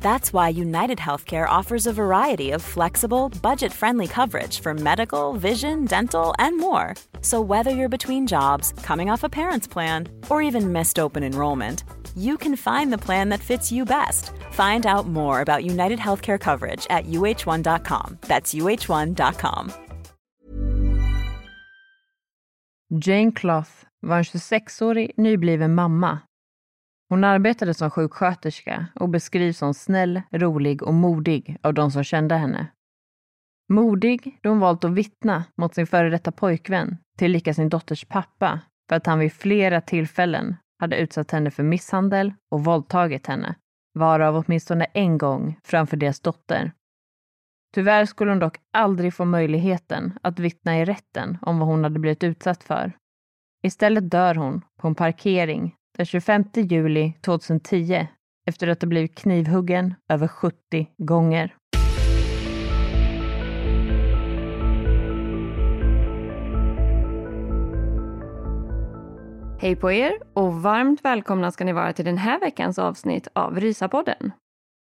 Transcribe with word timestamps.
That's 0.00 0.32
why 0.32 0.48
United 0.48 0.98
Healthcare 0.98 1.48
offers 1.48 1.86
a 1.86 1.92
variety 1.92 2.50
of 2.52 2.62
flexible, 2.62 3.28
budget 3.42 3.72
friendly 3.72 4.06
coverage 4.06 4.60
for 4.60 4.74
medical, 4.74 5.34
vision, 5.34 5.84
dental, 5.84 6.34
and 6.38 6.58
more. 6.58 6.94
So, 7.22 7.40
whether 7.40 7.70
you're 7.70 7.88
between 7.88 8.26
jobs, 8.26 8.72
coming 8.82 9.10
off 9.10 9.24
a 9.24 9.28
parent's 9.28 9.68
plan, 9.68 10.08
or 10.28 10.42
even 10.42 10.72
missed 10.72 10.98
open 10.98 11.22
enrollment, 11.22 11.84
you 12.16 12.36
can 12.36 12.56
find 12.56 12.92
the 12.92 12.98
plan 12.98 13.28
that 13.30 13.40
fits 13.40 13.70
you 13.70 13.84
best. 13.84 14.32
Find 14.52 14.86
out 14.86 15.06
more 15.06 15.40
about 15.42 15.64
United 15.64 15.98
Healthcare 15.98 16.38
coverage 16.38 16.86
at 16.90 17.06
uh1.com. 17.06 18.18
That's 18.22 18.54
uh1.com. 18.54 19.72
Jane 22.98 23.32
Cloth 23.32 23.84
var 24.02 24.18
en 24.18 24.24
26-årig 24.24 25.10
nybliven 25.16 25.74
mamma. 25.74 26.29
Hon 27.10 27.24
arbetade 27.24 27.74
som 27.74 27.90
sjuksköterska 27.90 28.86
och 28.94 29.08
beskrivs 29.08 29.58
som 29.58 29.74
snäll, 29.74 30.22
rolig 30.30 30.82
och 30.82 30.94
modig 30.94 31.56
av 31.62 31.74
de 31.74 31.90
som 31.90 32.04
kände 32.04 32.34
henne. 32.34 32.66
Modig 33.68 34.38
då 34.42 34.48
hon 34.48 34.60
valt 34.60 34.84
att 34.84 34.90
vittna 34.90 35.44
mot 35.56 35.74
sin 35.74 35.86
före 35.86 36.10
detta 36.10 36.32
pojkvän, 36.32 36.96
tillika 37.18 37.54
sin 37.54 37.68
dotters 37.68 38.04
pappa, 38.04 38.60
för 38.88 38.96
att 38.96 39.06
han 39.06 39.18
vid 39.18 39.32
flera 39.32 39.80
tillfällen 39.80 40.56
hade 40.78 40.96
utsatt 40.96 41.30
henne 41.30 41.50
för 41.50 41.62
misshandel 41.62 42.34
och 42.50 42.64
våldtagit 42.64 43.26
henne, 43.26 43.54
varav 43.94 44.36
åtminstone 44.36 44.84
en 44.84 45.18
gång 45.18 45.58
framför 45.64 45.96
deras 45.96 46.20
dotter. 46.20 46.72
Tyvärr 47.74 48.04
skulle 48.04 48.30
hon 48.30 48.38
dock 48.38 48.56
aldrig 48.72 49.14
få 49.14 49.24
möjligheten 49.24 50.18
att 50.22 50.38
vittna 50.38 50.78
i 50.78 50.84
rätten 50.84 51.38
om 51.42 51.58
vad 51.58 51.68
hon 51.68 51.84
hade 51.84 51.98
blivit 51.98 52.24
utsatt 52.24 52.62
för. 52.62 52.92
Istället 53.62 54.10
dör 54.10 54.34
hon 54.34 54.64
på 54.80 54.88
en 54.88 54.94
parkering 54.94 55.76
den 55.96 56.06
25 56.06 56.44
juli 56.54 57.12
2010 57.24 58.06
efter 58.46 58.68
att 58.68 58.82
ha 58.82 58.88
blivit 58.88 59.14
knivhuggen 59.14 59.94
över 60.08 60.28
70 60.28 60.88
gånger. 60.98 61.56
Hej 69.62 69.76
på 69.76 69.92
er 69.92 70.12
och 70.34 70.54
varmt 70.54 71.04
välkomna 71.04 71.52
ska 71.52 71.64
ni 71.64 71.72
vara 71.72 71.92
till 71.92 72.04
den 72.04 72.18
här 72.18 72.40
veckans 72.40 72.78
avsnitt 72.78 73.28
av 73.32 73.60
Rysapodden. 73.60 74.32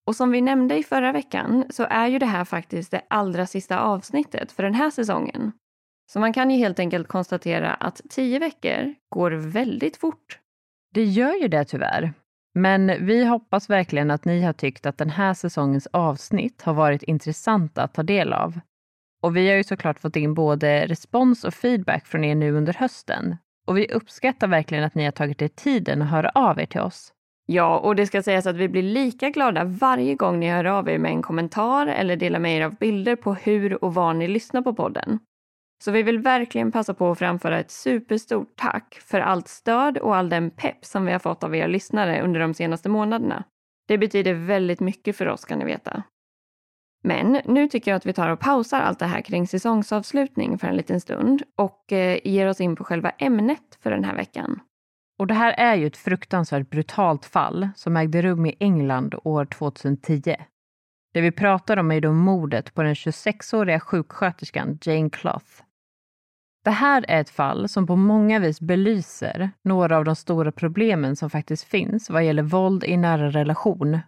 Och 0.06 0.17
som 0.17 0.31
vi 0.31 0.41
nämnde 0.41 0.79
i 0.79 0.83
förra 0.83 1.12
veckan 1.12 1.65
så 1.71 1.87
är 1.91 2.06
ju 2.06 2.19
det 2.19 2.27
här 2.27 2.45
faktiskt 2.45 2.91
det 2.91 3.03
allra 3.11 3.47
sista 3.47 3.81
avsnittet 3.81 4.53
för 4.53 4.62
den 4.62 4.75
här 4.75 4.91
säsongen. 4.91 5.53
Så 6.12 6.21
man 6.21 6.33
kan 6.33 6.51
ju 6.51 6.56
helt 6.56 6.79
enkelt 6.79 7.09
konstatera 7.09 7.75
att 7.75 8.01
tio 8.11 8.39
veckor 8.39 8.95
går 9.09 9.31
väldigt 9.31 9.97
fort. 9.97 10.39
Det 10.97 11.05
gör 11.05 11.34
ju 11.43 11.49
det 11.49 11.65
tyvärr. 11.65 12.12
Men 12.55 13.07
vi 13.07 13.25
hoppas 13.25 13.71
verkligen 13.71 14.11
att 14.11 14.25
ni 14.25 14.43
har 14.43 14.53
tyckt 14.53 14.87
att 14.87 14.99
den 14.99 15.11
här 15.11 15.34
säsongens 15.34 15.89
avsnitt 15.93 16.62
har 16.62 16.75
varit 16.75 17.03
intressanta 17.03 17.83
att 17.83 17.95
ta 17.95 18.03
del 18.03 18.33
av. 18.33 18.61
Och 19.23 19.37
vi 19.37 19.49
har 19.49 19.56
ju 19.56 19.65
såklart 19.65 20.01
fått 20.01 20.17
in 20.17 20.35
både 20.35 20.87
respons 20.87 21.45
och 21.45 21.55
feedback 21.55 22.06
från 22.06 22.25
er 22.25 22.35
nu 22.35 22.53
under 22.53 22.73
hösten. 22.73 23.37
Och 23.67 23.79
vi 23.79 23.89
uppskattar 23.89 24.49
verkligen 24.49 24.85
att 24.85 24.95
ni 24.95 25.05
har 25.05 25.12
tagit 25.12 25.43
er 25.43 25.49
tiden 25.49 26.03
att 26.03 26.11
höra 26.11 26.31
av 26.35 26.61
er 26.61 26.67
till 26.67 26.81
oss. 26.81 27.12
Ja, 27.47 27.79
och 27.79 27.97
det 27.97 28.06
ska 28.06 28.23
sägas 28.23 28.47
att 28.47 28.56
vi 28.56 28.69
blir 28.69 28.83
lika 28.83 29.31
glada 29.31 29.65
varje 29.65 30.15
gång 30.15 30.41
ni 30.41 30.51
hör 30.51 30.65
av 30.65 30.89
er 30.89 30.99
med 30.99 31.11
en 31.11 31.23
kommentar 31.23 31.87
eller 31.87 32.17
delar 32.17 32.39
med 32.39 32.56
er 32.56 32.65
av 32.65 32.75
bilder 32.75 33.17
på 33.17 33.35
hur 33.35 33.85
och 33.85 33.95
var 33.95 34.15
ni 34.15 34.29
lyssnar 34.29 34.62
på 34.62 34.75
podden. 34.75 35.19
Så 35.84 35.91
vi 35.91 36.03
vill 36.03 36.19
verkligen 36.19 36.72
passa 36.72 36.94
på 36.94 37.10
att 37.10 37.19
framföra 37.19 37.59
ett 37.59 37.70
superstort 37.70 38.53
tack 38.56 38.98
för 39.03 39.20
allt 39.20 39.48
stöd 39.48 39.98
och 39.98 40.16
all 40.16 40.28
den 40.28 40.50
pepp 40.50 40.84
som 40.84 41.06
vi 41.06 41.12
har 41.12 41.19
fått 41.19 41.44
av 41.44 41.56
er 41.56 41.69
lyssnare 41.69 42.22
under 42.22 42.41
de 42.41 42.54
senaste 42.54 42.88
månaderna. 42.88 43.44
Det 43.88 43.98
betyder 43.98 44.34
väldigt 44.34 44.81
mycket 44.81 45.16
för 45.16 45.28
oss 45.28 45.44
kan 45.44 45.59
ni 45.59 45.64
veta. 45.64 46.03
Men 47.03 47.41
nu 47.44 47.69
tycker 47.69 47.91
jag 47.91 47.97
att 47.97 48.06
vi 48.06 48.12
tar 48.12 48.31
och 48.31 48.41
pausar 48.41 48.81
allt 48.81 48.98
det 48.98 49.06
här 49.06 49.20
kring 49.20 49.47
säsongsavslutning 49.47 50.59
för 50.59 50.69
en 50.69 50.76
liten 50.76 51.00
stund 51.00 51.42
och 51.56 51.93
eh, 51.93 52.19
ger 52.25 52.48
oss 52.48 52.60
in 52.60 52.76
på 52.76 52.84
själva 52.84 53.10
ämnet 53.10 53.78
för 53.82 53.91
den 53.91 54.04
här 54.04 54.14
veckan. 54.14 54.60
Och 55.19 55.26
det 55.26 55.34
här 55.34 55.53
är 55.53 55.75
ju 55.75 55.87
ett 55.87 55.97
fruktansvärt 55.97 56.70
brutalt 56.70 57.25
fall 57.25 57.69
som 57.76 57.97
ägde 57.97 58.22
rum 58.22 58.47
i 58.47 58.56
England 58.60 59.14
år 59.25 59.44
2010. 59.44 60.37
Det 61.16 61.22
vi 61.22 61.32
pratar 61.32 61.77
om 61.77 61.93
är 61.93 62.00
då 62.00 62.12
mordet 62.12 62.75
på 62.75 62.82
den 62.82 62.94
26-åriga 62.94 63.81
sjuksköterskan 63.81 64.78
Jane 64.82 65.10
Cloth. 65.10 65.62
Det 66.65 66.71
här 66.71 67.04
är 67.09 67.21
ett 67.21 67.31
fall 67.31 67.69
som 67.69 67.87
på 67.87 67.97
många 67.97 68.38
vis 68.38 68.60
belyser 68.60 69.50
några 69.65 69.97
av 69.97 70.05
de 70.05 70.16
stora 70.16 70.53
problemen 70.53 71.16
som 71.16 71.31
faktiskt 71.31 71.65
finns 71.65 72.10
vad 72.10 72.25
gäller 72.25 72.43
våld 72.43 72.84
i 72.84 72.97
nära 72.97 73.31
relation. 73.31 73.99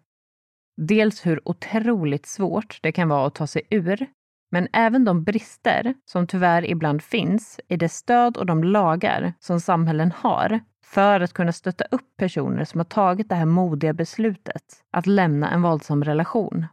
Dels 0.76 1.26
hur 1.26 1.48
otroligt 1.48 2.26
svårt 2.26 2.78
det 2.82 2.92
kan 2.92 3.08
vara 3.08 3.26
att 3.26 3.34
ta 3.34 3.47
sig 3.47 3.62
ur, 3.70 4.06
men 4.50 4.68
även 4.72 5.04
de 5.04 5.24
brister 5.24 5.94
som 6.04 6.26
tyvärr 6.26 6.70
ibland 6.70 7.02
finns 7.02 7.60
i 7.68 7.76
det 7.76 7.88
stöd 7.88 8.36
och 8.36 8.47
de 8.47 8.64
lagar 8.64 9.32
som 9.41 9.60
samhällen 9.60 10.12
har 10.16 10.60
för 10.84 11.20
att 11.20 11.32
kunna 11.32 11.52
stötta 11.52 11.84
upp 11.91 12.16
personer 12.16 12.64
som 12.64 12.80
har 12.80 12.84
tagit 12.84 13.28
det 13.28 13.34
här 13.34 13.47
modiga 13.47 13.92
beslutet 13.92 14.62
att 14.92 15.06
lämna 15.06 15.50
en 15.50 15.62
våldsam 15.62 16.04
relation. 16.04 16.66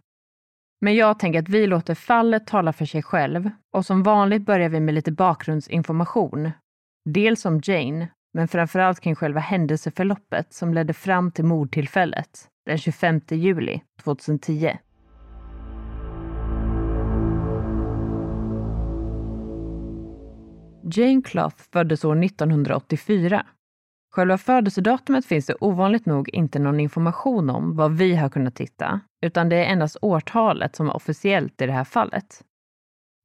Men 0.81 0.95
jag 0.95 1.19
tänker 1.19 1.39
att 1.39 1.49
vi 1.49 1.67
låter 1.67 1.95
fallet 1.95 2.47
tala 2.47 2.73
för 2.73 2.85
sig 2.85 3.03
själv 3.03 3.49
och 3.73 3.85
som 3.85 4.03
vanligt 4.03 4.45
börjar 4.45 4.69
vi 4.69 4.79
med 4.79 4.93
lite 4.93 5.11
bakgrundsinformation. 5.11 6.51
Dels 7.09 7.45
om 7.45 7.61
Jane, 7.63 8.07
men 8.33 8.47
framförallt 8.47 8.99
kring 8.99 9.15
själva 9.15 9.39
händelseförloppet 9.39 10.53
som 10.53 10.73
ledde 10.73 10.93
fram 10.93 11.31
till 11.31 11.45
mordtillfället 11.45 12.47
den 12.65 12.77
25 12.77 13.21
juli 13.29 13.81
2010. 14.03 14.77
Jane 20.91 21.21
Cloth 21.21 21.63
föddes 21.73 22.05
år 22.05 22.23
1984. 22.23 23.45
Själva 24.15 24.37
födelsedatumet 24.37 25.25
finns 25.25 25.45
det 25.45 25.55
ovanligt 25.59 26.05
nog 26.05 26.29
inte 26.29 26.59
någon 26.59 26.79
information 26.79 27.49
om 27.49 27.75
vad 27.75 27.97
vi 27.97 28.15
har 28.15 28.29
kunnat 28.29 28.55
titta, 28.55 28.99
utan 29.21 29.49
det 29.49 29.55
är 29.55 29.71
endast 29.71 29.97
årtalet 30.01 30.75
som 30.75 30.89
är 30.89 30.95
officiellt 30.95 31.61
i 31.61 31.65
det 31.65 31.71
här 31.71 31.83
fallet. 31.83 32.43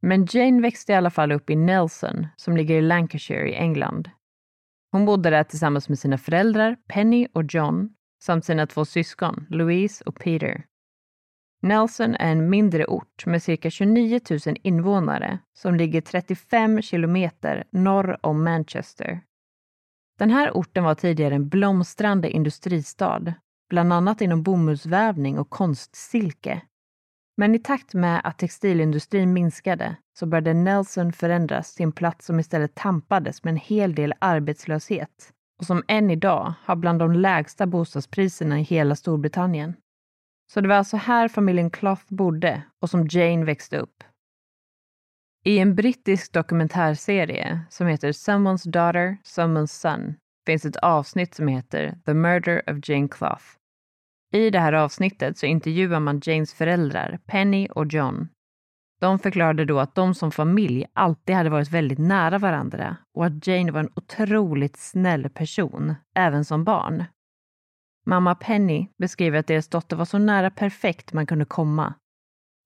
Men 0.03 0.27
Jane 0.31 0.63
växte 0.63 0.93
i 0.93 0.95
alla 0.95 1.11
fall 1.11 1.33
upp 1.33 1.51
i 1.51 1.57
Nelson, 1.57 2.27
som 2.37 2.57
ligger 2.57 2.75
i 2.75 2.81
Lancashire 2.81 3.51
i 3.51 3.55
England. 3.55 4.11
Hon 4.93 5.05
bodde 5.07 5.31
där 5.31 5.45
tillsammans 5.45 5.89
med 5.89 5.99
sina 5.99 6.19
föräldrar 6.19 6.77
Penny 6.89 7.27
och 7.33 7.45
John 7.55 7.89
samt 8.23 8.45
sina 8.45 8.67
två 8.67 8.85
syskon 8.85 9.47
Louise 9.51 10.05
och 10.07 10.15
Peter. 10.15 10.65
Nelson 11.63 12.15
är 12.15 12.33
en 12.33 12.51
mindre 12.51 12.87
ort 12.87 13.27
med 13.27 13.43
cirka 13.43 13.71
29 13.71 14.21
000 14.31 14.41
invånare 14.63 15.39
som 15.53 15.75
ligger 15.75 16.01
35 16.01 16.83
kilometer 16.83 17.65
norr 17.71 18.19
om 18.23 18.45
Manchester. 18.45 19.21
Den 20.21 20.31
här 20.31 20.51
orten 20.51 20.85
var 20.85 20.95
tidigare 20.95 21.35
en 21.35 21.49
blomstrande 21.49 22.31
industristad, 22.31 23.35
bland 23.71 23.93
annat 23.93 24.21
inom 24.21 24.43
bomullsvävning 24.43 25.39
och 25.39 25.51
konstsilke. 25.51 26.63
Men 27.37 27.55
i 27.55 27.59
takt 27.59 27.95
med 27.95 28.21
att 28.25 28.39
textilindustrin 28.39 29.33
minskade 29.33 29.97
så 30.19 30.27
började 30.27 30.55
Nelson 30.55 31.13
förändras 31.13 31.75
till 31.75 31.85
en 31.85 31.93
plats 31.93 32.27
som 32.27 32.41
istället 32.41 32.75
tampades 32.75 33.45
med 33.45 33.51
en 33.51 33.57
hel 33.57 33.95
del 33.95 34.15
arbetslöshet 34.19 35.33
och 35.59 35.67
som 35.67 35.83
än 35.89 36.11
idag 36.11 36.55
har 36.65 36.77
bland 36.77 36.99
de 36.99 37.13
lägsta 37.13 37.67
bostadspriserna 37.67 38.61
i 38.61 38.63
hela 38.63 38.97
Storbritannien. 38.97 39.75
Så 40.53 40.61
det 40.61 40.69
var 40.69 40.77
alltså 40.77 40.97
här 40.97 41.29
familjen 41.29 41.71
Cloth 41.71 42.05
bodde 42.09 42.63
och 42.81 42.91
som 42.91 43.07
Jane 43.11 43.45
växte 43.45 43.79
upp. 43.79 44.05
I 45.45 45.59
en 45.59 45.75
brittisk 45.75 46.33
dokumentärserie 46.33 47.61
som 47.71 47.87
heter 47.87 48.13
Someone's 48.13 48.69
Daughter, 48.69 49.17
Someone's 49.25 49.67
Son 49.67 50.15
finns 50.47 50.65
ett 50.65 50.77
avsnitt 50.77 51.35
som 51.35 51.49
heter 51.49 51.99
The 52.07 52.15
Murder 52.15 52.63
of 52.71 52.89
Jane 52.89 53.09
Clough. 53.09 53.43
I 54.33 54.51
det 54.51 54.59
här 54.59 54.73
avsnittet 54.73 55.39
så 55.39 55.47
intervjuar 55.47 56.01
man 56.01 56.21
Janes 56.25 56.55
föräldrar, 56.55 57.19
Penny 57.27 57.69
och 57.69 57.87
John. 57.93 58.29
De 59.01 59.19
förklarade 59.19 59.65
då 59.65 59.81
att 59.81 59.95
de 59.95 60.15
som 60.15 60.33
familj 60.33 60.87
alltid 60.93 61.37
hade 61.37 61.51
varit 61.51 61.71
väldigt 61.71 61.99
nära 61.99 62.39
varandra 62.39 62.97
och 63.15 63.27
att 63.27 63.47
Jane 63.47 63.73
var 63.73 63.81
en 63.81 63.93
otroligt 63.95 64.77
snäll 64.77 65.31
person, 65.31 65.95
även 66.15 66.45
som 66.45 66.65
barn. 66.65 67.05
Mamma 68.07 68.35
Penny 68.35 68.89
beskriver 68.99 69.39
att 69.39 69.47
deras 69.47 69.69
dotter 69.69 69.97
var 69.97 70.05
så 70.05 70.19
nära 70.19 70.51
perfekt 70.51 71.13
man 71.13 71.27
kunde 71.27 71.45
komma. 71.45 71.95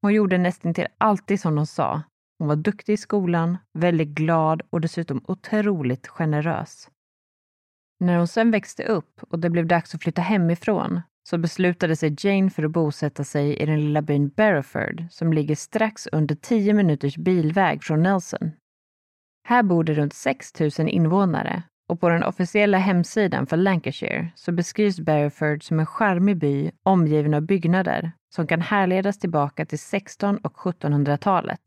Hon 0.02 0.14
gjorde 0.14 0.38
nästan 0.38 0.74
till 0.74 0.86
alltid 0.98 1.40
som 1.40 1.54
de 1.54 1.66
sa. 1.66 2.02
Hon 2.38 2.48
var 2.48 2.56
duktig 2.56 2.92
i 2.92 2.96
skolan, 2.96 3.58
väldigt 3.72 4.08
glad 4.08 4.62
och 4.70 4.80
dessutom 4.80 5.24
otroligt 5.28 6.08
generös. 6.08 6.90
När 8.00 8.18
hon 8.18 8.28
sen 8.28 8.50
växte 8.50 8.84
upp 8.84 9.20
och 9.30 9.38
det 9.38 9.50
blev 9.50 9.66
dags 9.66 9.94
att 9.94 10.02
flytta 10.02 10.22
hemifrån 10.22 11.00
så 11.28 11.38
beslutade 11.38 11.96
sig 11.96 12.16
Jane 12.18 12.50
för 12.50 12.62
att 12.62 12.70
bosätta 12.70 13.24
sig 13.24 13.56
i 13.56 13.66
den 13.66 13.80
lilla 13.80 14.02
byn 14.02 14.28
Barrowford 14.28 15.04
som 15.10 15.32
ligger 15.32 15.54
strax 15.54 16.06
under 16.06 16.34
10 16.34 16.74
minuters 16.74 17.16
bilväg 17.16 17.82
från 17.82 18.02
Nelson. 18.02 18.50
Här 19.48 19.62
bor 19.62 19.84
det 19.84 19.94
runt 19.94 20.14
6 20.14 20.60
000 20.60 20.70
invånare 20.78 21.62
och 21.88 22.00
på 22.00 22.08
den 22.08 22.22
officiella 22.22 22.78
hemsidan 22.78 23.46
för 23.46 23.56
Lancashire 23.56 24.32
så 24.34 24.52
beskrivs 24.52 25.00
Barrowford 25.00 25.62
som 25.62 25.80
en 25.80 25.86
charmig 25.86 26.36
by 26.36 26.70
omgiven 26.82 27.34
av 27.34 27.42
byggnader 27.42 28.12
som 28.34 28.46
kan 28.46 28.60
härledas 28.60 29.18
tillbaka 29.18 29.66
till 29.66 29.78
16 29.78 30.38
och 30.38 30.56
1700-talet. 30.56 31.60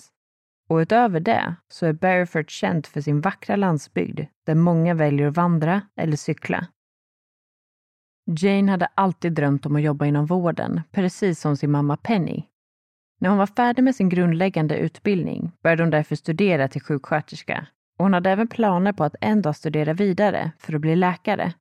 Och 0.68 0.78
utöver 0.78 1.20
det 1.20 1.56
så 1.68 1.86
är 1.86 1.94
Barrowford 1.94 2.50
känt 2.50 2.88
för 2.88 3.02
sin 3.02 3.22
vackra 3.22 3.56
landsbygd 3.56 4.20
där 4.46 4.56
många 4.56 4.94
väljer 4.94 5.28
att 5.28 5.36
vandra 5.36 5.82
eller 5.96 6.16
cykla. 6.16 6.68
Jane 8.40 8.72
hade 8.72 8.88
alltid 8.96 9.34
drömt 9.34 9.66
om 9.66 9.76
att 9.76 9.82
jobba 9.82 10.06
inom 10.06 10.26
vården, 10.26 10.82
precis 10.92 11.40
som 11.40 11.58
sin 11.58 11.72
mamma 11.72 11.98
Penny. 11.98 12.44
När 13.20 13.30
hon 13.30 13.38
var 13.38 13.48
färdig 13.48 13.84
med 13.84 13.96
sin 13.96 14.10
grundläggande 14.10 14.78
utbildning 14.78 15.52
började 15.64 15.84
hon 15.84 15.90
därför 15.90 16.16
studera 16.16 16.68
till 16.68 16.82
sjuksköterska 16.82 17.68
och 17.98 18.06
hon 18.06 18.14
hade 18.14 18.30
även 18.32 18.48
planer 18.48 18.94
på 18.94 19.04
att 19.04 19.16
en 19.22 19.42
dag 19.42 19.56
studera 19.56 19.94
vidare 19.94 20.52
för 20.60 20.74
att 20.74 20.82
bli 20.82 20.96
läkare. 20.96 21.54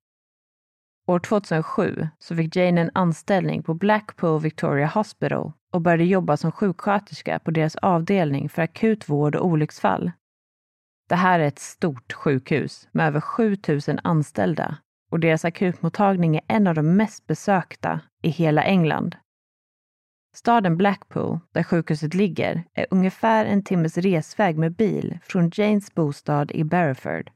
År 1.08 1.19
2007 1.19 2.08
så 2.19 2.37
fick 2.37 2.56
Jane 2.56 2.81
en 2.81 2.91
anställning 2.94 3.62
på 3.62 3.75
Blackpool 3.75 4.41
Victoria 4.41 4.87
Hospital 4.87 5.53
och 5.73 5.81
började 5.81 6.05
jobba 6.05 6.37
som 6.37 6.53
sjuksköterska 6.53 7.38
på 7.38 7.50
deras 7.50 7.76
avdelning 7.76 8.49
för 8.49 8.62
akut 8.62 9.08
vård 9.08 9.37
och 9.37 9.47
olycksfall. 9.47 10.12
Det 11.08 11.14
här 11.14 11.41
är 11.41 11.47
ett 11.47 11.58
stort 11.58 12.12
sjukhus 12.12 12.88
med 12.93 13.06
över 13.06 13.20
7000 13.20 14.00
anställda 14.03 14.76
och 15.11 15.20
deras 15.20 15.44
akutmottagning 15.44 16.37
är 16.37 16.43
en 16.49 16.67
av 16.67 16.75
de 16.75 16.97
mest 16.97 17.26
besökta 17.26 18.00
i 18.23 18.29
hela 18.29 18.62
England. 18.64 19.17
Staden 20.37 20.76
Blackpool, 20.76 21.38
där 21.55 21.62
sjukhuset 21.62 22.14
ligger, 22.14 22.64
är 22.75 22.87
ungefär 22.91 23.47
en 23.47 23.62
timmes 23.62 23.99
resväg 23.99 24.58
med 24.58 24.73
bil 24.73 25.19
från 25.23 25.50
Janes 25.55 25.94
bostad 25.94 26.50
i 26.50 26.64
Barrowford. 26.64 27.31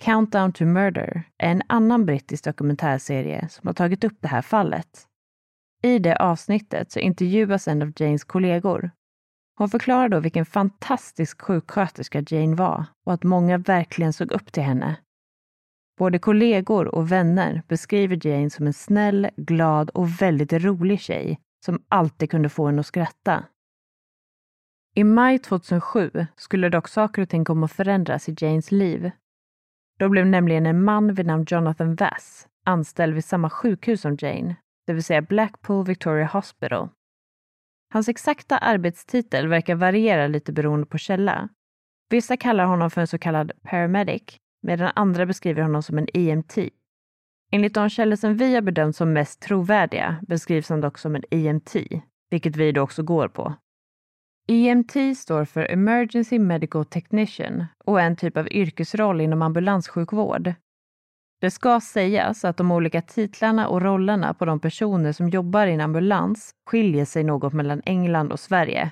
Countdown 0.00 0.52
to 0.52 0.64
Murder 0.64 1.22
är 1.38 1.50
en 1.50 1.62
annan 1.66 2.06
brittisk 2.06 2.44
dokumentärserie 2.44 3.48
som 3.48 3.66
har 3.66 3.74
tagit 3.74 4.04
upp 4.04 4.16
det 4.20 4.28
här 4.28 4.42
fallet. 4.42 5.06
I 5.82 5.98
det 5.98 6.16
avsnittet 6.16 6.92
så 6.92 6.98
intervjuas 6.98 7.68
en 7.68 7.82
av 7.82 7.92
Janes 7.96 8.24
kollegor. 8.24 8.90
Hon 9.58 9.68
förklarar 9.68 10.08
då 10.08 10.20
vilken 10.20 10.46
fantastisk 10.46 11.42
sjuksköterska 11.42 12.24
Jane 12.28 12.54
var 12.54 12.84
och 13.06 13.12
att 13.12 13.22
många 13.22 13.58
verkligen 13.58 14.12
såg 14.12 14.32
upp 14.32 14.52
till 14.52 14.62
henne. 14.62 14.96
Både 15.98 16.18
kollegor 16.18 16.94
och 16.94 17.12
vänner 17.12 17.62
beskriver 17.68 18.26
Jane 18.26 18.50
som 18.50 18.66
en 18.66 18.72
snäll, 18.72 19.28
glad 19.36 19.90
och 19.90 20.22
väldigt 20.22 20.52
rolig 20.52 21.00
tjej 21.00 21.38
som 21.64 21.82
alltid 21.88 22.30
kunde 22.30 22.48
få 22.48 22.66
en 22.66 22.78
att 22.78 22.86
skratta. 22.86 23.44
I 24.94 25.04
maj 25.04 25.38
2007 25.38 26.26
skulle 26.36 26.68
dock 26.68 26.88
saker 26.88 27.22
och 27.22 27.28
ting 27.28 27.44
komma 27.44 27.64
att 27.64 27.72
förändras 27.72 28.28
i 28.28 28.36
Janes 28.38 28.72
liv. 28.72 29.10
Då 29.98 30.08
blev 30.08 30.26
nämligen 30.26 30.66
en 30.66 30.84
man 30.84 31.14
vid 31.14 31.26
namn 31.26 31.44
Jonathan 31.48 31.94
Vass 31.94 32.48
anställd 32.64 33.14
vid 33.14 33.24
samma 33.24 33.50
sjukhus 33.50 34.00
som 34.00 34.16
Jane, 34.20 34.56
det 34.86 34.92
vill 34.92 35.04
säga 35.04 35.22
Blackpool 35.22 35.86
Victoria 35.86 36.26
Hospital. 36.26 36.88
Hans 37.92 38.08
exakta 38.08 38.58
arbetstitel 38.58 39.48
verkar 39.48 39.74
variera 39.74 40.26
lite 40.26 40.52
beroende 40.52 40.86
på 40.86 40.98
källa. 40.98 41.48
Vissa 42.10 42.36
kallar 42.36 42.64
honom 42.64 42.90
för 42.90 43.00
en 43.00 43.06
så 43.06 43.18
kallad 43.18 43.52
paramedic, 43.62 44.36
medan 44.62 44.92
andra 44.94 45.26
beskriver 45.26 45.62
honom 45.62 45.82
som 45.82 45.98
en 45.98 46.06
EMT, 46.14 46.58
Enligt 47.52 47.74
de 47.74 47.88
källor 47.90 48.16
som 48.16 48.36
vi 48.36 48.54
har 48.54 48.62
bedömt 48.62 48.96
som 48.96 49.12
mest 49.12 49.40
trovärdiga 49.40 50.16
beskrivs 50.28 50.68
han 50.68 50.80
dock 50.80 50.98
som 50.98 51.16
en 51.16 51.22
EMT, 51.30 51.76
vilket 52.30 52.56
vi 52.56 52.72
då 52.72 52.80
också 52.80 53.02
går 53.02 53.28
på. 53.28 53.54
EMT 54.48 55.18
står 55.18 55.44
för 55.44 55.72
Emergency 55.72 56.38
Medical 56.38 56.84
Technician 56.84 57.64
och 57.84 58.00
är 58.00 58.06
en 58.06 58.16
typ 58.16 58.36
av 58.36 58.48
yrkesroll 58.48 59.20
inom 59.20 59.42
ambulanssjukvård. 59.42 60.54
Det 61.40 61.50
ska 61.50 61.80
sägas 61.80 62.44
att 62.44 62.56
de 62.56 62.72
olika 62.72 63.02
titlarna 63.02 63.68
och 63.68 63.82
rollerna 63.82 64.34
på 64.34 64.44
de 64.44 64.60
personer 64.60 65.12
som 65.12 65.28
jobbar 65.28 65.66
i 65.66 65.72
en 65.72 65.80
ambulans 65.80 66.50
skiljer 66.70 67.04
sig 67.04 67.24
något 67.24 67.52
mellan 67.52 67.82
England 67.84 68.32
och 68.32 68.40
Sverige. 68.40 68.90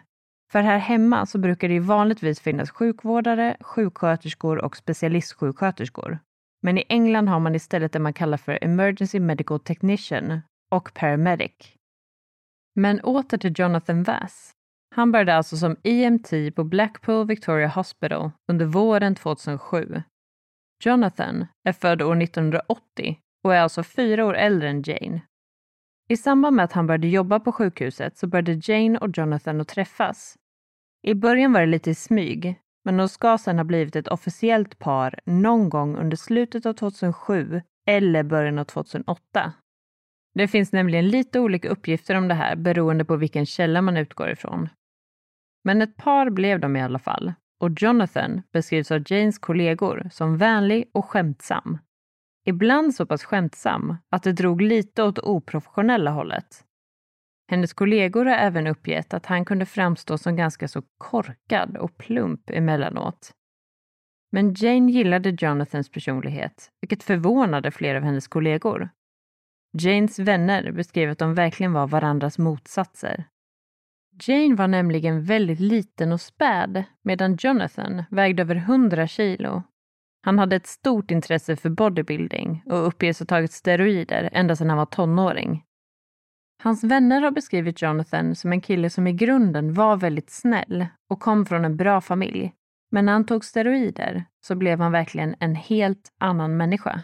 För 0.53 0.63
här 0.63 0.79
hemma 0.79 1.27
så 1.27 1.39
brukar 1.39 1.69
det 1.69 1.75
ju 1.75 1.81
vanligtvis 1.81 2.41
finnas 2.41 2.71
sjukvårdare, 2.71 3.57
sjuksköterskor 3.61 4.59
och 4.59 4.77
specialistsjuksköterskor. 4.77 6.19
Men 6.63 6.79
i 6.79 6.85
England 6.89 7.29
har 7.29 7.41
man 7.41 7.55
istället 7.55 7.93
det 7.93 7.99
man 7.99 8.13
kallar 8.13 8.37
för 8.37 8.65
Emergency 8.65 9.21
Medical 9.21 9.61
Technician 9.61 10.41
och 10.71 10.95
Paramedic. 10.95 11.75
Men 12.75 13.01
åter 13.01 13.39
till 13.39 13.55
Jonathan 13.57 14.03
Vass. 14.03 14.55
Han 14.97 15.13
började 15.13 15.35
alltså 15.35 15.57
som 15.57 15.77
EMT 15.83 16.31
på 16.55 16.65
Blackpool 16.65 17.27
Victoria 17.27 17.69
Hospital 17.69 18.31
under 18.49 18.67
våren 18.67 19.15
2007. 19.15 20.03
Jonathan 20.85 21.47
är 21.65 21.73
född 21.73 22.03
år 22.03 22.23
1980 22.23 23.19
och 23.45 23.55
är 23.55 23.61
alltså 23.61 23.83
fyra 23.83 24.27
år 24.27 24.35
äldre 24.35 24.69
än 24.69 24.83
Jane. 24.83 25.21
I 26.09 26.17
samband 26.17 26.57
med 26.57 26.65
att 26.65 26.73
han 26.73 26.87
började 26.87 27.09
jobba 27.09 27.41
på 27.41 27.53
sjukhuset 27.53 28.19
så 28.19 28.27
började 28.27 28.61
Jane 28.63 28.99
och 28.99 29.19
Jonathan 29.19 29.61
att 29.61 29.69
träffas. 29.69 30.37
I 31.03 31.15
början 31.15 31.53
var 31.53 31.61
det 31.61 31.67
lite 31.67 31.91
i 31.91 31.95
smyg, 31.95 32.61
men 32.85 32.97
de 32.97 33.09
ska 33.09 33.39
sedan 33.39 33.59
ha 33.59 33.65
blivit 33.65 33.97
ett 33.97 34.09
officiellt 34.09 34.79
par 34.79 35.21
någon 35.25 35.69
gång 35.69 35.97
under 35.97 36.17
slutet 36.17 36.67
av 36.67 36.73
2007 36.73 37.63
eller 37.87 38.23
början 38.23 38.59
av 38.59 38.65
2008. 38.65 39.53
Det 40.35 40.49
finns 40.49 40.73
nämligen 40.73 41.09
lite 41.09 41.41
olika 41.41 41.69
uppgifter 41.69 42.15
om 42.15 42.29
det 42.29 42.35
här 42.35 42.57
beroende 42.57 43.05
på 43.05 43.17
vilken 43.17 43.47
källa 43.47 43.83
man 43.83 43.97
utgår 43.97 44.31
ifrån. 44.31 44.69
Men 45.65 45.83
ett 45.83 45.97
par 45.97 46.31
blev 46.31 46.61
de 46.61 46.77
i 46.77 46.83
alla 46.83 46.99
fall 46.99 47.35
och 47.65 47.71
Jonathan 47.83 48.43
beskrivs 48.53 48.91
av 48.91 49.03
Janes 49.07 49.39
kollegor 49.39 50.09
som 50.13 50.37
vänlig 50.37 50.91
och 50.93 51.05
skämtsam. 51.05 51.79
Ibland 52.47 52.95
så 52.95 53.07
pass 53.07 53.25
skämtsam 53.25 53.97
att 54.11 54.23
det 54.23 54.33
drog 54.33 54.63
lite 54.63 55.03
åt 55.03 55.19
oprofessionella 55.19 56.11
hållet. 56.11 56.65
Hennes 57.51 57.73
kollegor 57.73 58.25
har 58.25 58.37
även 58.37 58.67
uppgett 58.67 59.15
att 59.15 59.27
han 59.27 59.45
kunde 59.45 59.67
framstå 59.67 60.19
som 60.19 60.37
ganska 60.37 60.69
så 60.69 60.83
korkad 60.99 61.77
och 61.77 61.97
plump 61.97 62.51
emellanåt. 62.51 63.33
Men 64.33 64.55
Jane 64.55 64.93
gillade 64.93 65.37
Jonathans 65.39 65.91
personlighet, 65.91 66.71
vilket 66.81 67.03
förvånade 67.03 67.71
flera 67.71 67.99
av 67.99 68.05
hennes 68.05 68.29
kollegor. 68.29 68.89
Janes 69.79 70.19
vänner 70.19 70.73
beskrev 70.73 71.11
att 71.11 71.19
de 71.19 71.35
verkligen 71.35 71.73
var 71.73 71.87
varandras 71.87 72.39
motsatser. 72.39 73.25
Jane 74.21 74.55
var 74.55 74.69
nämligen 74.69 75.25
väldigt 75.25 75.61
liten 75.61 76.13
och 76.13 76.21
späd, 76.21 76.85
medan 77.03 77.37
Jonathan 77.41 78.03
vägde 78.11 78.43
över 78.43 78.57
100 78.57 79.07
kilo. 79.07 79.63
Han 80.23 80.39
hade 80.39 80.57
ett 80.57 80.67
stort 80.67 81.11
intresse 81.11 81.57
för 81.57 81.71
bodybuilding 81.71 82.63
och 82.67 82.87
uppges 82.87 83.19
ha 83.19 83.27
tagit 83.27 83.53
steroider 83.53 84.31
ända 84.33 84.57
sedan 84.57 84.69
han 84.69 84.79
var 84.79 84.87
tonåring. 84.87 85.65
Hans 86.63 86.85
vänner 86.85 87.21
har 87.21 87.31
beskrivit 87.31 87.83
Jonathan 87.83 88.35
som 88.35 88.53
en 88.53 88.61
kille 88.61 88.91
som 88.91 89.07
i 89.07 89.13
grunden 89.13 89.75
var 89.75 89.97
väldigt 89.97 90.31
snäll 90.31 90.87
och 91.11 91.21
kom 91.21 91.47
från 91.47 91.65
en 91.65 91.77
bra 91.77 92.01
familj. 92.01 92.53
Men 92.91 93.05
när 93.05 93.13
han 93.13 93.27
tog 93.27 93.45
steroider 93.45 94.25
så 94.41 94.55
blev 94.55 94.81
han 94.81 94.93
verkligen 94.93 95.35
en 95.41 95.55
helt 95.55 96.13
annan 96.21 96.57
människa. 96.57 97.01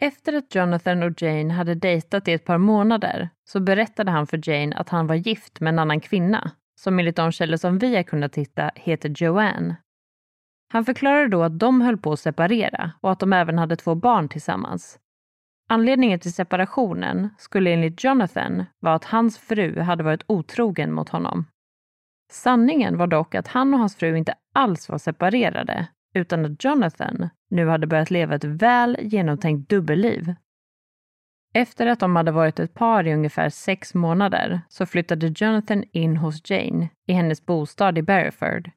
Efter 0.00 0.32
att 0.32 0.54
Jonathan 0.54 1.02
och 1.02 1.22
Jane 1.22 1.54
hade 1.54 1.74
dejtat 1.74 2.28
i 2.28 2.32
ett 2.32 2.44
par 2.44 2.58
månader 2.58 3.28
så 3.44 3.60
berättade 3.60 4.10
han 4.10 4.26
för 4.26 4.50
Jane 4.50 4.76
att 4.76 4.88
han 4.88 5.06
var 5.06 5.14
gift 5.14 5.60
med 5.60 5.72
en 5.72 5.78
annan 5.78 6.00
kvinna 6.00 6.50
som 6.80 6.98
enligt 6.98 7.16
de 7.16 7.32
källor 7.32 7.56
som 7.56 7.78
vi 7.78 7.96
har 7.96 8.02
kunnat 8.02 8.34
hitta 8.34 8.70
heter 8.74 9.08
Joanne. 9.16 9.76
Han 10.72 10.84
förklarade 10.84 11.28
då 11.28 11.42
att 11.42 11.58
de 11.58 11.80
höll 11.80 11.98
på 11.98 12.12
att 12.12 12.20
separera 12.20 12.92
och 13.00 13.12
att 13.12 13.20
de 13.20 13.32
även 13.32 13.58
hade 13.58 13.76
två 13.76 13.94
barn 13.94 14.28
tillsammans. 14.28 14.98
Anledningen 15.68 16.20
till 16.20 16.34
separationen 16.34 17.28
skulle 17.38 17.70
enligt 17.70 18.04
Jonathan 18.04 18.64
vara 18.80 18.94
att 18.94 19.04
hans 19.04 19.38
fru 19.38 19.80
hade 19.80 20.04
varit 20.04 20.24
otrogen 20.26 20.92
mot 20.92 21.08
honom. 21.08 21.46
Sanningen 22.32 22.98
var 22.98 23.06
dock 23.06 23.34
att 23.34 23.48
han 23.48 23.74
och 23.74 23.80
hans 23.80 23.96
fru 23.96 24.16
inte 24.16 24.34
alls 24.54 24.88
var 24.88 24.98
separerade 24.98 25.88
utan 26.14 26.44
att 26.44 26.64
Jonathan 26.64 27.28
nu 27.54 27.68
hade 27.68 27.86
börjat 27.86 28.10
leva 28.10 28.34
ett 28.34 28.44
väl 28.44 28.96
genomtänkt 29.00 29.70
dubbelliv. 29.70 30.34
Efter 31.54 31.86
att 31.86 32.00
de 32.00 32.16
hade 32.16 32.32
varit 32.32 32.58
ett 32.58 32.74
par 32.74 33.06
i 33.06 33.14
ungefär 33.14 33.48
sex 33.48 33.94
månader 33.94 34.60
så 34.68 34.86
flyttade 34.86 35.32
Jonathan 35.36 35.84
in 35.92 36.16
hos 36.16 36.50
Jane 36.50 36.88
i 37.06 37.12
hennes 37.12 37.46
bostad 37.46 37.98
i 37.98 38.02
Barryford. 38.02 38.70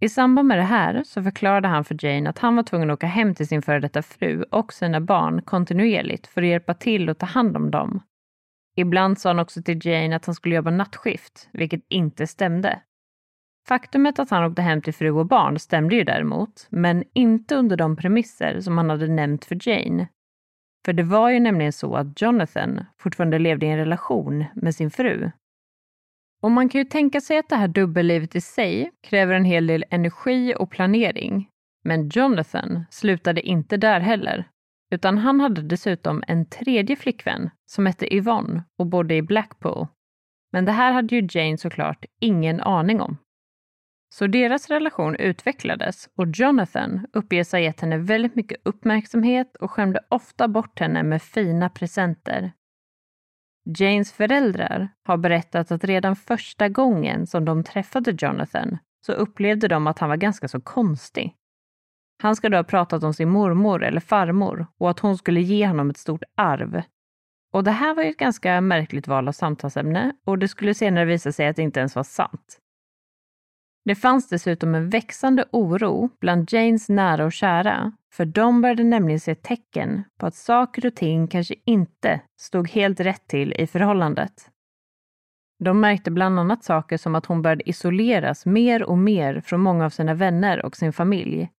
I 0.00 0.08
samband 0.08 0.48
med 0.48 0.58
det 0.58 0.64
här 0.64 1.02
så 1.04 1.22
förklarade 1.22 1.68
han 1.68 1.84
för 1.84 2.04
Jane 2.04 2.30
att 2.30 2.38
han 2.38 2.56
var 2.56 2.62
tvungen 2.62 2.90
att 2.90 2.94
åka 2.94 3.06
hem 3.06 3.34
till 3.34 3.48
sin 3.48 3.62
före 3.62 3.80
detta 3.80 4.02
fru 4.02 4.42
och 4.42 4.72
sina 4.72 5.00
barn 5.00 5.42
kontinuerligt 5.42 6.26
för 6.26 6.42
att 6.42 6.48
hjälpa 6.48 6.74
till 6.74 7.10
och 7.10 7.18
ta 7.18 7.26
hand 7.26 7.56
om 7.56 7.70
dem. 7.70 8.00
Ibland 8.76 9.18
sa 9.18 9.28
han 9.28 9.38
också 9.38 9.62
till 9.62 9.86
Jane 9.86 10.16
att 10.16 10.26
han 10.26 10.34
skulle 10.34 10.54
jobba 10.54 10.70
nattskift, 10.70 11.48
vilket 11.52 11.84
inte 11.88 12.26
stämde. 12.26 12.82
Faktumet 13.68 14.18
att 14.18 14.30
han 14.30 14.44
åkte 14.44 14.62
hem 14.62 14.82
till 14.82 14.94
fru 14.94 15.10
och 15.10 15.26
barn 15.26 15.58
stämde 15.58 15.94
ju 15.94 16.04
däremot, 16.04 16.66
men 16.70 17.04
inte 17.12 17.56
under 17.56 17.76
de 17.76 17.96
premisser 17.96 18.60
som 18.60 18.78
han 18.78 18.90
hade 18.90 19.08
nämnt 19.08 19.44
för 19.44 19.68
Jane. 19.68 20.08
För 20.84 20.92
det 20.92 21.02
var 21.02 21.30
ju 21.30 21.40
nämligen 21.40 21.72
så 21.72 21.96
att 21.96 22.22
Jonathan 22.22 22.84
fortfarande 22.98 23.38
levde 23.38 23.66
i 23.66 23.68
en 23.68 23.78
relation 23.78 24.44
med 24.54 24.74
sin 24.74 24.90
fru. 24.90 25.30
Och 26.42 26.50
man 26.50 26.68
kan 26.68 26.78
ju 26.78 26.84
tänka 26.84 27.20
sig 27.20 27.38
att 27.38 27.48
det 27.48 27.56
här 27.56 27.68
dubbellivet 27.68 28.36
i 28.36 28.40
sig 28.40 28.90
kräver 29.02 29.34
en 29.34 29.44
hel 29.44 29.66
del 29.66 29.84
energi 29.90 30.54
och 30.58 30.70
planering. 30.70 31.48
Men 31.84 32.08
Jonathan 32.08 32.84
slutade 32.90 33.40
inte 33.40 33.76
där 33.76 34.00
heller, 34.00 34.48
utan 34.90 35.18
han 35.18 35.40
hade 35.40 35.62
dessutom 35.62 36.22
en 36.26 36.46
tredje 36.46 36.96
flickvän 36.96 37.50
som 37.66 37.86
hette 37.86 38.14
Yvonne 38.14 38.62
och 38.78 38.86
bodde 38.86 39.14
i 39.14 39.22
Blackpool. 39.22 39.86
Men 40.52 40.64
det 40.64 40.72
här 40.72 40.92
hade 40.92 41.16
ju 41.16 41.28
Jane 41.30 41.58
såklart 41.58 42.04
ingen 42.20 42.60
aning 42.60 43.00
om. 43.00 43.16
Så 44.10 44.26
deras 44.26 44.68
relation 44.68 45.16
utvecklades 45.16 46.08
och 46.14 46.26
Jonathan 46.34 47.06
uppges 47.12 47.52
ha 47.52 47.58
gett 47.58 47.80
henne 47.80 47.98
väldigt 47.98 48.34
mycket 48.34 48.58
uppmärksamhet 48.64 49.56
och 49.56 49.70
skämde 49.70 50.00
ofta 50.08 50.48
bort 50.48 50.80
henne 50.80 51.02
med 51.02 51.22
fina 51.22 51.68
presenter. 51.68 52.52
Janes 53.78 54.12
föräldrar 54.12 54.88
har 55.04 55.16
berättat 55.16 55.70
att 55.70 55.84
redan 55.84 56.16
första 56.16 56.68
gången 56.68 57.26
som 57.26 57.44
de 57.44 57.64
träffade 57.64 58.16
Jonathan 58.18 58.78
så 59.06 59.12
upplevde 59.12 59.68
de 59.68 59.86
att 59.86 59.98
han 59.98 60.08
var 60.08 60.16
ganska 60.16 60.48
så 60.48 60.60
konstig. 60.60 61.34
Han 62.22 62.36
ska 62.36 62.48
då 62.48 62.56
ha 62.56 62.64
pratat 62.64 63.02
om 63.02 63.14
sin 63.14 63.28
mormor 63.28 63.84
eller 63.84 64.00
farmor 64.00 64.66
och 64.78 64.90
att 64.90 64.98
hon 64.98 65.18
skulle 65.18 65.40
ge 65.40 65.66
honom 65.66 65.90
ett 65.90 65.96
stort 65.96 66.22
arv. 66.36 66.82
Och 67.52 67.64
det 67.64 67.70
här 67.70 67.94
var 67.94 68.02
ju 68.02 68.10
ett 68.10 68.16
ganska 68.16 68.60
märkligt 68.60 69.08
val 69.08 69.28
av 69.28 69.32
samtalsämne 69.32 70.12
och 70.24 70.38
det 70.38 70.48
skulle 70.48 70.74
senare 70.74 71.04
visa 71.04 71.32
sig 71.32 71.48
att 71.48 71.56
det 71.56 71.62
inte 71.62 71.80
ens 71.80 71.96
var 71.96 72.02
sant. 72.02 72.58
Det 73.84 73.94
fanns 73.94 74.28
dessutom 74.28 74.74
en 74.74 74.90
växande 74.90 75.44
oro 75.52 76.10
bland 76.20 76.52
Janes 76.52 76.88
nära 76.88 77.24
och 77.24 77.32
kära, 77.32 77.92
för 78.12 78.24
de 78.24 78.62
började 78.62 78.84
nämligen 78.84 79.20
se 79.20 79.34
tecken 79.34 80.04
på 80.18 80.26
att 80.26 80.34
saker 80.34 80.86
och 80.86 80.94
ting 80.94 81.28
kanske 81.28 81.54
inte 81.64 82.20
stod 82.40 82.70
helt 82.70 83.00
rätt 83.00 83.28
till 83.28 83.52
i 83.52 83.66
förhållandet. 83.66 84.50
De 85.64 85.80
märkte 85.80 86.10
bland 86.10 86.40
annat 86.40 86.64
saker 86.64 86.96
som 86.96 87.14
att 87.14 87.26
hon 87.26 87.42
började 87.42 87.68
isoleras 87.68 88.46
mer 88.46 88.82
och 88.82 88.98
mer 88.98 89.40
från 89.40 89.60
många 89.60 89.84
av 89.84 89.90
sina 89.90 90.14
vänner 90.14 90.64
och 90.64 90.76
sin 90.76 90.92
familj. 90.92 91.50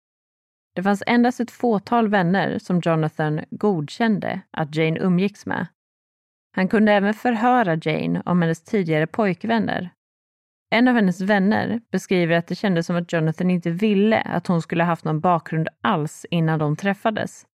Det 0.75 0.83
fanns 0.83 1.03
endast 1.07 1.39
ett 1.39 1.51
fåtal 1.51 2.07
vänner 2.07 2.59
som 2.59 2.81
Jonathan 2.83 3.41
godkände 3.51 4.41
att 4.51 4.75
Jane 4.75 4.99
umgicks 4.99 5.45
med. 5.45 5.67
Han 6.55 6.67
kunde 6.67 6.91
även 6.91 7.13
förhöra 7.13 7.75
Jane 7.75 8.21
om 8.25 8.41
hennes 8.41 8.63
tidigare 8.63 9.07
pojkvänner 9.07 9.89
en 10.69 10.87
av 10.87 10.95
hennes 10.95 11.21
vänner 11.21 11.81
beskriver 11.91 12.35
att 12.35 12.47
det 12.47 12.55
kändes 12.55 12.85
som 12.85 12.95
att 12.95 13.13
Jonathan 13.13 13.51
inte 13.51 13.71
ville 13.71 14.21
att 14.21 14.47
hon 14.47 14.61
skulle 14.61 14.83
haft 14.83 15.05
någon 15.05 15.19
bakgrund 15.19 15.67
alls 15.81 16.25
innan 16.29 16.59
de 16.59 16.75
träffades. 16.75 17.45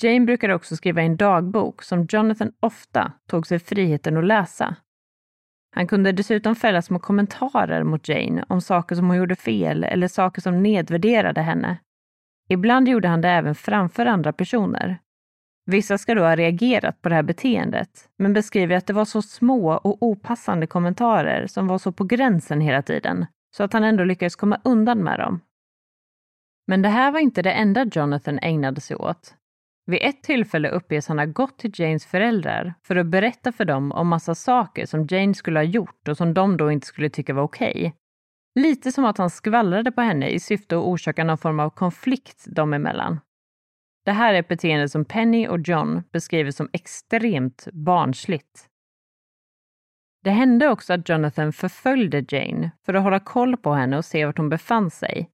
Jane 0.00 0.26
brukade 0.26 0.54
också 0.54 0.76
skriva 0.76 1.02
en 1.02 1.16
dagbok 1.16 1.82
som 1.82 2.06
Jonathan 2.10 2.52
ofta 2.60 3.12
tog 3.26 3.46
sig 3.46 3.58
friheten 3.58 4.16
att 4.16 4.24
läsa. 4.24 4.76
Han 5.74 5.86
kunde 5.86 6.12
dessutom 6.12 6.54
fälla 6.54 6.82
små 6.82 6.98
kommentarer 6.98 7.82
mot 7.84 8.08
Jane 8.08 8.44
om 8.48 8.60
saker 8.60 8.94
som 8.94 9.08
hon 9.08 9.16
gjorde 9.16 9.36
fel 9.36 9.84
eller 9.84 10.08
saker 10.08 10.42
som 10.42 10.62
nedvärderade 10.62 11.40
henne. 11.40 11.78
Ibland 12.48 12.88
gjorde 12.88 13.08
han 13.08 13.20
det 13.20 13.28
även 13.28 13.54
framför 13.54 14.06
andra 14.06 14.32
personer, 14.32 14.98
Vissa 15.64 15.98
ska 15.98 16.14
då 16.14 16.22
ha 16.22 16.36
reagerat 16.36 17.02
på 17.02 17.08
det 17.08 17.14
här 17.14 17.22
beteendet, 17.22 18.08
men 18.18 18.32
beskriver 18.32 18.76
att 18.76 18.86
det 18.86 18.92
var 18.92 19.04
så 19.04 19.22
små 19.22 19.72
och 19.72 20.02
opassande 20.02 20.66
kommentarer 20.66 21.46
som 21.46 21.66
var 21.66 21.78
så 21.78 21.92
på 21.92 22.04
gränsen 22.04 22.60
hela 22.60 22.82
tiden, 22.82 23.26
så 23.56 23.62
att 23.62 23.72
han 23.72 23.84
ändå 23.84 24.04
lyckades 24.04 24.36
komma 24.36 24.60
undan 24.64 24.98
med 24.98 25.18
dem. 25.18 25.40
Men 26.66 26.82
det 26.82 26.88
här 26.88 27.12
var 27.12 27.20
inte 27.20 27.42
det 27.42 27.52
enda 27.52 27.84
Jonathan 27.84 28.38
ägnade 28.42 28.80
sig 28.80 28.96
åt. 28.96 29.34
Vid 29.86 29.98
ett 30.02 30.22
tillfälle 30.22 30.68
uppges 30.68 31.08
han 31.08 31.18
ha 31.18 31.26
gått 31.26 31.58
till 31.58 31.72
Janes 31.74 32.06
föräldrar 32.06 32.74
för 32.82 32.96
att 32.96 33.06
berätta 33.06 33.52
för 33.52 33.64
dem 33.64 33.92
om 33.92 34.08
massa 34.08 34.34
saker 34.34 34.86
som 34.86 35.06
Jane 35.10 35.34
skulle 35.34 35.58
ha 35.58 35.64
gjort 35.64 36.08
och 36.08 36.16
som 36.16 36.34
de 36.34 36.56
då 36.56 36.70
inte 36.70 36.86
skulle 36.86 37.10
tycka 37.10 37.34
var 37.34 37.42
okej. 37.42 37.70
Okay. 37.70 37.92
Lite 38.54 38.92
som 38.92 39.04
att 39.04 39.18
han 39.18 39.30
skvallrade 39.30 39.92
på 39.92 40.00
henne 40.00 40.28
i 40.28 40.40
syfte 40.40 40.76
att 40.76 40.84
orsaka 40.84 41.24
någon 41.24 41.38
form 41.38 41.60
av 41.60 41.70
konflikt 41.70 42.44
dem 42.46 42.74
emellan. 42.74 43.20
Det 44.04 44.12
här 44.12 44.34
är 44.34 44.40
ett 44.40 44.48
beteende 44.48 44.88
som 44.88 45.04
Penny 45.04 45.48
och 45.48 45.68
John 45.68 46.02
beskriver 46.12 46.50
som 46.50 46.68
extremt 46.72 47.68
barnsligt. 47.72 48.68
Det 50.24 50.30
hände 50.30 50.68
också 50.68 50.92
att 50.92 51.08
Jonathan 51.08 51.52
förföljde 51.52 52.24
Jane 52.28 52.70
för 52.86 52.94
att 52.94 53.02
hålla 53.02 53.20
koll 53.20 53.56
på 53.56 53.72
henne 53.72 53.96
och 53.96 54.04
se 54.04 54.26
vart 54.26 54.38
hon 54.38 54.48
befann 54.48 54.90
sig. 54.90 55.30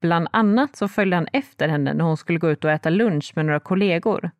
Bland 0.00 0.28
annat 0.32 0.76
så 0.76 0.88
följde 0.88 1.16
han 1.16 1.28
efter 1.32 1.68
henne 1.68 1.94
när 1.94 2.04
hon 2.04 2.16
skulle 2.16 2.38
gå 2.38 2.50
ut 2.50 2.64
och 2.64 2.70
äta 2.70 2.90
lunch 2.90 3.32
med 3.36 3.46
några 3.46 3.60
kollegor. 3.60 4.30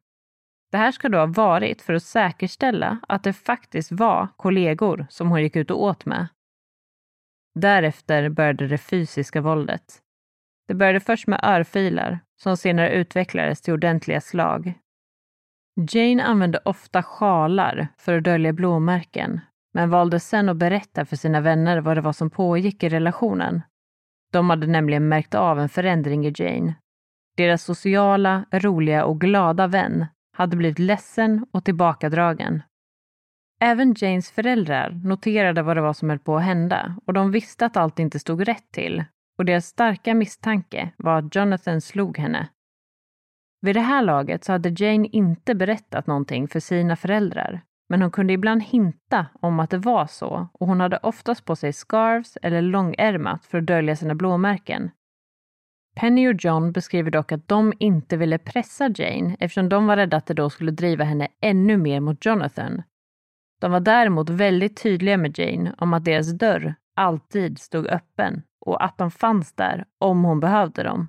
Det 0.70 0.78
här 0.78 0.92
ska 0.92 1.08
då 1.08 1.18
ha 1.18 1.26
varit 1.26 1.82
för 1.82 1.92
att 1.94 2.02
säkerställa 2.02 2.98
att 3.08 3.24
det 3.24 3.32
faktiskt 3.32 3.92
var 3.92 4.28
kollegor 4.36 5.06
som 5.10 5.28
hon 5.28 5.42
gick 5.42 5.56
ut 5.56 5.70
och 5.70 5.82
åt 5.82 6.04
med. 6.04 6.26
Därefter 7.54 8.28
började 8.28 8.68
det 8.68 8.78
fysiska 8.78 9.40
våldet. 9.40 10.02
Det 10.72 10.76
började 10.76 11.00
först 11.00 11.26
med 11.26 11.40
örfilar 11.42 12.18
som 12.42 12.56
senare 12.56 12.90
utvecklades 12.90 13.60
till 13.60 13.74
ordentliga 13.74 14.20
slag. 14.20 14.74
Jane 15.90 16.24
använde 16.24 16.60
ofta 16.64 17.02
sjalar 17.02 17.88
för 17.98 18.18
att 18.18 18.24
dölja 18.24 18.52
blåmärken, 18.52 19.40
men 19.74 19.90
valde 19.90 20.20
sen 20.20 20.48
att 20.48 20.56
berätta 20.56 21.04
för 21.04 21.16
sina 21.16 21.40
vänner 21.40 21.80
vad 21.80 21.96
det 21.96 22.00
var 22.00 22.12
som 22.12 22.30
pågick 22.30 22.82
i 22.82 22.88
relationen. 22.88 23.62
De 24.32 24.50
hade 24.50 24.66
nämligen 24.66 25.08
märkt 25.08 25.34
av 25.34 25.60
en 25.60 25.68
förändring 25.68 26.26
i 26.26 26.32
Jane. 26.36 26.74
Deras 27.36 27.62
sociala, 27.62 28.44
roliga 28.52 29.04
och 29.04 29.20
glada 29.20 29.66
vän 29.66 30.06
hade 30.36 30.56
blivit 30.56 30.78
ledsen 30.78 31.46
och 31.52 31.64
tillbakadragen. 31.64 32.62
Även 33.60 33.94
Janes 33.98 34.30
föräldrar 34.30 34.90
noterade 35.04 35.62
vad 35.62 35.76
det 35.76 35.82
var 35.82 35.92
som 35.92 36.10
höll 36.10 36.18
på 36.18 36.36
att 36.36 36.44
hända 36.44 36.96
och 37.06 37.12
de 37.12 37.30
visste 37.30 37.66
att 37.66 37.76
allt 37.76 37.98
inte 37.98 38.18
stod 38.18 38.48
rätt 38.48 38.72
till 38.72 39.04
och 39.38 39.44
deras 39.44 39.66
starka 39.66 40.14
misstanke 40.14 40.90
var 40.96 41.18
att 41.18 41.34
Jonathan 41.34 41.80
slog 41.80 42.18
henne. 42.18 42.48
Vid 43.60 43.76
det 43.76 43.80
här 43.80 44.02
laget 44.02 44.44
så 44.44 44.52
hade 44.52 44.84
Jane 44.84 45.08
inte 45.12 45.54
berättat 45.54 46.06
någonting 46.06 46.48
för 46.48 46.60
sina 46.60 46.96
föräldrar, 46.96 47.62
men 47.88 48.02
hon 48.02 48.10
kunde 48.10 48.32
ibland 48.32 48.62
hinta 48.62 49.26
om 49.40 49.60
att 49.60 49.70
det 49.70 49.78
var 49.78 50.06
så 50.06 50.48
och 50.52 50.66
hon 50.66 50.80
hade 50.80 50.96
oftast 50.96 51.44
på 51.44 51.56
sig 51.56 51.72
scarves 51.72 52.38
eller 52.42 52.62
långärmat 52.62 53.46
för 53.46 53.58
att 53.58 53.66
dölja 53.66 53.96
sina 53.96 54.14
blåmärken. 54.14 54.90
Penny 55.94 56.28
och 56.28 56.44
John 56.44 56.72
beskriver 56.72 57.10
dock 57.10 57.32
att 57.32 57.48
de 57.48 57.72
inte 57.78 58.16
ville 58.16 58.38
pressa 58.38 58.88
Jane 58.88 59.36
eftersom 59.40 59.68
de 59.68 59.86
var 59.86 59.96
rädda 59.96 60.16
att 60.16 60.26
det 60.26 60.34
då 60.34 60.50
skulle 60.50 60.70
driva 60.70 61.04
henne 61.04 61.28
ännu 61.40 61.76
mer 61.76 62.00
mot 62.00 62.26
Jonathan. 62.26 62.82
De 63.60 63.70
var 63.70 63.80
däremot 63.80 64.30
väldigt 64.30 64.82
tydliga 64.82 65.16
med 65.16 65.38
Jane 65.38 65.74
om 65.78 65.94
att 65.94 66.04
deras 66.04 66.32
dörr 66.32 66.74
alltid 66.96 67.58
stod 67.58 67.86
öppen 67.86 68.42
och 68.66 68.84
att 68.84 68.98
de 68.98 69.10
fanns 69.10 69.52
där 69.52 69.84
om 69.98 70.24
hon 70.24 70.40
behövde 70.40 70.82
dem. 70.82 71.08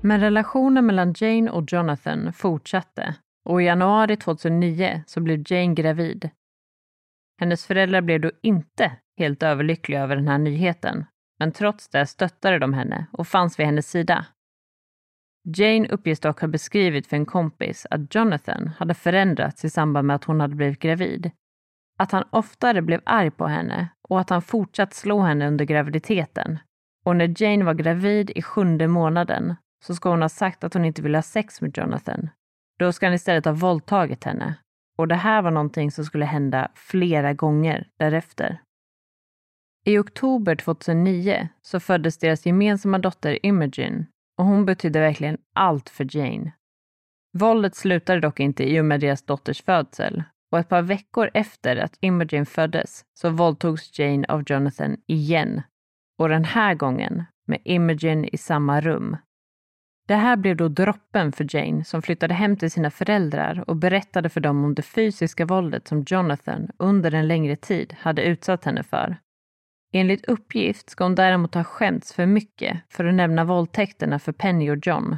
Men 0.00 0.20
relationen 0.20 0.86
mellan 0.86 1.14
Jane 1.16 1.50
och 1.50 1.72
Jonathan 1.72 2.32
fortsatte 2.32 3.14
och 3.44 3.62
i 3.62 3.64
januari 3.64 4.16
2009 4.16 5.02
så 5.06 5.20
blev 5.20 5.52
Jane 5.52 5.74
gravid. 5.74 6.30
Hennes 7.40 7.66
föräldrar 7.66 8.00
blev 8.00 8.20
då 8.20 8.30
inte 8.42 8.92
helt 9.18 9.42
överlyckliga 9.42 10.02
över 10.02 10.16
den 10.16 10.28
här 10.28 10.38
nyheten, 10.38 11.04
men 11.38 11.52
trots 11.52 11.88
det 11.88 12.06
stöttade 12.06 12.58
de 12.58 12.74
henne 12.74 13.06
och 13.12 13.28
fanns 13.28 13.58
vid 13.58 13.66
hennes 13.66 13.90
sida. 13.90 14.26
Jane 15.48 15.88
uppges 15.88 16.20
dock 16.20 16.40
ha 16.40 16.48
beskrivit 16.48 17.06
för 17.06 17.16
en 17.16 17.26
kompis 17.26 17.86
att 17.90 18.14
Jonathan 18.14 18.68
hade 18.78 18.94
förändrats 18.94 19.64
i 19.64 19.70
samband 19.70 20.06
med 20.06 20.16
att 20.16 20.24
hon 20.24 20.40
hade 20.40 20.54
blivit 20.54 20.78
gravid. 20.78 21.30
Att 21.98 22.12
han 22.12 22.24
oftare 22.30 22.82
blev 22.82 23.00
arg 23.04 23.30
på 23.30 23.46
henne 23.46 23.88
och 24.08 24.20
att 24.20 24.30
han 24.30 24.42
fortsatt 24.42 24.94
slå 24.94 25.20
henne 25.20 25.48
under 25.48 25.64
graviditeten. 25.64 26.58
Och 27.04 27.16
när 27.16 27.42
Jane 27.42 27.64
var 27.64 27.74
gravid 27.74 28.30
i 28.30 28.42
sjunde 28.42 28.88
månaden 28.88 29.54
så 29.84 29.94
ska 29.94 30.10
hon 30.10 30.22
ha 30.22 30.28
sagt 30.28 30.64
att 30.64 30.74
hon 30.74 30.84
inte 30.84 31.02
ville 31.02 31.18
ha 31.18 31.22
sex 31.22 31.60
med 31.60 31.78
Jonathan. 31.78 32.30
Då 32.78 32.92
ska 32.92 33.06
han 33.06 33.14
istället 33.14 33.44
ha 33.44 33.52
våldtagit 33.52 34.24
henne. 34.24 34.54
Och 34.98 35.08
det 35.08 35.14
här 35.14 35.42
var 35.42 35.50
någonting 35.50 35.90
som 35.90 36.04
skulle 36.04 36.24
hända 36.24 36.68
flera 36.74 37.32
gånger 37.32 37.88
därefter. 37.98 38.60
I 39.84 39.98
oktober 39.98 40.56
2009 40.56 41.48
så 41.62 41.80
föddes 41.80 42.18
deras 42.18 42.46
gemensamma 42.46 42.98
dotter 42.98 43.46
Imogen 43.46 44.06
och 44.38 44.44
hon 44.44 44.66
betydde 44.66 45.00
verkligen 45.00 45.38
allt 45.54 45.88
för 45.88 46.16
Jane. 46.16 46.52
Våldet 47.32 47.74
slutade 47.74 48.20
dock 48.20 48.40
inte 48.40 48.64
i 48.70 48.80
och 48.80 48.84
med 48.84 49.00
deras 49.00 49.22
dotters 49.22 49.62
födsel 49.62 50.22
och 50.52 50.58
ett 50.58 50.68
par 50.68 50.82
veckor 50.82 51.30
efter 51.34 51.76
att 51.76 51.98
Imogen 52.00 52.46
föddes 52.46 53.04
så 53.14 53.30
våldtogs 53.30 53.98
Jane 53.98 54.26
av 54.28 54.44
Jonathan 54.46 54.96
igen 55.06 55.62
och 56.18 56.28
den 56.28 56.44
här 56.44 56.74
gången 56.74 57.24
med 57.46 57.58
Imogen 57.64 58.24
i 58.24 58.38
samma 58.38 58.80
rum. 58.80 59.16
Det 60.08 60.14
här 60.14 60.36
blev 60.36 60.56
då 60.56 60.68
droppen 60.68 61.32
för 61.32 61.56
Jane 61.56 61.84
som 61.84 62.02
flyttade 62.02 62.34
hem 62.34 62.56
till 62.56 62.70
sina 62.70 62.90
föräldrar 62.90 63.64
och 63.70 63.76
berättade 63.76 64.28
för 64.28 64.40
dem 64.40 64.64
om 64.64 64.74
det 64.74 64.82
fysiska 64.82 65.44
våldet 65.44 65.88
som 65.88 66.04
Jonathan 66.06 66.70
under 66.78 67.14
en 67.14 67.28
längre 67.28 67.56
tid 67.56 67.96
hade 67.98 68.22
utsatt 68.22 68.64
henne 68.64 68.82
för. 68.82 69.16
Enligt 69.92 70.24
uppgift 70.24 70.90
ska 70.90 71.04
hon 71.04 71.14
däremot 71.14 71.54
ha 71.54 71.64
skämts 71.64 72.12
för 72.12 72.26
mycket 72.26 72.80
för 72.88 73.04
att 73.04 73.14
nämna 73.14 73.44
våldtäkterna 73.44 74.18
för 74.18 74.32
Penny 74.32 74.70
och 74.70 74.86
John. 74.86 75.16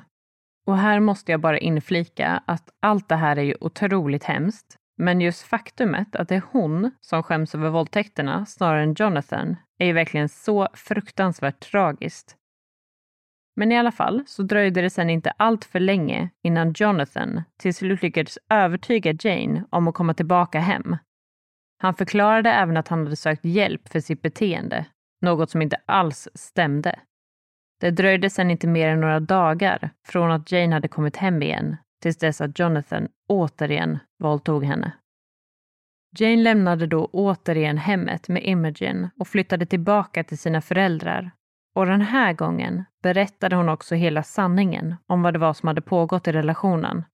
Och 0.67 0.79
här 0.79 1.01
måste 1.01 1.33
jag 1.33 1.41
bara 1.41 1.59
inflika 1.59 2.43
att 2.47 2.69
allt 2.81 3.09
det 3.09 3.17
här 3.17 3.37
är 3.37 3.43
ju 3.43 3.55
otroligt 3.61 4.25
hemskt, 4.25 4.77
men 4.99 5.21
just 5.21 5.43
faktumet 5.43 6.17
att 6.17 6.29
det 6.29 6.35
är 6.35 6.43
hon 6.53 6.91
som 7.01 7.23
skäms 7.23 7.55
över 7.55 7.71
våldtäkterna 7.71 8.47
snarare 8.47 8.83
än 8.83 8.95
Jonathan 8.99 9.57
är 9.79 9.87
ju 9.87 9.93
verkligen 9.93 10.29
så 10.29 10.69
fruktansvärt 10.75 11.61
tragiskt. 11.61 12.37
Men 13.57 13.73
i 13.73 13.79
alla 13.79 13.93
fall 13.93 14.25
så 14.27 14.43
dröjde 14.43 14.81
det 14.81 14.91
sen 14.91 15.11
inte 15.11 15.31
allt 15.31 15.65
för 15.65 15.81
länge 15.81 16.31
innan 16.43 16.73
Jonathan 16.77 17.43
till 17.57 17.75
slut 17.75 18.03
lyckades 18.03 18.39
övertyga 18.51 19.15
Jane 19.21 19.65
om 19.71 19.89
att 19.89 19.95
komma 19.95 20.15
tillbaka 20.15 20.61
hem. 20.61 20.97
Han 21.79 21.95
förklarade 21.95 22.51
även 22.51 22.77
att 22.77 22.89
han 22.89 23.05
hade 23.05 23.17
sökt 23.17 23.45
hjälp 23.45 23.89
för 23.89 24.01
sitt 24.01 24.23
beteende, 24.23 24.87
något 25.21 25.51
som 25.51 25.63
inte 25.63 25.77
alls 25.87 26.29
stämde. 26.35 26.99
Det 27.81 27.91
dröjde 27.91 28.31
sedan 28.31 28.51
inte 28.51 28.67
mer 28.67 28.89
än 28.89 29.01
några 29.01 29.21
dagar 29.21 29.91
från 30.07 30.31
att 30.31 30.53
Jane 30.53 30.75
hade 30.75 30.89
kommit 30.89 31.17
hem 31.17 31.43
igen 31.43 31.77
tills 32.03 32.17
dess 32.17 32.41
att 32.41 32.59
Jonathan 32.59 33.09
återigen 33.29 33.99
våldtog 34.19 34.65
henne. 34.65 34.93
Jane 36.19 36.43
lämnade 36.43 36.87
då 36.87 37.09
återigen 37.13 37.79
hemmet 37.79 38.29
med 38.29 38.47
Imogen 38.47 39.09
och 39.19 39.29
flyttade 39.29 39.67
tillbaka 39.67 40.25
till 40.25 40.39
sina 40.39 40.61
föräldrar. 40.61 41.31
Och 41.75 41.87
den 41.87 42.01
här 42.01 42.33
gången 42.33 42.85
berättade 43.03 43.57
hon 43.57 43.69
också 43.69 43.95
hela 43.95 44.23
sanningen 44.23 44.95
om 45.07 45.23
vad 45.23 45.35
det 45.35 45.39
var 45.39 45.53
som 45.53 45.67
hade 45.67 45.81
pågått 45.81 46.29
i 46.29 46.33
relationen. 46.33 47.05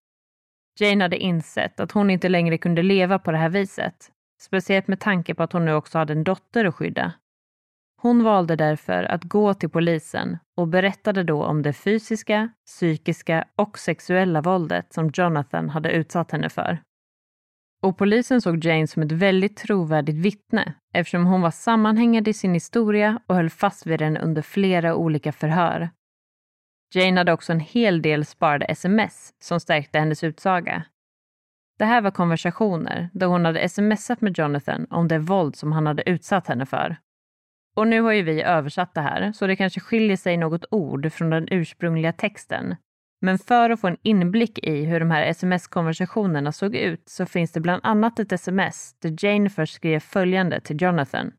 Jane 0.81 1.05
hade 1.05 1.17
insett 1.17 1.81
att 1.81 1.93
hon 1.93 2.11
inte 2.11 2.29
längre 2.29 2.59
kunde 2.59 2.83
leva 2.83 3.19
på 3.19 3.33
det 3.33 3.39
här 3.39 3.49
viset 3.49 4.11
speciellt 4.41 4.89
med 4.89 5.01
tanke 5.01 5.35
på 5.35 5.43
att 5.43 5.53
hon 5.53 5.65
nu 5.65 5.75
också 5.75 5.99
hade 5.99 6.13
en 6.13 6.25
dotter 6.25 6.65
att 6.65 6.75
skydda. 6.75 7.13
Hon 8.01 8.25
valde 8.25 8.57
därför 8.57 9.05
att 9.05 9.25
gå 9.25 9.55
till 9.55 9.71
polisen 9.71 10.39
och 10.57 10.69
berättade 10.69 11.23
då 11.23 11.45
om 11.45 11.63
det 11.63 11.73
fysiska, 11.73 12.49
psykiska 12.67 13.45
och 13.57 13.79
sexuella 13.79 14.41
våldet 14.41 14.93
som 14.93 15.11
Jonathan 15.15 15.71
hade 15.71 15.93
utsatt 15.93 16.31
henne 16.31 16.49
för. 16.49 16.79
Och 17.83 17.99
polisen 17.99 18.41
såg 18.41 18.65
Jane 18.65 18.87
som 18.87 19.03
ett 19.03 19.13
väldigt 19.13 19.57
trovärdigt 19.57 20.17
vittne 20.17 20.75
eftersom 20.95 21.27
hon 21.27 21.41
var 21.41 21.51
sammanhängande 21.51 22.31
i 22.31 22.35
sin 22.35 22.55
historia 22.55 23.21
och 23.27 23.35
höll 23.35 23.51
fast 23.51 23.87
vid 23.87 23.99
den 23.99 24.17
under 24.17 24.43
flera 24.43 24.95
olika 24.95 25.33
förhör. 25.33 25.91
Jane 26.95 27.21
hade 27.21 27.33
också 27.33 27.53
en 27.53 27.61
hel 27.61 28.03
del 28.03 28.25
sparade 28.25 28.67
sms 28.67 29.31
som 29.43 29.61
stärkte 29.61 29.99
hennes 29.99 30.25
utsaga. 30.25 30.85
Det 31.79 31.85
här 31.85 32.01
var 32.01 32.11
konversationer 32.11 33.11
där 33.13 33.27
hon 33.27 33.45
hade 33.45 33.69
smsat 33.69 34.21
med 34.21 34.39
Jonathan 34.39 34.87
om 34.91 35.09
det 35.09 35.19
våld 35.19 35.57
som 35.57 35.73
han 35.73 35.87
hade 35.87 36.11
utsatt 36.11 36.47
henne 36.47 36.67
för. 36.67 36.97
Och 37.77 37.89
nu 37.89 38.01
har 38.01 38.13
ju 38.13 38.23
vi 38.23 38.43
översatt 38.43 38.95
det 38.95 39.01
här, 39.01 39.33
så 39.33 39.47
det 39.47 39.57
kanske 39.57 39.81
skiljer 39.81 40.17
sig 40.17 40.37
något 40.37 40.65
ord 40.71 41.13
från 41.13 41.31
den 41.31 41.49
ursprungliga 41.51 42.13
texten. 42.13 42.77
Men 43.21 43.39
för 43.39 43.71
att 43.71 43.81
få 43.81 43.89
en 43.89 43.97
inblick 44.03 44.59
i 44.59 44.85
hur 44.85 45.01
de 45.01 45.11
här 45.11 45.27
sms-konversationerna 45.27 46.53
såg 46.53 46.75
ut 46.75 47.09
så 47.09 47.27
finns 47.27 47.53
det 47.53 47.61
bland 47.61 47.81
annat 47.85 48.19
ett 48.19 48.33
sms 48.33 48.95
där 48.99 49.25
Jane 49.25 49.51
först 49.51 49.75
skrev 49.75 50.01
följande 50.01 50.61
till 50.61 50.83
Jonathan. 50.83 51.33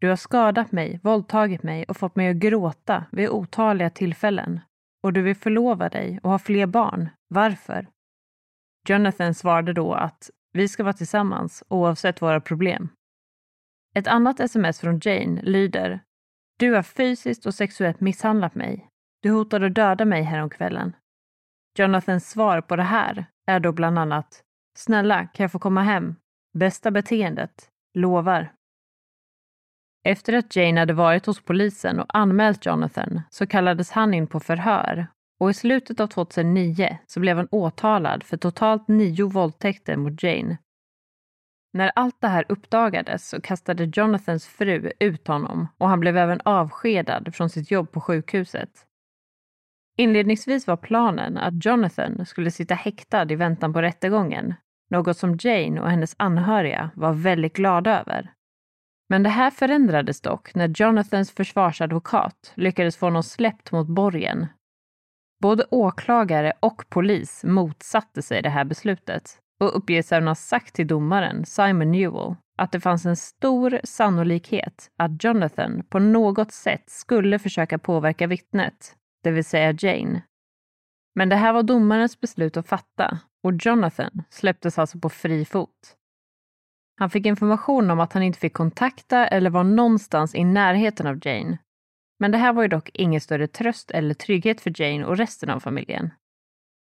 Du 0.00 0.08
har 0.08 0.16
skadat 0.16 0.72
mig, 0.72 1.00
våldtagit 1.02 1.62
mig 1.62 1.84
och 1.84 1.96
fått 1.96 2.16
mig 2.16 2.28
att 2.28 2.36
gråta 2.36 3.04
vid 3.12 3.28
otaliga 3.28 3.90
tillfällen. 3.90 4.60
Och 5.02 5.12
du 5.12 5.22
vill 5.22 5.36
förlova 5.36 5.88
dig 5.88 6.20
och 6.22 6.30
ha 6.30 6.38
fler 6.38 6.66
barn. 6.66 7.08
Varför? 7.28 7.86
Jonathan 8.88 9.34
svarade 9.34 9.72
då 9.72 9.94
att 9.94 10.30
vi 10.52 10.68
ska 10.68 10.82
vara 10.82 10.92
tillsammans 10.92 11.64
oavsett 11.68 12.22
våra 12.22 12.40
problem. 12.40 12.88
Ett 13.94 14.06
annat 14.06 14.40
sms 14.40 14.80
från 14.80 15.00
Jane 15.02 15.42
lyder 15.42 16.00
Du 16.58 16.72
har 16.74 16.82
fysiskt 16.82 17.46
och 17.46 17.54
sexuellt 17.54 18.00
misshandlat 18.00 18.54
mig. 18.54 18.88
Du 19.22 19.30
hotade 19.30 19.66
att 19.66 19.74
döda 19.74 20.04
mig 20.04 20.22
häromkvällen. 20.22 20.96
Jonathans 21.78 22.30
svar 22.30 22.60
på 22.60 22.76
det 22.76 22.82
här 22.82 23.26
är 23.46 23.60
då 23.60 23.72
bland 23.72 23.98
annat 23.98 24.44
Snälla, 24.78 25.26
kan 25.26 25.44
jag 25.44 25.52
få 25.52 25.58
komma 25.58 25.82
hem? 25.82 26.16
Bästa 26.58 26.90
beteendet. 26.90 27.70
Lovar. 27.94 28.52
Efter 30.04 30.32
att 30.32 30.56
Jane 30.56 30.80
hade 30.80 30.92
varit 30.92 31.26
hos 31.26 31.44
polisen 31.44 32.00
och 32.00 32.16
anmält 32.16 32.66
Jonathan 32.66 33.20
så 33.30 33.46
kallades 33.46 33.90
han 33.90 34.14
in 34.14 34.26
på 34.26 34.40
förhör 34.40 35.06
och 35.38 35.50
i 35.50 35.54
slutet 35.54 36.00
av 36.00 36.06
2009 36.06 36.98
så 37.06 37.20
blev 37.20 37.36
han 37.36 37.48
åtalad 37.50 38.22
för 38.24 38.36
totalt 38.36 38.88
nio 38.88 39.24
våldtäkter 39.24 39.96
mot 39.96 40.22
Jane. 40.22 40.58
När 41.72 41.92
allt 41.94 42.20
det 42.20 42.28
här 42.28 42.44
uppdagades 42.48 43.28
så 43.28 43.40
kastade 43.40 43.90
Jonathans 43.94 44.46
fru 44.46 44.92
ut 45.00 45.28
honom 45.28 45.68
och 45.78 45.88
han 45.88 46.00
blev 46.00 46.16
även 46.16 46.40
avskedad 46.44 47.34
från 47.34 47.50
sitt 47.50 47.70
jobb 47.70 47.92
på 47.92 48.00
sjukhuset. 48.00 48.70
Inledningsvis 49.96 50.66
var 50.66 50.76
planen 50.76 51.36
att 51.36 51.64
Jonathan 51.64 52.26
skulle 52.26 52.50
sitta 52.50 52.74
häktad 52.74 53.32
i 53.32 53.34
väntan 53.34 53.72
på 53.72 53.82
rättegången, 53.82 54.54
något 54.90 55.16
som 55.16 55.36
Jane 55.40 55.80
och 55.80 55.90
hennes 55.90 56.14
anhöriga 56.18 56.90
var 56.94 57.12
väldigt 57.12 57.56
glada 57.56 58.00
över. 58.00 58.32
Men 59.08 59.22
det 59.22 59.28
här 59.28 59.50
förändrades 59.50 60.20
dock 60.20 60.54
när 60.54 60.68
Jonathans 60.68 61.30
försvarsadvokat 61.30 62.52
lyckades 62.54 62.96
få 62.96 63.06
honom 63.06 63.22
släppt 63.22 63.72
mot 63.72 63.86
borgen 63.86 64.46
Både 65.42 65.64
åklagare 65.70 66.52
och 66.60 66.84
polis 66.88 67.44
motsatte 67.44 68.22
sig 68.22 68.42
det 68.42 68.48
här 68.48 68.64
beslutet 68.64 69.38
och 69.60 69.76
uppges 69.76 70.12
även 70.12 70.28
ha 70.28 70.34
sagt 70.34 70.74
till 70.74 70.86
domaren 70.86 71.44
Simon 71.44 71.90
Newell 71.90 72.34
att 72.58 72.72
det 72.72 72.80
fanns 72.80 73.06
en 73.06 73.16
stor 73.16 73.80
sannolikhet 73.84 74.90
att 74.96 75.24
Jonathan 75.24 75.82
på 75.88 75.98
något 75.98 76.52
sätt 76.52 76.90
skulle 76.90 77.38
försöka 77.38 77.78
påverka 77.78 78.26
vittnet, 78.26 78.96
det 79.22 79.30
vill 79.30 79.44
säga 79.44 79.74
Jane. 79.78 80.22
Men 81.14 81.28
det 81.28 81.36
här 81.36 81.52
var 81.52 81.62
domarens 81.62 82.20
beslut 82.20 82.56
att 82.56 82.68
fatta 82.68 83.18
och 83.42 83.52
Jonathan 83.60 84.22
släpptes 84.30 84.78
alltså 84.78 84.98
på 84.98 85.08
fri 85.08 85.44
fot. 85.44 85.96
Han 86.98 87.10
fick 87.10 87.26
information 87.26 87.90
om 87.90 88.00
att 88.00 88.12
han 88.12 88.22
inte 88.22 88.38
fick 88.38 88.52
kontakta 88.52 89.26
eller 89.26 89.50
var 89.50 89.64
någonstans 89.64 90.34
i 90.34 90.44
närheten 90.44 91.06
av 91.06 91.26
Jane 91.26 91.58
men 92.18 92.30
det 92.30 92.38
här 92.38 92.52
var 92.52 92.62
ju 92.62 92.68
dock 92.68 92.90
ingen 92.94 93.20
större 93.20 93.46
tröst 93.46 93.90
eller 93.90 94.14
trygghet 94.14 94.60
för 94.60 94.82
Jane 94.82 95.04
och 95.04 95.16
resten 95.16 95.50
av 95.50 95.60
familjen. 95.60 96.10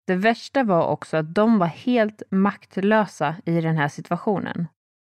Det 0.06 0.14
värsta 0.14 0.62
var 0.62 0.86
också 0.86 1.16
att 1.16 1.34
de 1.34 1.58
var 1.58 1.66
helt 1.66 2.22
maktlösa 2.30 3.36
i 3.44 3.60
den 3.60 3.76
här 3.76 3.88
situationen. 3.88 4.66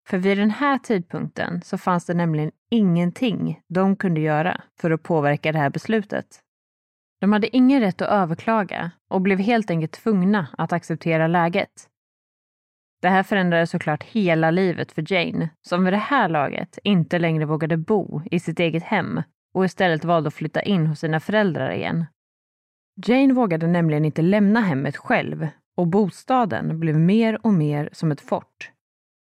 För 0.09 0.19
vid 0.19 0.39
den 0.39 0.51
här 0.51 0.79
tidpunkten 0.79 1.63
så 1.63 1.79
fanns 1.79 2.07
det 2.07 2.15
nämligen 2.15 2.51
ingenting 2.71 3.61
de 3.69 3.97
kunde 3.97 4.21
göra 4.21 4.63
för 4.81 4.91
att 4.91 5.03
påverka 5.03 5.53
det 5.53 5.59
här 5.59 5.71
beslutet. 5.71 6.41
De 7.21 7.33
hade 7.33 7.57
ingen 7.57 7.81
rätt 7.81 8.03
att 8.03 8.09
överklaga 8.09 8.91
och 9.09 9.21
blev 9.21 9.39
helt 9.39 9.71
enkelt 9.71 9.93
tvungna 9.93 10.47
att 10.59 10.73
acceptera 10.73 11.27
läget. 11.27 11.89
Det 13.03 13.09
här 13.09 13.23
förändrade 13.23 13.67
såklart 13.67 14.03
hela 14.03 14.51
livet 14.51 14.93
för 14.93 15.13
Jane, 15.13 15.51
som 15.63 15.85
vid 15.85 15.93
det 15.93 15.97
här 15.97 16.29
laget 16.29 16.79
inte 16.85 17.19
längre 17.19 17.45
vågade 17.45 17.77
bo 17.77 18.23
i 18.31 18.41
sitt 18.41 18.61
eget 18.61 18.83
hem 18.83 19.23
och 19.55 19.65
istället 19.65 20.05
valde 20.05 20.29
att 20.29 20.35
flytta 20.35 20.63
in 20.63 20.87
hos 20.87 21.01
sina 21.01 21.21
föräldrar 21.21 21.71
igen. 21.71 22.07
Jane 23.07 23.35
vågade 23.35 23.67
nämligen 23.67 24.05
inte 24.05 24.23
lämna 24.23 24.61
hemmet 24.61 24.97
själv 24.97 25.49
och 25.77 25.87
bostaden 25.87 26.81
blev 26.81 26.99
mer 26.99 27.47
och 27.47 27.53
mer 27.53 27.89
som 27.93 28.13
ett 28.13 28.21
fort. 28.21 28.71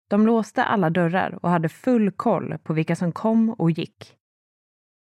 De 0.09 0.25
låste 0.25 0.63
alla 0.63 0.89
dörrar 0.89 1.39
och 1.41 1.49
hade 1.49 1.69
full 1.69 2.11
koll 2.11 2.57
på 2.63 2.73
vilka 2.73 2.95
som 2.95 3.11
kom 3.11 3.49
och 3.49 3.71
gick. 3.71 4.17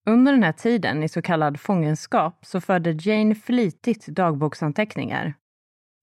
Under 0.06 0.32
den 0.32 0.42
här 0.42 0.52
tiden 0.52 1.02
i 1.02 1.08
så 1.08 1.22
kallad 1.22 1.60
fångenskap 1.60 2.46
så 2.46 2.60
förde 2.60 2.90
Jane 3.00 3.34
flitigt 3.34 4.06
dagboksanteckningar. 4.06 5.34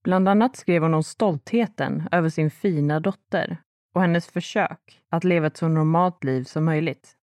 Bland 0.04 0.28
annat 0.28 0.56
skrev 0.56 0.82
hon 0.82 0.94
om 0.94 1.02
stoltheten 1.02 2.08
över 2.12 2.28
sin 2.28 2.50
fina 2.50 3.00
dotter 3.00 3.56
och 3.94 4.00
hennes 4.00 4.26
försök 4.26 5.02
att 5.10 5.24
leva 5.24 5.46
ett 5.46 5.56
så 5.56 5.68
normalt 5.68 6.24
liv 6.24 6.44
som 6.44 6.64
möjligt. 6.64 7.17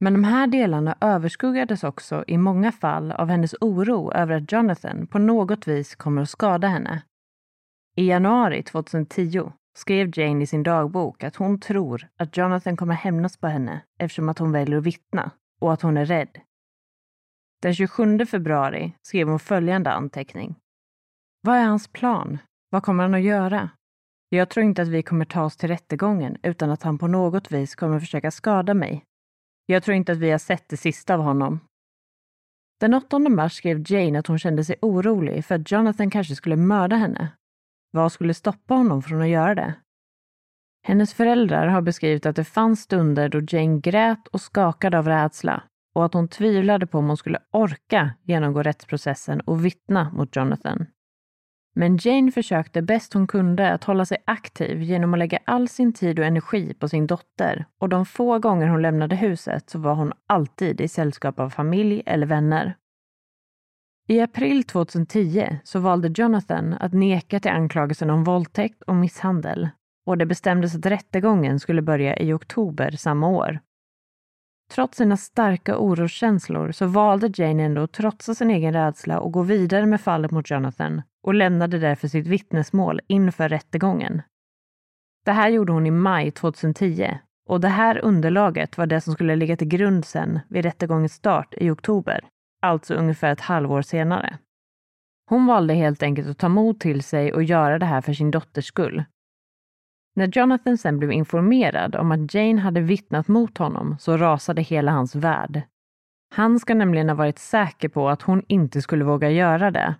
Men 0.00 0.12
de 0.12 0.24
här 0.24 0.46
delarna 0.46 0.96
överskuggades 1.00 1.84
också 1.84 2.24
i 2.26 2.38
många 2.38 2.72
fall 2.72 3.12
av 3.12 3.28
hennes 3.28 3.54
oro 3.60 4.12
över 4.12 4.36
att 4.36 4.52
Jonathan 4.52 5.06
på 5.06 5.18
något 5.18 5.68
vis 5.68 5.94
kommer 5.94 6.22
att 6.22 6.30
skada 6.30 6.68
henne. 6.68 7.02
I 7.96 8.08
januari 8.08 8.62
2010 8.62 9.52
skrev 9.78 10.18
Jane 10.18 10.42
i 10.42 10.46
sin 10.46 10.62
dagbok 10.62 11.24
att 11.24 11.36
hon 11.36 11.60
tror 11.60 12.08
att 12.16 12.36
Jonathan 12.36 12.76
kommer 12.76 12.94
hämnas 12.94 13.36
på 13.36 13.46
henne 13.46 13.82
eftersom 13.98 14.28
att 14.28 14.38
hon 14.38 14.52
väljer 14.52 14.78
att 14.78 14.84
vittna 14.84 15.30
och 15.60 15.72
att 15.72 15.82
hon 15.82 15.96
är 15.96 16.04
rädd. 16.04 16.40
Den 17.62 17.74
27 17.74 18.26
februari 18.26 18.92
skrev 19.02 19.28
hon 19.28 19.38
följande 19.38 19.92
anteckning. 19.92 20.58
Vad 21.42 21.56
är 21.56 21.64
hans 21.64 21.88
plan? 21.88 22.38
Vad 22.70 22.82
kommer 22.82 23.02
han 23.02 23.14
att 23.14 23.22
göra? 23.22 23.70
Jag 24.28 24.48
tror 24.48 24.64
inte 24.64 24.82
att 24.82 24.88
vi 24.88 25.02
kommer 25.02 25.24
ta 25.24 25.44
oss 25.44 25.56
till 25.56 25.68
rättegången 25.68 26.36
utan 26.42 26.70
att 26.70 26.82
han 26.82 26.98
på 26.98 27.06
något 27.06 27.52
vis 27.52 27.74
kommer 27.74 28.00
försöka 28.00 28.30
skada 28.30 28.74
mig. 28.74 29.04
Jag 29.70 29.82
tror 29.82 29.96
inte 29.96 30.12
att 30.12 30.18
vi 30.18 30.30
har 30.30 30.38
sett 30.38 30.68
det 30.68 30.76
sista 30.76 31.14
av 31.14 31.20
honom. 31.20 31.60
Den 32.80 32.94
8 32.94 33.18
mars 33.18 33.52
skrev 33.52 33.84
Jane 33.86 34.18
att 34.18 34.26
hon 34.26 34.38
kände 34.38 34.64
sig 34.64 34.76
orolig 34.82 35.44
för 35.44 35.54
att 35.54 35.70
Jonathan 35.70 36.10
kanske 36.10 36.34
skulle 36.34 36.56
mörda 36.56 36.96
henne. 36.96 37.28
Vad 37.90 38.12
skulle 38.12 38.34
stoppa 38.34 38.74
honom 38.74 39.02
från 39.02 39.22
att 39.22 39.28
göra 39.28 39.54
det? 39.54 39.74
Hennes 40.86 41.14
föräldrar 41.14 41.66
har 41.66 41.82
beskrivit 41.82 42.26
att 42.26 42.36
det 42.36 42.44
fanns 42.44 42.80
stunder 42.80 43.28
då 43.28 43.40
Jane 43.48 43.80
grät 43.80 44.28
och 44.28 44.40
skakade 44.40 44.98
av 44.98 45.08
rädsla 45.08 45.62
och 45.94 46.04
att 46.04 46.14
hon 46.14 46.28
tvivlade 46.28 46.86
på 46.86 46.98
om 46.98 47.06
hon 47.06 47.16
skulle 47.16 47.38
orka 47.50 48.14
genomgå 48.22 48.62
rättsprocessen 48.62 49.40
och 49.40 49.64
vittna 49.64 50.10
mot 50.12 50.36
Jonathan. 50.36 50.86
Men 51.80 51.96
Jane 51.96 52.32
försökte 52.32 52.82
bäst 52.82 53.14
hon 53.14 53.26
kunde 53.26 53.72
att 53.72 53.84
hålla 53.84 54.04
sig 54.04 54.18
aktiv 54.24 54.82
genom 54.82 55.12
att 55.14 55.18
lägga 55.18 55.38
all 55.44 55.68
sin 55.68 55.92
tid 55.92 56.18
och 56.18 56.24
energi 56.24 56.74
på 56.74 56.88
sin 56.88 57.06
dotter 57.06 57.64
och 57.78 57.88
de 57.88 58.06
få 58.06 58.38
gånger 58.38 58.68
hon 58.68 58.82
lämnade 58.82 59.16
huset 59.16 59.70
så 59.70 59.78
var 59.78 59.94
hon 59.94 60.12
alltid 60.26 60.80
i 60.80 60.88
sällskap 60.88 61.40
av 61.40 61.50
familj 61.50 62.02
eller 62.06 62.26
vänner. 62.26 62.74
I 64.08 64.20
april 64.20 64.64
2010 64.64 65.58
så 65.64 65.78
valde 65.78 66.12
Jonathan 66.14 66.74
att 66.80 66.92
neka 66.92 67.40
till 67.40 67.50
anklagelsen 67.50 68.10
om 68.10 68.24
våldtäkt 68.24 68.82
och 68.82 68.94
misshandel 68.94 69.68
och 70.06 70.18
det 70.18 70.26
bestämdes 70.26 70.76
att 70.76 70.86
rättegången 70.86 71.60
skulle 71.60 71.82
börja 71.82 72.16
i 72.16 72.32
oktober 72.32 72.90
samma 72.90 73.28
år. 73.28 73.60
Trots 74.70 74.96
sina 74.98 75.16
starka 75.16 75.78
oroskänslor 75.78 76.72
så 76.72 76.86
valde 76.86 77.30
Jane 77.34 77.62
ändå 77.62 77.82
att 77.82 77.92
trotsa 77.92 78.34
sin 78.34 78.50
egen 78.50 78.72
rädsla 78.72 79.20
och 79.20 79.32
gå 79.32 79.42
vidare 79.42 79.86
med 79.86 80.00
fallet 80.00 80.30
mot 80.30 80.50
Jonathan 80.50 81.02
och 81.22 81.34
lämnade 81.34 81.78
därför 81.78 82.08
sitt 82.08 82.26
vittnesmål 82.26 83.00
inför 83.06 83.48
rättegången. 83.48 84.22
Det 85.24 85.32
här 85.32 85.48
gjorde 85.48 85.72
hon 85.72 85.86
i 85.86 85.90
maj 85.90 86.30
2010 86.30 87.18
och 87.48 87.60
det 87.60 87.68
här 87.68 87.98
underlaget 87.98 88.78
var 88.78 88.86
det 88.86 89.00
som 89.00 89.12
skulle 89.12 89.36
ligga 89.36 89.56
till 89.56 89.68
grund 89.68 90.04
sen 90.04 90.40
vid 90.48 90.64
rättegångens 90.64 91.12
start 91.12 91.54
i 91.56 91.70
oktober, 91.70 92.20
alltså 92.62 92.94
ungefär 92.94 93.32
ett 93.32 93.40
halvår 93.40 93.82
senare. 93.82 94.38
Hon 95.30 95.46
valde 95.46 95.74
helt 95.74 96.02
enkelt 96.02 96.28
att 96.28 96.38
ta 96.38 96.48
mod 96.48 96.80
till 96.80 97.02
sig 97.02 97.32
och 97.32 97.42
göra 97.42 97.78
det 97.78 97.86
här 97.86 98.00
för 98.00 98.12
sin 98.12 98.30
dotters 98.30 98.66
skull. 98.66 99.04
När 100.16 100.30
Jonathan 100.38 100.78
sen 100.78 100.98
blev 100.98 101.12
informerad 101.12 101.96
om 101.96 102.12
att 102.12 102.34
Jane 102.34 102.60
hade 102.60 102.80
vittnat 102.80 103.28
mot 103.28 103.58
honom 103.58 103.96
så 103.98 104.16
rasade 104.16 104.62
hela 104.62 104.92
hans 104.92 105.14
värld. 105.14 105.62
Han 106.34 106.60
ska 106.60 106.74
nämligen 106.74 107.08
ha 107.08 107.16
varit 107.16 107.38
säker 107.38 107.88
på 107.88 108.08
att 108.08 108.22
hon 108.22 108.42
inte 108.48 108.82
skulle 108.82 109.04
våga 109.04 109.30
göra 109.30 109.70
det 109.70 109.94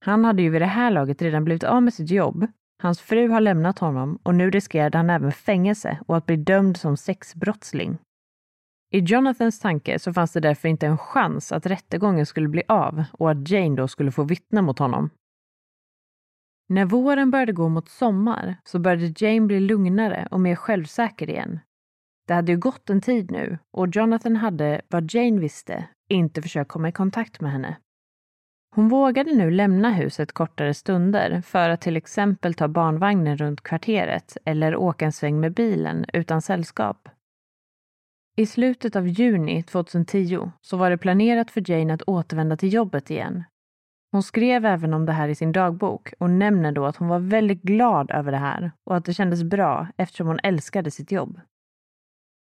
han 0.00 0.24
hade 0.24 0.42
ju 0.42 0.50
vid 0.50 0.62
det 0.62 0.66
här 0.66 0.90
laget 0.90 1.22
redan 1.22 1.44
blivit 1.44 1.64
av 1.64 1.82
med 1.82 1.94
sitt 1.94 2.10
jobb. 2.10 2.46
Hans 2.82 3.00
fru 3.00 3.28
har 3.28 3.40
lämnat 3.40 3.78
honom 3.78 4.18
och 4.22 4.34
nu 4.34 4.50
riskerade 4.50 4.98
han 4.98 5.10
även 5.10 5.32
fängelse 5.32 5.98
och 6.06 6.16
att 6.16 6.26
bli 6.26 6.36
dömd 6.36 6.76
som 6.76 6.96
sexbrottsling. 6.96 7.98
I 8.90 8.98
Jonathans 8.98 9.60
tanke 9.60 9.98
så 9.98 10.12
fanns 10.12 10.32
det 10.32 10.40
därför 10.40 10.68
inte 10.68 10.86
en 10.86 10.98
chans 10.98 11.52
att 11.52 11.66
rättegången 11.66 12.26
skulle 12.26 12.48
bli 12.48 12.62
av 12.68 13.04
och 13.12 13.30
att 13.30 13.50
Jane 13.50 13.76
då 13.76 13.88
skulle 13.88 14.12
få 14.12 14.24
vittna 14.24 14.62
mot 14.62 14.78
honom. 14.78 15.10
När 16.70 16.84
våren 16.84 17.30
började 17.30 17.52
gå 17.52 17.68
mot 17.68 17.88
sommar 17.88 18.56
så 18.64 18.78
började 18.78 19.14
Jane 19.16 19.46
bli 19.46 19.60
lugnare 19.60 20.28
och 20.30 20.40
mer 20.40 20.54
självsäker 20.56 21.30
igen. 21.30 21.60
Det 22.26 22.34
hade 22.34 22.52
ju 22.52 22.58
gått 22.58 22.90
en 22.90 23.00
tid 23.00 23.30
nu 23.30 23.58
och 23.72 23.88
Jonathan 23.96 24.36
hade, 24.36 24.80
vad 24.88 25.14
Jane 25.14 25.40
visste, 25.40 25.88
inte 26.08 26.42
försökt 26.42 26.70
komma 26.70 26.88
i 26.88 26.92
kontakt 26.92 27.40
med 27.40 27.52
henne. 27.52 27.76
Hon 28.74 28.88
vågade 28.88 29.32
nu 29.32 29.50
lämna 29.50 29.92
huset 29.92 30.32
kortare 30.32 30.74
stunder 30.74 31.40
för 31.40 31.70
att 31.70 31.80
till 31.80 31.96
exempel 31.96 32.54
ta 32.54 32.68
barnvagnen 32.68 33.36
runt 33.36 33.60
kvarteret 33.60 34.36
eller 34.44 34.76
åka 34.76 35.04
en 35.04 35.12
sväng 35.12 35.40
med 35.40 35.54
bilen 35.54 36.04
utan 36.12 36.42
sällskap. 36.42 37.08
I 38.36 38.46
slutet 38.46 38.96
av 38.96 39.08
juni 39.08 39.62
2010 39.62 40.50
så 40.60 40.76
var 40.76 40.90
det 40.90 40.98
planerat 40.98 41.50
för 41.50 41.70
Jane 41.70 41.94
att 41.94 42.02
återvända 42.02 42.56
till 42.56 42.72
jobbet 42.72 43.10
igen. 43.10 43.44
Hon 44.12 44.22
skrev 44.22 44.66
även 44.66 44.94
om 44.94 45.06
det 45.06 45.12
här 45.12 45.28
i 45.28 45.34
sin 45.34 45.52
dagbok 45.52 46.12
och 46.18 46.30
nämner 46.30 46.72
då 46.72 46.86
att 46.86 46.96
hon 46.96 47.08
var 47.08 47.18
väldigt 47.18 47.62
glad 47.62 48.10
över 48.10 48.32
det 48.32 48.38
här 48.38 48.72
och 48.84 48.96
att 48.96 49.04
det 49.04 49.14
kändes 49.14 49.42
bra 49.42 49.88
eftersom 49.96 50.26
hon 50.26 50.40
älskade 50.42 50.90
sitt 50.90 51.12
jobb. 51.12 51.40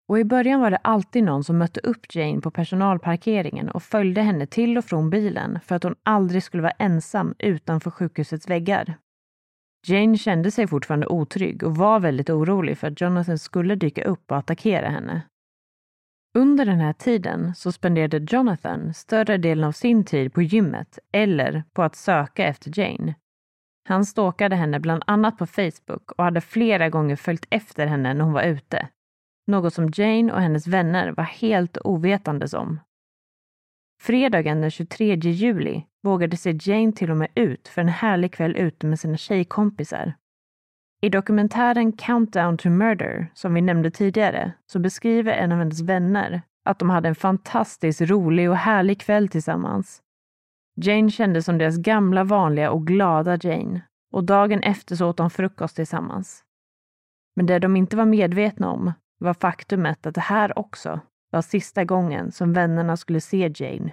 Och 0.09 0.18
i 0.18 0.25
början 0.25 0.61
var 0.61 0.70
det 0.70 0.77
alltid 0.77 1.25
någon 1.25 1.44
som 1.44 1.59
mötte 1.59 1.81
upp 1.81 2.14
Jane 2.14 2.40
på 2.40 2.51
personalparkeringen 2.51 3.68
och 3.68 3.83
följde 3.83 4.20
henne 4.22 4.46
till 4.46 4.79
och 4.79 4.85
från 4.85 5.11
bilen 5.11 5.59
för 5.64 5.75
att 5.75 5.83
hon 5.83 5.94
aldrig 6.03 6.42
skulle 6.42 6.62
vara 6.62 6.72
ensam 6.79 7.35
utanför 7.38 7.90
sjukhusets 7.90 8.51
väggar. 8.51 8.94
Jane 9.87 10.18
kände 10.18 10.51
sig 10.51 10.66
fortfarande 10.66 11.07
otrygg 11.07 11.62
och 11.62 11.77
var 11.77 12.01
väldigt 12.01 12.31
orolig 12.31 12.79
för 12.79 12.87
att 12.87 13.01
Jonathan 13.01 13.38
skulle 13.38 13.75
dyka 13.75 14.05
upp 14.05 14.31
och 14.31 14.37
attackera 14.37 14.88
henne. 14.88 15.22
Under 16.35 16.66
den 16.66 16.81
här 16.81 16.92
tiden 16.92 17.55
så 17.55 17.73
spenderade 17.73 18.27
Jonathan 18.29 18.95
större 18.95 19.38
delen 19.38 19.64
av 19.64 19.73
sin 19.73 20.05
tid 20.05 20.33
på 20.33 20.42
gymmet 20.42 20.99
eller 21.12 21.64
på 21.73 21.83
att 21.83 21.97
söka 21.97 22.47
efter 22.47 22.79
Jane. 22.79 23.14
Han 23.88 24.05
stalkade 24.05 24.57
henne 24.57 24.81
bland 24.81 25.03
annat 25.07 25.38
på 25.38 25.47
Facebook 25.47 26.12
och 26.12 26.25
hade 26.25 26.40
flera 26.40 26.88
gånger 26.88 27.16
följt 27.16 27.47
efter 27.51 27.87
henne 27.87 28.14
när 28.14 28.25
hon 28.25 28.33
var 28.33 28.42
ute, 28.42 28.88
något 29.47 29.75
som 29.75 29.90
Jane 29.95 30.33
och 30.33 30.40
hennes 30.40 30.66
vänner 30.66 31.12
var 31.12 31.25
helt 31.25 31.77
ovetandes 31.77 32.55
om. 32.55 32.81
Fredagen 34.03 34.61
den 34.61 34.71
23 34.71 35.14
juli 35.14 35.87
vågade 36.03 36.37
sig 36.37 36.59
Jane 36.62 36.92
till 36.92 37.11
och 37.11 37.16
med 37.16 37.29
ut 37.35 37.68
för 37.68 37.81
en 37.81 37.88
härlig 37.88 38.33
kväll 38.33 38.57
ute 38.57 38.87
med 38.87 39.01
sina 39.01 39.16
tjejkompisar. 39.16 40.14
I 41.05 41.09
dokumentären 41.09 41.93
Countdown 41.93 42.57
to 42.57 42.71
Murder, 42.71 43.31
som 43.35 43.55
vi 43.55 43.61
nämnde 43.61 43.91
tidigare, 43.91 44.53
så 44.67 44.79
beskriver 44.79 45.33
en 45.33 45.53
av 45.53 45.59
hennes 45.59 45.81
vänner 45.81 46.43
att 46.65 46.79
de 46.79 46.91
hade 46.91 47.09
en 47.09 47.15
fantastiskt 47.15 48.01
rolig 48.01 48.51
och 48.51 48.57
härlig 48.57 49.01
kväll 49.01 49.29
tillsammans. 49.29 50.03
Jane 50.77 51.11
kände 51.11 51.43
som 51.43 51.59
deras 51.59 51.77
gamla 51.77 52.25
vanliga 52.25 52.71
och 52.71 52.87
glada 52.87 53.38
Jane 53.43 53.81
och 54.12 54.25
dagen 54.25 54.62
efter 54.62 54.97
så 54.97 55.09
åt 55.09 55.17
de 55.17 55.31
frukost 55.31 55.77
tillsammans. 55.77 56.45
Men 57.37 57.47
det 57.47 57.59
de 57.59 57.77
inte 57.77 57.97
var 57.97 58.07
medvetna 58.07 58.71
om 58.71 58.93
var 59.19 59.35
faktumet 59.35 60.07
att 60.07 60.15
det 60.15 60.21
här 60.21 60.59
också 60.59 61.01
var 61.31 61.43
sista 61.43 61.85
gången 61.85 62.33
som 62.33 62.53
vännerna 62.53 62.97
skulle 62.97 63.21
se 63.21 63.53
Jane. 63.55 63.93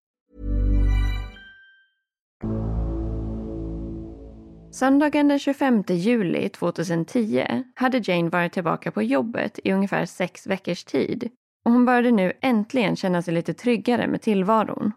Söndagen 4.71 5.27
den 5.27 5.39
25 5.39 5.83
juli 5.87 6.49
2010 6.49 7.63
hade 7.75 7.97
Jane 8.03 8.29
varit 8.29 8.53
tillbaka 8.53 8.91
på 8.91 9.03
jobbet 9.03 9.59
i 9.63 9.71
ungefär 9.71 10.05
sex 10.05 10.47
veckors 10.47 10.83
tid 10.83 11.29
och 11.65 11.71
hon 11.71 11.85
började 11.85 12.11
nu 12.11 12.33
äntligen 12.41 12.95
känna 12.95 13.21
sig 13.21 13.33
lite 13.33 13.53
tryggare 13.53 14.07
med 14.07 14.21
tillvaron. 14.21 14.91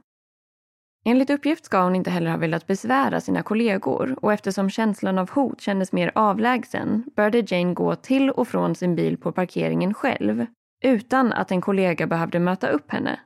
Enligt 1.06 1.30
uppgift 1.30 1.64
ska 1.64 1.82
hon 1.82 1.96
inte 1.96 2.10
heller 2.10 2.30
ha 2.30 2.36
velat 2.36 2.66
besvära 2.66 3.20
sina 3.20 3.42
kollegor 3.42 4.18
och 4.22 4.32
eftersom 4.32 4.70
känslan 4.70 5.18
av 5.18 5.30
hot 5.30 5.60
kändes 5.60 5.92
mer 5.92 6.12
avlägsen 6.14 7.04
började 7.16 7.44
Jane 7.46 7.74
gå 7.74 7.94
till 7.94 8.30
och 8.30 8.48
från 8.48 8.74
sin 8.74 8.96
bil 8.96 9.18
på 9.18 9.32
parkeringen 9.32 9.94
själv 9.94 10.46
utan 10.84 11.32
att 11.32 11.50
en 11.50 11.60
kollega 11.60 12.06
behövde 12.06 12.38
möta 12.38 12.68
upp 12.68 12.92
henne. 12.92 13.20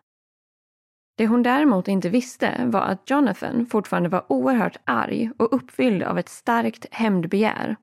Det 1.18 1.26
hon 1.26 1.42
däremot 1.42 1.88
inte 1.88 2.08
visste 2.08 2.64
var 2.66 2.80
att 2.80 3.10
Jonathan 3.10 3.66
fortfarande 3.66 4.08
var 4.08 4.24
oerhört 4.28 4.76
arg 4.84 5.30
och 5.38 5.54
uppfylld 5.54 6.02
av 6.02 6.18
ett 6.18 6.28
starkt 6.28 6.86
hämndbegär. 6.90 7.76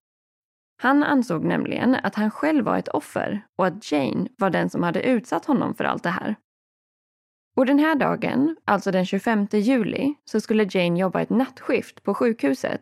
Han 0.81 1.03
ansåg 1.03 1.43
nämligen 1.43 1.95
att 1.95 2.15
han 2.15 2.31
själv 2.31 2.65
var 2.65 2.77
ett 2.77 2.87
offer 2.87 3.45
och 3.57 3.67
att 3.67 3.91
Jane 3.91 4.27
var 4.37 4.49
den 4.49 4.69
som 4.69 4.83
hade 4.83 5.03
utsatt 5.03 5.45
honom 5.45 5.75
för 5.75 5.83
allt 5.83 6.03
det 6.03 6.09
här. 6.09 6.35
Och 7.55 7.65
den 7.65 7.79
här 7.79 7.95
dagen, 7.95 8.55
alltså 8.65 8.91
den 8.91 9.05
25 9.05 9.47
juli, 9.51 10.15
så 10.25 10.41
skulle 10.41 10.67
Jane 10.71 10.99
jobba 10.99 11.21
ett 11.21 11.29
nattskift 11.29 12.03
på 12.03 12.13
sjukhuset. 12.13 12.81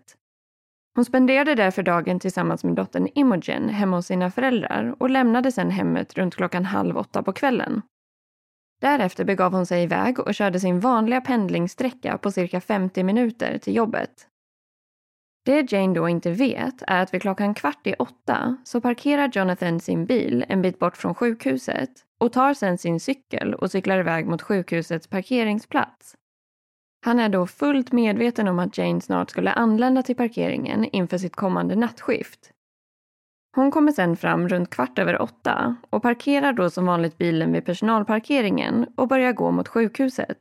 Hon 0.96 1.06
spenderade 1.06 1.56
därför 1.56 1.84
dagen 1.84 2.20
tillsammans 2.20 2.64
med 2.64 2.76
dottern 2.76 3.08
Imogen 3.16 3.70
hemma 3.70 3.96
hos 3.96 4.06
sina 4.06 4.32
föräldrar 4.32 4.96
och 5.00 5.10
lämnade 5.10 5.52
sedan 5.52 5.70
hemmet 5.70 6.14
runt 6.14 6.36
klockan 6.36 6.66
halv 6.66 6.98
åtta 6.98 7.24
på 7.24 7.34
kvällen. 7.34 7.82
Därefter 8.84 9.24
begav 9.24 9.54
hon 9.54 9.66
sig 9.66 9.84
iväg 9.84 10.20
och 10.20 10.34
körde 10.34 10.60
sin 10.60 10.80
vanliga 10.80 11.22
pendlingssträcka 11.22 12.18
på 12.18 12.32
cirka 12.32 12.62
50 12.62 13.04
minuter 13.04 13.58
till 13.58 13.76
jobbet. 13.76 14.28
Det 15.46 15.72
Jane 15.72 15.94
då 15.94 16.10
inte 16.10 16.32
vet 16.32 16.84
är 16.88 17.02
att 17.02 17.14
vid 17.14 17.22
klockan 17.22 17.54
kvart 17.54 17.88
i 17.88 17.94
åtta 17.94 18.58
så 18.64 18.82
parkerar 18.82 19.32
Jonathan 19.34 19.80
sin 19.80 20.06
bil 20.06 20.46
en 20.50 20.62
bit 20.62 20.80
bort 20.80 20.98
från 20.98 21.16
sjukhuset 21.16 21.90
och 22.20 22.34
tar 22.34 22.54
sedan 22.54 22.78
sin 22.78 23.00
cykel 23.00 23.54
och 23.54 23.72
cyklar 23.72 24.00
iväg 24.00 24.28
mot 24.28 24.42
sjukhusets 24.42 25.08
parkeringsplats. 25.08 26.16
Han 27.06 27.20
är 27.20 27.30
då 27.30 27.48
fullt 27.48 27.92
medveten 27.92 28.48
om 28.48 28.60
att 28.60 28.78
Jane 28.78 29.02
snart 29.02 29.30
skulle 29.30 29.52
anlända 29.52 30.04
till 30.04 30.16
parkeringen 30.16 30.86
inför 30.86 31.18
sitt 31.18 31.36
kommande 31.36 31.76
nattskift. 31.76 32.52
Hon 33.56 33.72
kommer 33.72 33.92
sen 33.92 34.18
fram 34.18 34.50
runt 34.50 34.70
kvart 34.70 35.00
över 35.00 35.22
åtta 35.22 35.76
och 35.90 36.02
parkerar 36.02 36.54
då 36.54 36.70
som 36.70 36.86
vanligt 36.86 37.18
bilen 37.18 37.54
vid 37.54 37.66
personalparkeringen 37.66 38.88
och 38.96 39.08
börjar 39.08 39.34
gå 39.34 39.52
mot 39.52 39.68
sjukhuset. 39.68 40.38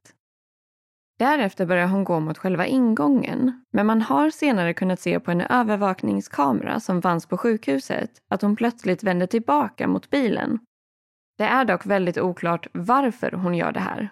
Därefter 1.19 1.67
börjar 1.67 1.87
hon 1.87 2.05
gå 2.05 2.21
mot 2.21 2.39
själva 2.39 2.67
ingången, 2.67 3.65
men 3.73 3.87
man 3.87 4.03
har 4.03 4.31
senare 4.31 4.75
kunnat 4.75 5.01
se 5.01 5.21
på 5.21 5.31
en 5.31 5.41
övervakningskamera 5.41 6.81
som 6.81 7.03
fanns 7.03 7.27
på 7.27 7.39
sjukhuset 7.39 8.11
att 8.31 8.43
hon 8.43 8.57
plötsligt 8.57 9.03
vänder 9.03 9.27
tillbaka 9.27 9.89
mot 9.89 10.11
bilen. 10.11 10.59
Det 11.39 11.45
är 11.45 11.65
dock 11.65 11.87
väldigt 11.87 12.19
oklart 12.19 12.67
varför 12.73 13.33
hon 13.33 13.55
gör 13.55 13.73
det 13.73 13.81
här. 13.81 14.09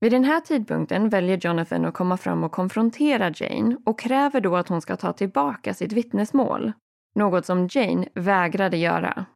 Vid 0.00 0.12
den 0.12 0.24
här 0.24 0.40
tidpunkten 0.40 1.08
väljer 1.08 1.38
Jonathan 1.42 1.84
att 1.84 1.94
komma 1.94 2.16
fram 2.16 2.44
och 2.44 2.52
konfrontera 2.52 3.32
Jane 3.34 3.76
och 3.86 3.98
kräver 3.98 4.40
då 4.40 4.56
att 4.56 4.68
hon 4.68 4.80
ska 4.80 4.96
ta 4.96 5.12
tillbaka 5.12 5.74
sitt 5.74 5.92
vittnesmål. 5.92 6.72
Något 7.14 7.46
som 7.46 7.68
Jane 7.70 8.08
vägrade 8.14 8.76
göra. 8.76 9.26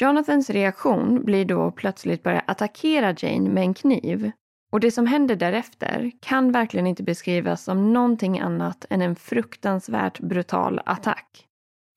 Jonathans 0.00 0.50
reaktion 0.50 1.24
blir 1.24 1.44
då 1.44 1.62
att 1.62 1.74
plötsligt 1.74 2.22
börja 2.22 2.42
attackera 2.46 3.14
Jane 3.18 3.50
med 3.50 3.62
en 3.62 3.74
kniv 3.74 4.30
och 4.72 4.80
det 4.80 4.90
som 4.90 5.06
händer 5.06 5.36
därefter 5.36 6.10
kan 6.20 6.52
verkligen 6.52 6.86
inte 6.86 7.02
beskrivas 7.02 7.64
som 7.64 7.92
någonting 7.92 8.38
annat 8.38 8.84
än 8.90 9.02
en 9.02 9.16
fruktansvärt 9.16 10.20
brutal 10.20 10.80
attack. 10.86 11.46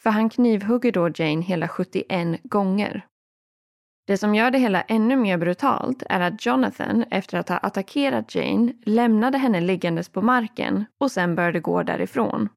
För 0.03 0.09
han 0.09 0.29
knivhugger 0.29 0.91
då 0.91 1.09
Jane 1.15 1.41
hela 1.41 1.67
71 1.67 2.43
gånger. 2.43 3.05
Det 4.07 4.17
som 4.17 4.35
gör 4.35 4.51
det 4.51 4.57
hela 4.57 4.81
ännu 4.81 5.15
mer 5.15 5.37
brutalt 5.37 6.03
är 6.09 6.19
att 6.19 6.45
Jonathan, 6.45 7.05
efter 7.11 7.37
att 7.37 7.49
ha 7.49 7.57
attackerat 7.57 8.35
Jane, 8.35 8.73
lämnade 8.85 9.37
henne 9.37 9.61
liggandes 9.61 10.09
på 10.09 10.21
marken 10.21 10.85
och 10.97 11.11
sen 11.11 11.35
började 11.35 11.59
gå 11.59 11.83
därifrån. 11.83 12.49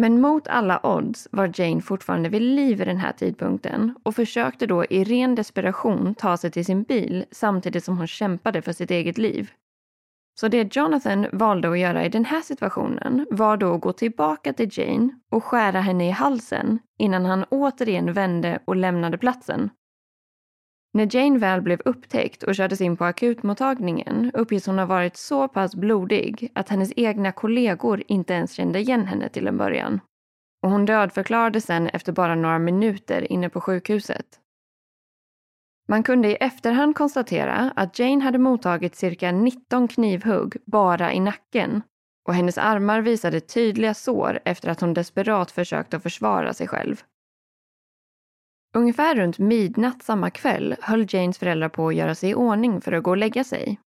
Men 0.00 0.20
mot 0.20 0.48
alla 0.48 0.80
odds 0.86 1.28
var 1.32 1.50
Jane 1.54 1.80
fortfarande 1.80 2.28
vid 2.28 2.42
liv 2.42 2.78
vid 2.78 2.86
den 2.86 2.96
här 2.96 3.12
tidpunkten 3.12 3.94
och 4.02 4.14
försökte 4.14 4.66
då 4.66 4.84
i 4.84 5.04
ren 5.04 5.34
desperation 5.34 6.14
ta 6.14 6.36
sig 6.36 6.50
till 6.50 6.64
sin 6.64 6.82
bil 6.82 7.24
samtidigt 7.30 7.84
som 7.84 7.98
hon 7.98 8.06
kämpade 8.06 8.62
för 8.62 8.72
sitt 8.72 8.90
eget 8.90 9.18
liv. 9.18 9.50
Så 10.40 10.48
det 10.48 10.76
Jonathan 10.76 11.26
valde 11.32 11.70
att 11.70 11.78
göra 11.78 12.04
i 12.04 12.08
den 12.08 12.24
här 12.24 12.40
situationen 12.40 13.26
var 13.30 13.56
då 13.56 13.74
att 13.74 13.80
gå 13.80 13.92
tillbaka 13.92 14.52
till 14.52 14.78
Jane 14.78 15.10
och 15.30 15.44
skära 15.44 15.80
henne 15.80 16.08
i 16.08 16.10
halsen 16.10 16.78
innan 16.98 17.24
han 17.24 17.44
återigen 17.44 18.12
vände 18.12 18.58
och 18.64 18.76
lämnade 18.76 19.18
platsen. 19.18 19.70
När 20.92 21.16
Jane 21.16 21.38
väl 21.38 21.62
blev 21.62 21.80
upptäckt 21.84 22.42
och 22.42 22.54
kördes 22.54 22.80
in 22.80 22.96
på 22.96 23.04
akutmottagningen 23.04 24.30
uppges 24.34 24.66
hon 24.66 24.78
ha 24.78 24.86
varit 24.86 25.16
så 25.16 25.48
pass 25.48 25.74
blodig 25.74 26.50
att 26.54 26.68
hennes 26.68 26.92
egna 26.96 27.32
kollegor 27.32 28.02
inte 28.06 28.34
ens 28.34 28.52
kände 28.52 28.78
igen 28.78 29.06
henne 29.06 29.28
till 29.28 29.46
en 29.46 29.58
början. 29.58 30.00
Och 30.62 30.70
hon 30.70 30.86
dödförklarades 30.86 31.64
sen 31.64 31.88
efter 31.88 32.12
bara 32.12 32.34
några 32.34 32.58
minuter 32.58 33.32
inne 33.32 33.48
på 33.48 33.60
sjukhuset. 33.60 34.26
Man 35.88 36.02
kunde 36.02 36.28
i 36.28 36.34
efterhand 36.34 36.96
konstatera 36.96 37.72
att 37.76 37.98
Jane 37.98 38.24
hade 38.24 38.38
mottagit 38.38 38.96
cirka 38.96 39.32
19 39.32 39.88
knivhugg 39.88 40.56
bara 40.66 41.12
i 41.12 41.20
nacken 41.20 41.82
och 42.28 42.34
hennes 42.34 42.58
armar 42.58 43.00
visade 43.00 43.40
tydliga 43.40 43.94
sår 43.94 44.40
efter 44.44 44.68
att 44.68 44.80
hon 44.80 44.94
desperat 44.94 45.50
försökt 45.50 45.94
att 45.94 46.02
försvara 46.02 46.54
sig 46.54 46.68
själv. 46.68 47.02
Ungefär 48.76 49.14
runt 49.14 49.38
midnatt 49.38 50.02
samma 50.02 50.30
kväll 50.30 50.76
höll 50.80 51.06
Janes 51.08 51.38
föräldrar 51.38 51.68
på 51.68 51.88
att 51.88 51.94
göra 51.94 52.14
sig 52.14 52.30
i 52.30 52.34
ordning 52.34 52.80
för 52.80 52.92
att 52.92 53.02
gå 53.02 53.10
och 53.10 53.16
lägga 53.16 53.44
sig. 53.44 53.80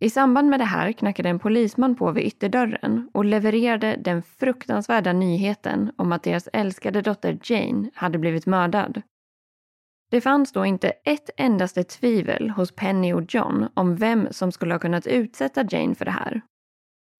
I 0.00 0.10
samband 0.10 0.48
med 0.48 0.60
det 0.60 0.64
här 0.64 0.92
knackade 0.92 1.28
en 1.28 1.38
polisman 1.38 1.96
på 1.96 2.10
vid 2.10 2.26
ytterdörren 2.26 3.10
och 3.14 3.24
levererade 3.24 3.96
den 4.04 4.22
fruktansvärda 4.22 5.12
nyheten 5.12 5.92
om 5.96 6.12
att 6.12 6.22
deras 6.22 6.48
älskade 6.52 7.02
dotter 7.02 7.38
Jane 7.42 7.90
hade 7.94 8.18
blivit 8.18 8.46
mördad. 8.46 9.02
Det 10.10 10.20
fanns 10.20 10.52
då 10.52 10.64
inte 10.64 10.88
ett 10.88 11.30
endaste 11.36 11.84
tvivel 11.84 12.50
hos 12.50 12.72
Penny 12.72 13.12
och 13.12 13.34
John 13.34 13.68
om 13.74 13.96
vem 13.96 14.28
som 14.30 14.52
skulle 14.52 14.74
ha 14.74 14.78
kunnat 14.78 15.06
utsätta 15.06 15.64
Jane 15.70 15.94
för 15.94 16.04
det 16.04 16.10
här. 16.10 16.40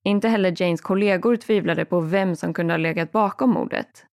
Inte 0.05 0.29
heller 0.29 0.63
Janes 0.63 0.81
kollegor 0.81 1.37
tvivlade 1.37 1.85
på 1.85 2.01
vem 2.01 2.37
som 2.37 2.55
kunde 2.55 2.73
ha 2.73 2.79
legat 2.79 3.13
bakom 3.13 3.51
mordet. 3.51 4.07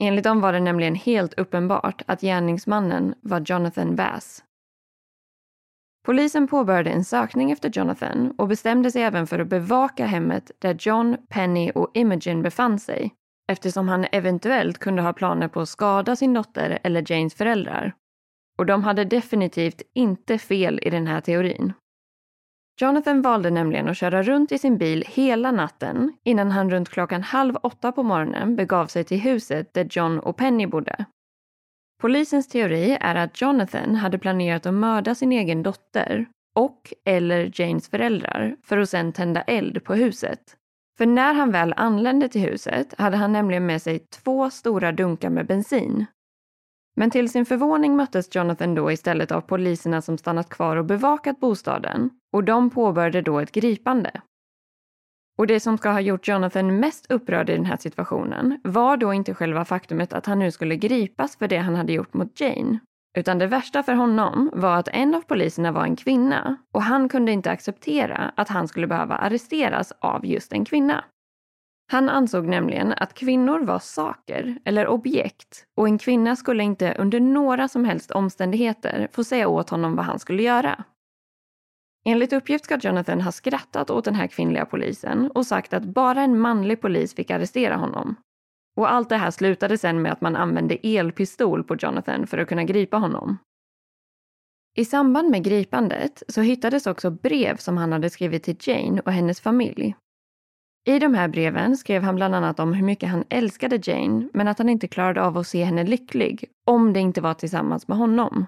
Enligt 0.00 0.24
dem 0.24 0.40
var 0.40 0.52
det 0.52 0.60
nämligen 0.60 0.94
helt 0.94 1.38
uppenbart 1.38 2.02
att 2.06 2.20
gärningsmannen 2.20 3.14
var 3.20 3.40
Jonathan 3.46 3.96
Bass. 3.96 4.44
Polisen 6.06 6.48
påbörjade 6.48 6.90
en 6.90 7.04
sökning 7.04 7.50
efter 7.50 7.70
Jonathan 7.74 8.34
och 8.38 8.48
bestämde 8.48 8.90
sig 8.90 9.02
även 9.02 9.26
för 9.26 9.38
att 9.38 9.48
bevaka 9.48 10.06
hemmet 10.06 10.50
där 10.58 10.76
John, 10.80 11.16
Penny 11.28 11.70
och 11.74 11.90
Imogen 11.94 12.42
befann 12.42 12.78
sig 12.78 13.14
eftersom 13.52 13.88
han 13.88 14.06
eventuellt 14.12 14.78
kunde 14.78 15.02
ha 15.02 15.12
planer 15.12 15.48
på 15.48 15.60
att 15.60 15.68
skada 15.68 16.16
sin 16.16 16.34
dotter 16.34 16.78
eller 16.82 17.12
Janes 17.12 17.34
föräldrar. 17.34 17.92
Och 18.58 18.66
de 18.66 18.84
hade 18.84 19.04
definitivt 19.04 19.82
inte 19.94 20.38
fel 20.38 20.80
i 20.82 20.90
den 20.90 21.06
här 21.06 21.20
teorin. 21.20 21.72
Jonathan 22.80 23.22
valde 23.22 23.50
nämligen 23.50 23.88
att 23.88 23.96
köra 23.96 24.22
runt 24.22 24.52
i 24.52 24.58
sin 24.58 24.78
bil 24.78 25.04
hela 25.08 25.52
natten 25.52 26.12
innan 26.24 26.50
han 26.50 26.70
runt 26.70 26.88
klockan 26.88 27.22
halv 27.22 27.56
åtta 27.62 27.92
på 27.92 28.02
morgonen 28.02 28.56
begav 28.56 28.86
sig 28.86 29.04
till 29.04 29.20
huset 29.20 29.74
där 29.74 29.88
John 29.90 30.18
och 30.18 30.36
Penny 30.36 30.66
bodde. 30.66 31.04
Polisens 32.00 32.48
teori 32.48 32.98
är 33.00 33.14
att 33.14 33.40
Jonathan 33.40 33.94
hade 33.94 34.18
planerat 34.18 34.66
att 34.66 34.74
mörda 34.74 35.14
sin 35.14 35.32
egen 35.32 35.62
dotter 35.62 36.26
och 36.54 36.92
eller 37.04 37.60
Janes 37.60 37.88
föräldrar 37.88 38.56
för 38.62 38.78
att 38.78 38.90
sedan 38.90 39.12
tända 39.12 39.42
eld 39.42 39.84
på 39.84 39.94
huset. 39.94 40.56
För 40.98 41.06
när 41.06 41.34
han 41.34 41.50
väl 41.50 41.74
anlände 41.76 42.28
till 42.28 42.40
huset 42.40 42.94
hade 42.98 43.16
han 43.16 43.32
nämligen 43.32 43.66
med 43.66 43.82
sig 43.82 43.98
två 43.98 44.50
stora 44.50 44.92
dunkar 44.92 45.30
med 45.30 45.46
bensin 45.46 46.06
men 46.96 47.10
till 47.10 47.30
sin 47.30 47.46
förvåning 47.46 47.96
möttes 47.96 48.34
Jonathan 48.34 48.74
då 48.74 48.92
istället 48.92 49.32
av 49.32 49.40
poliserna 49.40 50.02
som 50.02 50.18
stannat 50.18 50.48
kvar 50.48 50.76
och 50.76 50.84
bevakat 50.84 51.40
bostaden 51.40 52.10
och 52.32 52.44
de 52.44 52.70
påbörjade 52.70 53.22
då 53.22 53.38
ett 53.38 53.52
gripande. 53.52 54.20
Och 55.38 55.46
det 55.46 55.60
som 55.60 55.78
ska 55.78 55.90
ha 55.90 56.00
gjort 56.00 56.28
Jonathan 56.28 56.80
mest 56.80 57.10
upprörd 57.10 57.50
i 57.50 57.52
den 57.52 57.64
här 57.64 57.76
situationen 57.76 58.60
var 58.64 58.96
då 58.96 59.12
inte 59.12 59.34
själva 59.34 59.64
faktumet 59.64 60.12
att 60.12 60.26
han 60.26 60.38
nu 60.38 60.50
skulle 60.50 60.76
gripas 60.76 61.36
för 61.36 61.48
det 61.48 61.58
han 61.58 61.74
hade 61.74 61.92
gjort 61.92 62.14
mot 62.14 62.40
Jane. 62.40 62.78
Utan 63.18 63.38
det 63.38 63.46
värsta 63.46 63.82
för 63.82 63.94
honom 63.94 64.50
var 64.52 64.76
att 64.76 64.88
en 64.88 65.14
av 65.14 65.20
poliserna 65.20 65.72
var 65.72 65.84
en 65.84 65.96
kvinna 65.96 66.56
och 66.72 66.82
han 66.82 67.08
kunde 67.08 67.32
inte 67.32 67.50
acceptera 67.50 68.32
att 68.36 68.48
han 68.48 68.68
skulle 68.68 68.86
behöva 68.86 69.16
arresteras 69.16 69.92
av 70.00 70.26
just 70.26 70.52
en 70.52 70.64
kvinna. 70.64 71.04
Han 71.92 72.08
ansåg 72.08 72.48
nämligen 72.48 72.92
att 72.92 73.14
kvinnor 73.14 73.64
var 73.64 73.78
saker 73.78 74.58
eller 74.64 74.86
objekt 74.86 75.64
och 75.76 75.86
en 75.86 75.98
kvinna 75.98 76.36
skulle 76.36 76.62
inte 76.62 76.94
under 76.98 77.20
några 77.20 77.68
som 77.68 77.84
helst 77.84 78.10
omständigheter 78.10 79.08
få 79.12 79.24
säga 79.24 79.48
åt 79.48 79.70
honom 79.70 79.96
vad 79.96 80.04
han 80.04 80.18
skulle 80.18 80.42
göra. 80.42 80.84
Enligt 82.04 82.32
uppgift 82.32 82.64
ska 82.64 82.78
Jonathan 82.82 83.20
ha 83.20 83.32
skrattat 83.32 83.90
åt 83.90 84.04
den 84.04 84.14
här 84.14 84.26
kvinnliga 84.26 84.66
polisen 84.66 85.30
och 85.30 85.46
sagt 85.46 85.72
att 85.72 85.84
bara 85.84 86.22
en 86.22 86.38
manlig 86.38 86.80
polis 86.80 87.14
fick 87.14 87.30
arrestera 87.30 87.76
honom. 87.76 88.16
Och 88.76 88.92
allt 88.92 89.08
det 89.08 89.16
här 89.16 89.30
slutade 89.30 89.78
sen 89.78 90.02
med 90.02 90.12
att 90.12 90.20
man 90.20 90.36
använde 90.36 90.78
elpistol 90.82 91.64
på 91.64 91.76
Jonathan 91.76 92.26
för 92.26 92.38
att 92.38 92.48
kunna 92.48 92.64
gripa 92.64 92.96
honom. 92.96 93.38
I 94.76 94.84
samband 94.84 95.30
med 95.30 95.44
gripandet 95.44 96.22
så 96.28 96.40
hittades 96.40 96.86
också 96.86 97.10
brev 97.10 97.56
som 97.56 97.76
han 97.76 97.92
hade 97.92 98.10
skrivit 98.10 98.42
till 98.42 98.56
Jane 98.60 99.00
och 99.00 99.12
hennes 99.12 99.40
familj 99.40 99.94
i 100.84 100.98
de 100.98 101.14
här 101.14 101.28
breven 101.28 101.76
skrev 101.76 102.02
han 102.02 102.16
bland 102.16 102.34
annat 102.34 102.60
om 102.60 102.72
hur 102.72 102.84
mycket 102.84 103.08
han 103.08 103.24
älskade 103.28 103.80
Jane 103.82 104.28
men 104.32 104.48
att 104.48 104.58
han 104.58 104.68
inte 104.68 104.88
klarade 104.88 105.22
av 105.22 105.38
att 105.38 105.46
se 105.46 105.64
henne 105.64 105.84
lycklig 105.84 106.44
om 106.66 106.92
det 106.92 107.00
inte 107.00 107.20
var 107.20 107.34
tillsammans 107.34 107.88
med 107.88 107.98
honom. 107.98 108.46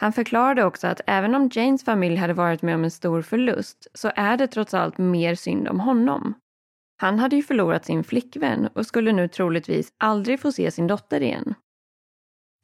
Han 0.00 0.12
förklarade 0.12 0.64
också 0.64 0.86
att 0.86 1.00
även 1.06 1.34
om 1.34 1.50
Janes 1.52 1.84
familj 1.84 2.16
hade 2.16 2.34
varit 2.34 2.62
med 2.62 2.74
om 2.74 2.84
en 2.84 2.90
stor 2.90 3.22
förlust 3.22 3.86
så 3.94 4.12
är 4.16 4.36
det 4.36 4.46
trots 4.46 4.74
allt 4.74 4.98
mer 4.98 5.34
synd 5.34 5.68
om 5.68 5.80
honom. 5.80 6.34
Han 6.96 7.18
hade 7.18 7.36
ju 7.36 7.42
förlorat 7.42 7.84
sin 7.84 8.04
flickvän 8.04 8.68
och 8.74 8.86
skulle 8.86 9.12
nu 9.12 9.28
troligtvis 9.28 9.92
aldrig 9.98 10.40
få 10.40 10.52
se 10.52 10.70
sin 10.70 10.86
dotter 10.86 11.20
igen. 11.20 11.54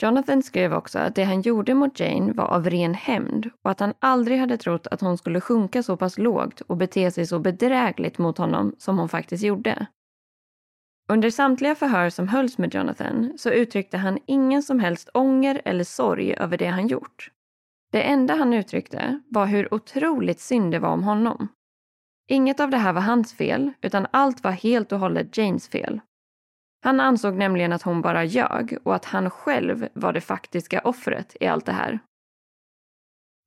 Jonathan 0.02 0.42
skrev 0.42 0.74
också 0.74 0.98
att 0.98 1.14
det 1.14 1.24
han 1.24 1.42
gjorde 1.42 1.74
mot 1.74 2.00
Jane 2.00 2.32
var 2.32 2.44
av 2.44 2.70
ren 2.70 2.94
hämnd 2.94 3.50
och 3.64 3.70
att 3.70 3.80
han 3.80 3.94
aldrig 3.98 4.38
hade 4.38 4.56
trott 4.56 4.86
att 4.86 5.00
hon 5.00 5.18
skulle 5.18 5.40
sjunka 5.40 5.82
så 5.82 5.96
pass 5.96 6.18
lågt 6.18 6.60
och 6.60 6.76
bete 6.76 7.10
sig 7.10 7.26
så 7.26 7.38
bedrägligt 7.38 8.18
mot 8.18 8.38
honom 8.38 8.74
som 8.78 8.98
hon 8.98 9.08
faktiskt 9.08 9.44
gjorde. 9.44 9.86
Under 11.10 11.30
samtliga 11.30 11.74
förhör 11.74 12.10
som 12.10 12.28
hölls 12.28 12.58
med 12.58 12.74
Jonathan 12.74 13.32
så 13.38 13.50
uttryckte 13.50 13.96
han 13.98 14.18
ingen 14.26 14.62
som 14.62 14.80
helst 14.80 15.10
ånger 15.14 15.62
eller 15.64 15.84
sorg 15.84 16.34
över 16.34 16.56
det 16.56 16.66
han 16.66 16.86
gjort. 16.86 17.30
Det 17.92 18.02
enda 18.02 18.34
han 18.34 18.52
uttryckte 18.52 19.20
var 19.28 19.46
hur 19.46 19.74
otroligt 19.74 20.40
synd 20.40 20.72
det 20.72 20.78
var 20.78 20.88
om 20.88 21.02
honom. 21.02 21.48
Inget 22.28 22.60
av 22.60 22.70
det 22.70 22.76
här 22.76 22.92
var 22.92 23.00
hans 23.00 23.34
fel, 23.34 23.72
utan 23.80 24.06
allt 24.10 24.44
var 24.44 24.50
helt 24.50 24.92
och 24.92 24.98
hållet 24.98 25.36
Janes 25.36 25.68
fel. 25.68 26.00
Han 26.84 27.00
ansåg 27.00 27.34
nämligen 27.34 27.72
att 27.72 27.82
hon 27.82 28.02
bara 28.02 28.24
ljög 28.24 28.78
och 28.82 28.94
att 28.94 29.04
han 29.04 29.30
själv 29.30 29.88
var 29.92 30.12
det 30.12 30.20
faktiska 30.20 30.80
offret 30.80 31.36
i 31.40 31.46
allt 31.46 31.66
det 31.66 31.72
här. 31.72 31.98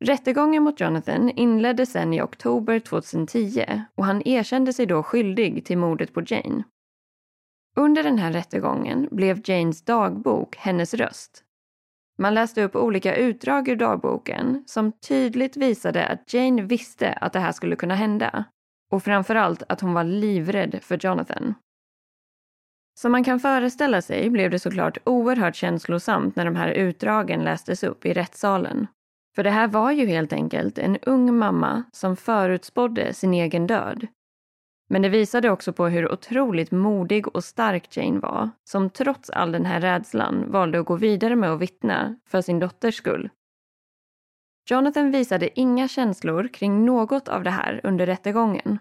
Rättegången 0.05 0.63
mot 0.63 0.79
Jonathan 0.79 1.29
inleddes 1.29 1.91
sen 1.91 2.13
i 2.13 2.21
oktober 2.21 2.79
2010 2.79 3.81
och 3.95 4.05
han 4.05 4.27
erkände 4.27 4.73
sig 4.73 4.85
då 4.85 5.03
skyldig 5.03 5.65
till 5.65 5.77
mordet 5.77 6.13
på 6.13 6.21
Jane. 6.27 6.63
Under 7.75 8.03
den 8.03 8.17
här 8.17 8.31
rättegången 8.31 9.07
blev 9.11 9.41
Janes 9.49 9.85
dagbok 9.85 10.55
hennes 10.55 10.93
röst. 10.93 11.43
Man 12.17 12.33
läste 12.33 12.63
upp 12.63 12.75
olika 12.75 13.15
utdrag 13.15 13.67
ur 13.67 13.75
dagboken 13.75 14.63
som 14.67 14.91
tydligt 14.91 15.57
visade 15.57 16.05
att 16.05 16.33
Jane 16.33 16.61
visste 16.61 17.13
att 17.13 17.33
det 17.33 17.39
här 17.39 17.51
skulle 17.51 17.75
kunna 17.75 17.95
hända 17.95 18.45
och 18.91 19.03
framförallt 19.03 19.63
att 19.69 19.81
hon 19.81 19.93
var 19.93 20.03
livrädd 20.03 20.79
för 20.81 21.05
Jonathan. 21.05 21.53
Som 22.99 23.11
man 23.11 23.23
kan 23.23 23.39
föreställa 23.39 24.01
sig 24.01 24.29
blev 24.29 24.51
det 24.51 24.59
såklart 24.59 24.97
oerhört 25.03 25.55
känslosamt 25.55 26.35
när 26.35 26.45
de 26.45 26.55
här 26.55 26.69
utdragen 26.69 27.43
lästes 27.43 27.83
upp 27.83 28.05
i 28.05 28.13
rättssalen. 28.13 28.87
För 29.35 29.43
det 29.43 29.49
här 29.49 29.67
var 29.67 29.91
ju 29.91 30.05
helt 30.05 30.33
enkelt 30.33 30.77
en 30.77 30.97
ung 30.97 31.37
mamma 31.37 31.83
som 31.91 32.15
förutspådde 32.15 33.13
sin 33.13 33.33
egen 33.33 33.67
död. 33.67 34.07
Men 34.93 35.01
det 35.01 35.09
visade 35.09 35.49
också 35.49 35.73
på 35.73 35.87
hur 35.87 36.11
otroligt 36.11 36.71
modig 36.71 37.27
och 37.35 37.43
stark 37.43 37.97
Jane 37.97 38.19
var, 38.19 38.49
som 38.63 38.89
trots 38.89 39.29
all 39.29 39.51
den 39.51 39.65
här 39.65 39.81
rädslan 39.81 40.51
valde 40.51 40.79
att 40.79 40.85
gå 40.85 40.95
vidare 40.95 41.35
med 41.35 41.49
att 41.49 41.59
vittna 41.59 42.19
för 42.27 42.41
sin 42.41 42.59
dotters 42.59 42.95
skull. 42.95 43.29
Jonathan 44.69 45.11
visade 45.11 45.59
inga 45.59 45.87
känslor 45.87 46.47
kring 46.47 46.85
något 46.85 47.27
av 47.27 47.43
det 47.43 47.49
här 47.49 47.81
under 47.83 48.05
rättegången 48.05 48.79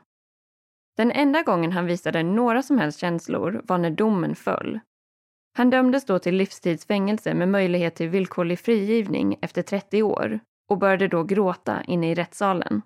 den 0.97 1.13
enda 1.13 1.43
gången 1.43 1.73
han 1.73 1.87
visade 1.87 2.23
några 2.23 2.63
som 2.63 2.79
helst 2.79 2.99
känslor 2.99 3.61
var 3.65 3.79
när 3.79 3.91
domen 3.91 4.35
föll. 4.35 4.81
Han 5.57 5.71
dömdes 5.71 6.05
då 6.05 6.19
till 6.19 6.35
livstidsfängelse 6.35 7.35
med 7.35 7.49
möjlighet 7.49 7.95
till 7.95 8.09
villkorlig 8.09 8.59
frigivning 8.59 9.39
efter 9.43 9.63
30 9.63 10.03
år 10.03 10.41
och 10.71 10.79
började 10.79 11.09
då 11.09 11.25
gråta 11.25 11.83
inne 11.83 12.11
i 12.11 12.15
rättssalen. 12.15 12.83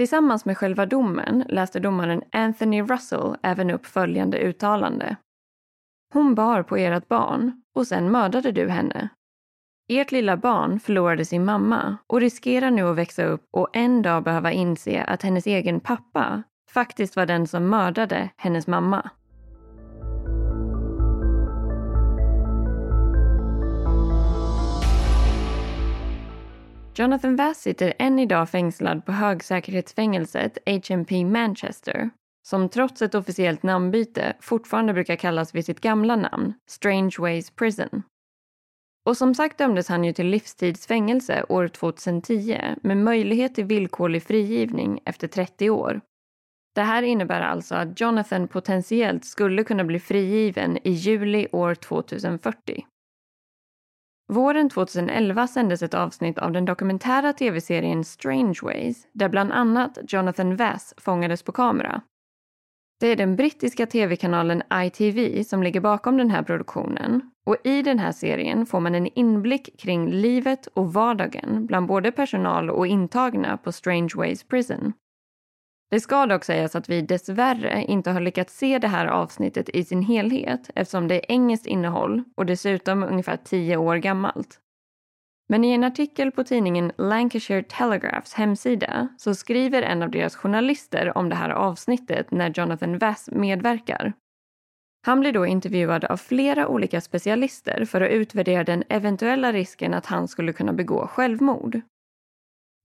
Tillsammans 0.00 0.44
med 0.44 0.58
själva 0.58 0.86
domen 0.86 1.44
läste 1.48 1.80
domaren 1.80 2.22
Anthony 2.32 2.82
Russell 2.82 3.36
även 3.42 3.70
upp 3.70 3.86
följande 3.86 4.38
uttalande. 4.38 5.16
Hon 6.12 6.34
bar 6.34 6.62
på 6.62 6.76
ert 6.76 7.08
barn 7.08 7.62
och 7.74 7.86
sen 7.86 8.10
mördade 8.10 8.52
du 8.52 8.68
henne. 8.68 9.08
Ert 9.88 10.12
lilla 10.12 10.36
barn 10.36 10.80
förlorade 10.80 11.24
sin 11.24 11.44
mamma 11.44 11.96
och 12.06 12.20
riskerar 12.20 12.70
nu 12.70 12.82
att 12.82 12.96
växa 12.96 13.24
upp 13.24 13.48
och 13.50 13.68
en 13.72 14.02
dag 14.02 14.22
behöva 14.22 14.52
inse 14.52 15.04
att 15.04 15.22
hennes 15.22 15.46
egen 15.46 15.80
pappa 15.80 16.42
faktiskt 16.70 17.16
var 17.16 17.26
den 17.26 17.46
som 17.46 17.68
mördade 17.68 18.30
hennes 18.36 18.66
mamma. 18.66 19.10
Jonathan 26.94 27.36
Vass 27.36 27.60
sitter 27.60 27.92
än 27.98 28.18
idag 28.18 28.50
fängslad 28.50 29.06
på 29.06 29.12
högsäkerhetsfängelset 29.12 30.58
HMP 30.66 31.24
Manchester 31.24 32.10
som 32.48 32.68
trots 32.68 33.02
ett 33.02 33.14
officiellt 33.14 33.62
namnbyte 33.62 34.36
fortfarande 34.40 34.92
brukar 34.92 35.16
kallas 35.16 35.54
vid 35.54 35.64
sitt 35.64 35.80
gamla 35.80 36.16
namn, 36.16 36.54
Strange 36.70 37.14
Ways 37.18 37.50
Prison. 37.50 38.02
Och 39.06 39.16
som 39.16 39.34
sagt 39.34 39.58
dömdes 39.58 39.88
han 39.88 40.04
ju 40.04 40.12
till 40.12 40.26
livstidsfängelse 40.26 41.44
år 41.48 41.68
2010 41.68 42.58
med 42.82 42.96
möjlighet 42.96 43.54
till 43.54 43.64
villkorlig 43.64 44.22
frigivning 44.22 45.00
efter 45.04 45.28
30 45.28 45.70
år 45.70 46.00
det 46.74 46.82
här 46.82 47.02
innebär 47.02 47.40
alltså 47.40 47.74
att 47.74 48.00
Jonathan 48.00 48.48
potentiellt 48.48 49.24
skulle 49.24 49.64
kunna 49.64 49.84
bli 49.84 50.00
frigiven 50.00 50.78
i 50.84 50.90
juli 50.90 51.48
år 51.52 51.74
2040. 51.74 52.86
Våren 54.30 54.70
2011 54.70 55.46
sändes 55.46 55.82
ett 55.82 55.94
avsnitt 55.94 56.38
av 56.38 56.52
den 56.52 56.64
dokumentära 56.64 57.32
tv-serien 57.32 58.04
Strange 58.04 58.58
Ways 58.62 59.06
där 59.12 59.28
bland 59.28 59.52
annat 59.52 59.98
Jonathan 60.08 60.56
Vass 60.56 60.94
fångades 60.96 61.42
på 61.42 61.52
kamera. 61.52 62.00
Det 63.00 63.06
är 63.06 63.16
den 63.16 63.36
brittiska 63.36 63.86
tv-kanalen 63.86 64.62
ITV 64.84 65.42
som 65.44 65.62
ligger 65.62 65.80
bakom 65.80 66.16
den 66.16 66.30
här 66.30 66.42
produktionen 66.42 67.30
och 67.46 67.56
i 67.64 67.82
den 67.82 67.98
här 67.98 68.12
serien 68.12 68.66
får 68.66 68.80
man 68.80 68.94
en 68.94 69.06
inblick 69.06 69.80
kring 69.80 70.10
livet 70.10 70.66
och 70.66 70.92
vardagen 70.92 71.66
bland 71.66 71.86
både 71.86 72.12
personal 72.12 72.70
och 72.70 72.86
intagna 72.86 73.56
på 73.56 73.72
Strange 73.72 74.12
Ways 74.16 74.44
Prison. 74.44 74.92
Det 75.90 76.00
ska 76.00 76.26
dock 76.26 76.44
sägas 76.44 76.76
att 76.76 76.88
vi 76.88 77.02
dessvärre 77.02 77.84
inte 77.84 78.10
har 78.10 78.20
lyckats 78.20 78.56
se 78.58 78.78
det 78.78 78.88
här 78.88 79.06
avsnittet 79.06 79.68
i 79.68 79.84
sin 79.84 80.02
helhet 80.02 80.70
eftersom 80.74 81.08
det 81.08 81.14
är 81.14 81.32
engelskt 81.32 81.66
innehåll 81.66 82.22
och 82.36 82.46
dessutom 82.46 83.02
ungefär 83.02 83.36
tio 83.36 83.76
år 83.76 83.96
gammalt. 83.96 84.60
Men 85.48 85.64
i 85.64 85.72
en 85.72 85.84
artikel 85.84 86.30
på 86.32 86.44
tidningen 86.44 86.92
Lancashire 86.98 87.62
Telegraphs 87.62 88.34
hemsida 88.34 89.08
så 89.18 89.34
skriver 89.34 89.82
en 89.82 90.02
av 90.02 90.10
deras 90.10 90.36
journalister 90.36 91.18
om 91.18 91.28
det 91.28 91.34
här 91.34 91.50
avsnittet 91.50 92.30
när 92.30 92.52
Jonathan 92.56 92.98
Vass 92.98 93.28
medverkar. 93.32 94.12
Han 95.06 95.20
blir 95.20 95.32
då 95.32 95.46
intervjuad 95.46 96.04
av 96.04 96.16
flera 96.16 96.68
olika 96.68 97.00
specialister 97.00 97.84
för 97.84 98.00
att 98.00 98.10
utvärdera 98.10 98.64
den 98.64 98.84
eventuella 98.88 99.52
risken 99.52 99.94
att 99.94 100.06
han 100.06 100.28
skulle 100.28 100.52
kunna 100.52 100.72
begå 100.72 101.06
självmord. 101.06 101.80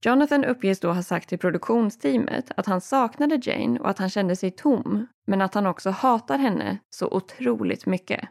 Jonathan 0.04 0.44
uppges 0.44 0.80
då 0.80 0.92
ha 0.92 1.02
sagt 1.02 1.28
till 1.28 1.38
produktionsteamet 1.38 2.50
att 2.56 2.66
han 2.66 2.80
saknade 2.80 3.40
Jane 3.42 3.80
och 3.80 3.90
att 3.90 3.98
han 3.98 4.10
kände 4.10 4.36
sig 4.36 4.50
tom, 4.50 5.06
men 5.26 5.42
att 5.42 5.54
han 5.54 5.66
också 5.66 5.90
hatar 5.90 6.38
henne 6.38 6.78
så 6.90 7.08
otroligt 7.08 7.86
mycket. 7.86 8.28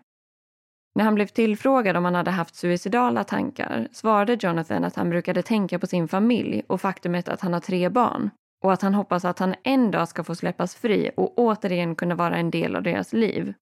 När 0.95 1.03
han 1.03 1.16
blev 1.16 1.28
tillfrågad 1.28 1.97
om 1.97 2.05
han 2.05 2.16
hade 2.16 2.32
haft 2.32 2.55
suicidala 2.55 3.24
tankar 3.24 3.88
svarade 3.91 4.38
Jonathan 4.39 4.84
att 4.84 4.95
han 4.95 5.09
brukade 5.09 5.41
tänka 5.41 5.80
på 5.80 5.88
sin 5.88 6.07
familj 6.07 6.63
och 6.68 6.82
faktumet 6.82 7.30
att 7.30 7.41
han 7.41 7.53
har 7.53 7.59
tre 7.59 7.89
barn 7.89 8.30
och 8.63 8.74
att 8.74 8.82
han 8.82 8.93
hoppas 8.93 9.26
att 9.26 9.39
han 9.39 9.55
en 9.63 9.91
dag 9.91 10.07
ska 10.07 10.24
få 10.24 10.36
släppas 10.36 10.76
fri 10.76 11.11
och 11.18 11.39
återigen 11.39 11.95
kunna 11.95 12.16
vara 12.16 12.38
en 12.38 12.51
del 12.51 12.76
av 12.76 12.84
deras 12.84 13.13
liv. 13.13 13.53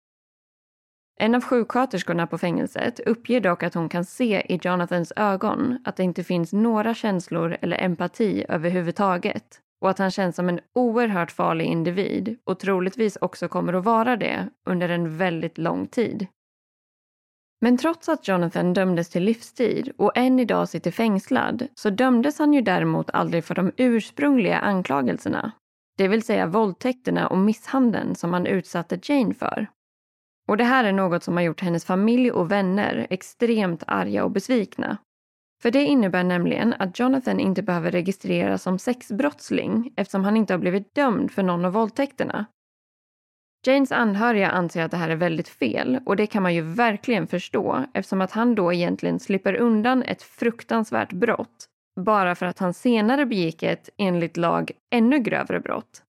En 1.20 1.36
av 1.36 1.43
sjuksköterskorna 1.43 2.28
på 2.28 2.38
fängelset 2.38 2.99
uppger 2.99 3.41
dock 3.41 3.64
att 3.64 3.74
hon 3.74 3.89
kan 3.89 4.05
se 4.05 4.53
i 4.53 4.59
Jonathans 4.64 5.14
ögon 5.16 5.78
att 5.86 5.95
det 5.95 6.03
inte 6.03 6.24
finns 6.24 6.53
några 6.53 6.93
känslor 6.93 7.57
eller 7.61 7.82
empati 7.82 8.45
överhuvudtaget 8.49 9.59
och 9.82 9.89
att 9.89 9.99
han 9.99 10.11
känns 10.11 10.36
som 10.36 10.49
en 10.49 10.59
oerhört 10.76 11.32
farlig 11.32 11.66
individ 11.66 12.38
och 12.43 12.59
troligtvis 12.59 13.18
också 13.22 13.47
kommer 13.47 13.74
att 13.74 13.86
vara 13.86 14.18
det 14.18 14.49
under 14.66 14.89
en 14.89 15.18
väldigt 15.18 15.57
lång 15.57 15.88
tid. 15.88 16.28
Men 17.61 17.78
trots 17.78 18.09
att 18.09 18.28
Jonathan 18.28 18.74
dömdes 18.74 19.09
till 19.09 19.24
livstid 19.24 19.91
och 19.97 20.18
än 20.18 20.39
idag 20.39 20.70
sitter 20.70 20.91
fängslad 20.91 21.68
så 21.76 21.89
dömdes 21.89 22.39
han 22.39 22.53
ju 22.53 22.61
däremot 22.61 23.09
aldrig 23.09 23.43
för 23.45 23.55
de 23.55 23.72
ursprungliga 23.78 24.59
anklagelserna. 24.59 25.51
Det 25.97 26.07
vill 26.07 26.24
säga 26.24 26.47
våldtäkterna 26.47 27.28
och 27.28 27.38
misshandeln 27.38 28.16
som 28.16 28.34
han 28.34 28.45
utsatte 28.45 28.99
Jane 29.03 29.34
för. 29.34 29.68
Och 30.47 30.57
det 30.57 30.63
här 30.63 30.83
är 30.83 30.91
något 30.91 31.23
som 31.23 31.33
har 31.33 31.43
gjort 31.43 31.61
hennes 31.61 31.85
familj 31.85 32.31
och 32.31 32.51
vänner 32.51 33.07
extremt 33.09 33.83
arga 33.87 34.23
och 34.23 34.31
besvikna. 34.31 34.97
För 35.61 35.71
det 35.71 35.83
innebär 35.83 36.23
nämligen 36.23 36.73
att 36.79 36.99
Jonathan 36.99 37.39
inte 37.39 37.63
behöver 37.63 37.91
registreras 37.91 38.63
som 38.63 38.79
sexbrottsling 38.79 39.93
eftersom 39.95 40.23
han 40.23 40.37
inte 40.37 40.53
har 40.53 40.59
blivit 40.59 40.95
dömd 40.95 41.31
för 41.31 41.43
någon 41.43 41.65
av 41.65 41.73
våldtäkterna. 41.73 42.45
Janes 43.65 43.91
anhöriga 43.91 44.49
anser 44.49 44.83
att 44.83 44.91
det 44.91 44.97
här 44.97 45.09
är 45.09 45.15
väldigt 45.15 45.47
fel 45.47 45.99
och 46.05 46.15
det 46.15 46.27
kan 46.27 46.43
man 46.43 46.53
ju 46.53 46.61
verkligen 46.61 47.27
förstå 47.27 47.85
eftersom 47.93 48.21
att 48.21 48.31
han 48.31 48.55
då 48.55 48.73
egentligen 48.73 49.19
slipper 49.19 49.55
undan 49.55 50.03
ett 50.03 50.21
fruktansvärt 50.21 51.13
brott 51.13 51.69
bara 51.95 52.35
för 52.35 52.45
att 52.45 52.59
han 52.59 52.73
senare 52.73 53.25
begick 53.25 53.63
ett, 53.63 53.89
enligt 53.97 54.37
lag, 54.37 54.71
ännu 54.91 55.19
grövre 55.19 55.59
brott. 55.59 56.03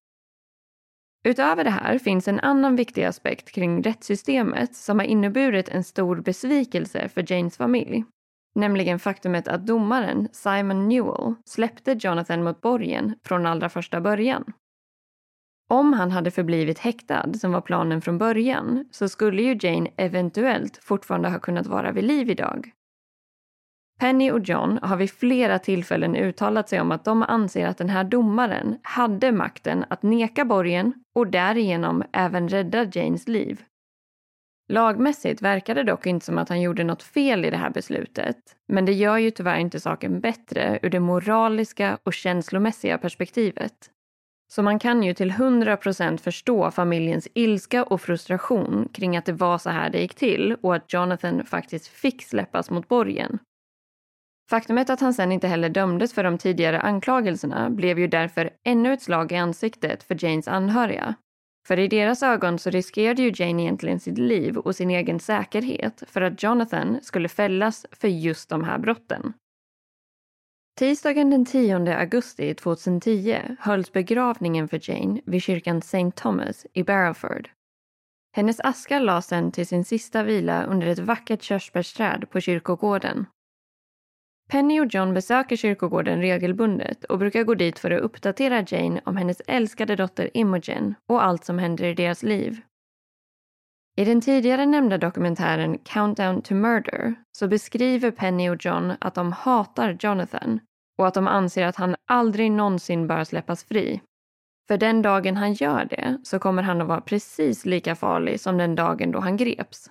Utöver 1.24 1.64
det 1.64 1.70
här 1.70 1.98
finns 1.98 2.28
en 2.28 2.40
annan 2.40 2.76
viktig 2.76 3.04
aspekt 3.04 3.52
kring 3.52 3.82
rättssystemet 3.82 4.74
som 4.74 4.98
har 4.98 5.06
inneburit 5.06 5.68
en 5.68 5.84
stor 5.84 6.16
besvikelse 6.16 7.08
för 7.08 7.32
Janes 7.32 7.56
familj. 7.56 8.04
Nämligen 8.54 8.98
faktumet 8.98 9.48
att 9.48 9.66
domaren 9.66 10.28
Simon 10.32 10.88
Newell 10.88 11.34
släppte 11.44 11.96
Jonathan 12.00 12.44
mot 12.44 12.60
borgen 12.60 13.14
från 13.24 13.46
allra 13.46 13.68
första 13.68 14.00
början. 14.00 14.52
Om 15.70 15.92
han 15.92 16.10
hade 16.10 16.30
förblivit 16.30 16.78
häktad, 16.78 17.34
som 17.34 17.52
var 17.52 17.60
planen 17.60 18.00
från 18.00 18.18
början, 18.18 18.88
så 18.90 19.08
skulle 19.08 19.42
ju 19.42 19.58
Jane 19.60 19.90
eventuellt 19.96 20.76
fortfarande 20.82 21.28
ha 21.28 21.38
kunnat 21.38 21.66
vara 21.66 21.92
vid 21.92 22.04
liv 22.04 22.30
idag. 22.30 22.70
Penny 24.00 24.30
och 24.30 24.40
John 24.40 24.78
har 24.82 24.96
vid 24.96 25.10
flera 25.10 25.58
tillfällen 25.58 26.16
uttalat 26.16 26.68
sig 26.68 26.80
om 26.80 26.92
att 26.92 27.04
de 27.04 27.22
anser 27.22 27.66
att 27.66 27.78
den 27.78 27.88
här 27.88 28.04
domaren 28.04 28.78
hade 28.82 29.32
makten 29.32 29.84
att 29.88 30.02
neka 30.02 30.44
borgen 30.44 30.92
och 31.14 31.26
därigenom 31.26 32.02
även 32.12 32.48
rädda 32.48 32.84
Janes 32.92 33.28
liv. 33.28 33.62
Lagmässigt 34.68 35.42
verkar 35.42 35.74
det 35.74 35.82
dock 35.82 36.06
inte 36.06 36.26
som 36.26 36.38
att 36.38 36.48
han 36.48 36.60
gjorde 36.60 36.84
något 36.84 37.02
fel 37.02 37.44
i 37.44 37.50
det 37.50 37.56
här 37.56 37.70
beslutet, 37.70 38.36
men 38.68 38.84
det 38.84 38.92
gör 38.92 39.18
ju 39.18 39.30
tyvärr 39.30 39.58
inte 39.58 39.80
saken 39.80 40.20
bättre 40.20 40.78
ur 40.82 40.90
det 40.90 41.00
moraliska 41.00 41.98
och 42.02 42.12
känslomässiga 42.12 42.98
perspektivet. 42.98 43.90
Så 44.52 44.62
man 44.62 44.78
kan 44.78 45.02
ju 45.02 45.14
till 45.14 45.30
100% 45.30 46.16
förstå 46.16 46.70
familjens 46.70 47.28
ilska 47.34 47.84
och 47.84 48.00
frustration 48.00 48.88
kring 48.92 49.16
att 49.16 49.24
det 49.24 49.32
var 49.32 49.58
så 49.58 49.70
här 49.70 49.90
det 49.90 50.00
gick 50.00 50.14
till 50.14 50.56
och 50.62 50.74
att 50.74 50.92
Jonathan 50.92 51.44
faktiskt 51.44 51.86
fick 51.86 52.22
släppas 52.22 52.70
mot 52.70 52.88
borgen. 52.88 53.38
Faktumet 54.50 54.90
att 54.90 55.00
han 55.00 55.14
sen 55.14 55.32
inte 55.32 55.48
heller 55.48 55.68
dömdes 55.68 56.12
för 56.12 56.24
de 56.24 56.38
tidigare 56.38 56.80
anklagelserna 56.80 57.70
blev 57.70 57.98
ju 57.98 58.06
därför 58.06 58.50
ännu 58.64 58.92
ett 58.92 59.02
slag 59.02 59.32
i 59.32 59.36
ansiktet 59.36 60.02
för 60.02 60.24
Janes 60.24 60.48
anhöriga. 60.48 61.14
För 61.66 61.78
i 61.78 61.88
deras 61.88 62.22
ögon 62.22 62.58
så 62.58 62.70
riskerade 62.70 63.22
ju 63.22 63.32
Jane 63.34 63.62
egentligen 63.62 64.00
sitt 64.00 64.18
liv 64.18 64.56
och 64.56 64.76
sin 64.76 64.90
egen 64.90 65.20
säkerhet 65.20 66.02
för 66.06 66.20
att 66.20 66.42
Jonathan 66.42 66.98
skulle 67.02 67.28
fällas 67.28 67.86
för 67.92 68.08
just 68.08 68.48
de 68.48 68.64
här 68.64 68.78
brotten. 68.78 69.32
Tisdagen 70.78 71.30
den 71.30 71.44
10 71.44 71.98
augusti 71.98 72.54
2010 72.54 73.38
hölls 73.58 73.92
begravningen 73.92 74.68
för 74.68 74.90
Jane 74.90 75.20
vid 75.26 75.42
kyrkan 75.42 75.78
St. 75.78 76.10
Thomas 76.10 76.66
i 76.72 76.82
Barrowford. 76.82 77.50
Hennes 78.36 78.60
aska 78.60 78.98
lades 78.98 79.26
sen 79.26 79.52
till 79.52 79.66
sin 79.66 79.84
sista 79.84 80.22
vila 80.22 80.64
under 80.64 80.86
ett 80.86 80.98
vackert 80.98 81.42
körsbärsträd 81.42 82.30
på 82.30 82.40
kyrkogården. 82.40 83.26
Penny 84.48 84.80
och 84.80 84.94
John 84.94 85.14
besöker 85.14 85.56
kyrkogården 85.56 86.20
regelbundet 86.20 87.04
och 87.04 87.18
brukar 87.18 87.44
gå 87.44 87.54
dit 87.54 87.78
för 87.78 87.90
att 87.90 88.02
uppdatera 88.02 88.64
Jane 88.68 89.00
om 89.04 89.16
hennes 89.16 89.42
älskade 89.46 89.96
dotter 89.96 90.30
Imogen 90.34 90.94
och 91.08 91.24
allt 91.24 91.44
som 91.44 91.58
händer 91.58 91.84
i 91.84 91.94
deras 91.94 92.22
liv. 92.22 92.60
I 93.96 94.04
den 94.04 94.20
tidigare 94.20 94.66
nämnda 94.66 94.98
dokumentären 94.98 95.78
Countdown 95.78 96.42
to 96.42 96.54
Murder 96.54 97.14
så 97.32 97.48
beskriver 97.48 98.10
Penny 98.10 98.50
och 98.50 98.64
John 98.64 98.92
att 99.00 99.14
de 99.14 99.32
hatar 99.32 99.96
Jonathan 100.00 100.60
och 100.98 101.06
att 101.06 101.14
de 101.14 101.28
anser 101.28 101.66
att 101.66 101.76
han 101.76 101.96
aldrig 102.08 102.52
någonsin 102.52 103.06
bör 103.06 103.24
släppas 103.24 103.64
fri. 103.64 104.00
För 104.68 104.78
den 104.78 105.02
dagen 105.02 105.36
han 105.36 105.52
gör 105.52 105.84
det 105.84 106.18
så 106.24 106.38
kommer 106.38 106.62
han 106.62 106.80
att 106.80 106.88
vara 106.88 107.00
precis 107.00 107.66
lika 107.66 107.94
farlig 107.94 108.40
som 108.40 108.58
den 108.58 108.74
dagen 108.74 109.10
då 109.10 109.20
han 109.20 109.36
greps. 109.36 109.90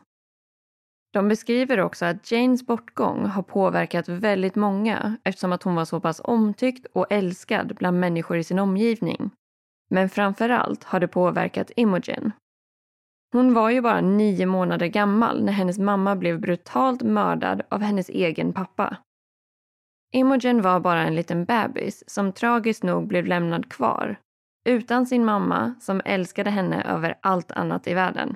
De 1.14 1.28
beskriver 1.28 1.80
också 1.80 2.06
att 2.06 2.32
Janes 2.32 2.66
bortgång 2.66 3.26
har 3.26 3.44
påverkat 3.44 4.10
väldigt 4.10 4.56
många 4.56 5.18
eftersom 5.24 5.52
att 5.52 5.64
hon 5.64 5.76
var 5.76 5.86
så 5.86 6.00
pass 6.00 6.22
omtyckt 6.24 6.86
och 6.94 7.08
älskad 7.10 7.76
bland 7.76 8.00
människor 8.00 8.38
i 8.38 8.44
sin 8.44 8.60
omgivning. 8.60 9.32
Men 9.90 10.10
framför 10.10 10.50
allt 10.50 10.84
har 10.84 11.00
det 11.00 11.08
påverkat 11.08 11.72
Imogen. 11.76 12.32
Hon 13.34 13.54
var 13.54 13.70
ju 13.70 13.82
bara 13.82 14.02
nio 14.02 14.46
månader 14.46 14.88
gammal 14.88 15.44
när 15.44 15.54
hennes 15.54 15.80
mamma 15.80 16.16
blev 16.16 16.40
brutalt 16.40 17.02
mördad 17.02 17.62
av 17.70 17.82
hennes 17.82 18.10
egen 18.10 18.54
pappa. 18.54 18.98
Imogen 20.12 20.62
var 20.62 20.80
bara 20.80 21.04
en 21.04 21.16
liten 21.16 21.46
bebis 21.46 22.04
som 22.08 22.32
tragiskt 22.32 22.84
nog 22.84 23.08
blev 23.08 23.26
lämnad 23.26 23.70
kvar 23.70 24.20
utan 24.70 25.06
sin 25.06 25.26
mamma 25.26 25.76
som 25.82 26.02
älskade 26.06 26.50
henne 26.50 26.84
över 26.84 27.18
allt 27.22 27.52
annat 27.52 27.88
i 27.88 27.94
världen. 27.94 28.36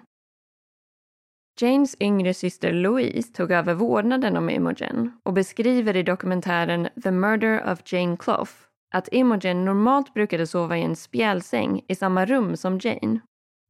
Janes 1.61 1.95
yngre 1.99 2.33
syster 2.33 2.73
Louise 2.73 3.33
tog 3.33 3.51
över 3.51 3.73
vårdnaden 3.73 4.37
om 4.37 4.49
Imogen 4.49 5.11
och 5.23 5.33
beskriver 5.33 5.95
i 5.95 6.03
dokumentären 6.03 6.89
The 7.03 7.11
Murder 7.11 7.71
of 7.71 7.93
Jane 7.93 8.17
Clough 8.17 8.51
att 8.93 9.09
Imogen 9.11 9.65
normalt 9.65 10.13
brukade 10.13 10.47
sova 10.47 10.77
i 10.77 10.81
en 10.81 10.95
spjälsäng 10.95 11.81
i 11.87 11.95
samma 11.95 12.25
rum 12.25 12.57
som 12.57 12.79
Jane. 12.81 13.19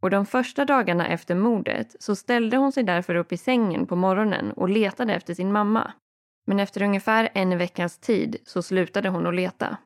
Och 0.01 0.09
de 0.09 0.25
första 0.25 0.65
dagarna 0.65 1.07
efter 1.07 1.35
mordet 1.35 1.95
så 1.99 2.15
ställde 2.15 2.57
hon 2.57 2.71
sig 2.71 2.83
därför 2.83 3.15
upp 3.15 3.31
i 3.31 3.37
sängen 3.37 3.87
på 3.87 3.95
morgonen 3.95 4.51
och 4.51 4.69
letade 4.69 5.13
efter 5.13 5.33
sin 5.33 5.51
mamma. 5.51 5.93
Men 6.47 6.59
efter 6.59 6.81
ungefär 6.81 7.29
en 7.33 7.57
veckas 7.57 7.97
tid 7.97 8.35
så 8.45 8.61
slutade 8.61 9.09
hon 9.09 9.27
att 9.27 9.35
leta. 9.35 9.77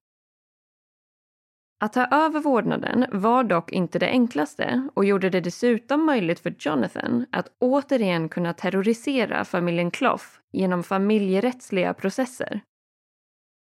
Att 1.84 1.94
ta 1.94 2.06
över 2.06 2.40
vårdnaden 2.40 3.06
var 3.12 3.44
dock 3.44 3.72
inte 3.72 4.00
det 4.00 4.08
enklaste 4.08 4.88
och 4.94 5.06
gjorde 5.06 5.30
det 5.30 5.42
dessutom 5.42 6.06
möjligt 6.06 6.40
för 6.40 6.56
Jonathan 6.60 7.26
att 7.32 7.52
återigen 7.60 8.30
kunna 8.30 8.54
terrorisera 8.54 9.46
familjen 9.46 9.92
Clough 9.92 10.24
genom 10.52 10.84
familjerättsliga 10.84 11.94
processer. 11.94 12.62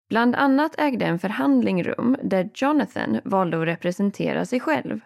Bland 0.10 0.36
annat 0.36 0.76
ägde 0.78 1.06
en 1.06 1.20
förhandling 1.20 1.84
rum 1.84 2.18
där 2.24 2.50
Jonathan 2.54 3.20
valde 3.24 3.62
att 3.62 3.68
representera 3.68 4.46
sig 4.46 4.60
själv. 4.60 5.00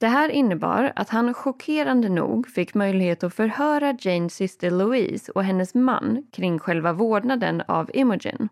Det 0.00 0.08
här 0.08 0.28
innebar 0.28 0.92
att 0.96 1.08
han 1.08 1.34
chockerande 1.34 2.08
nog 2.08 2.48
fick 2.48 2.74
möjlighet 2.74 3.24
att 3.24 3.34
förhöra 3.34 3.96
Janes 4.00 4.34
syster 4.34 4.70
Louise 4.70 5.32
och 5.32 5.44
hennes 5.44 5.74
man 5.74 6.26
kring 6.32 6.58
själva 6.58 6.92
vårdnaden 6.92 7.62
av 7.68 7.90
Imogen. 7.94 8.48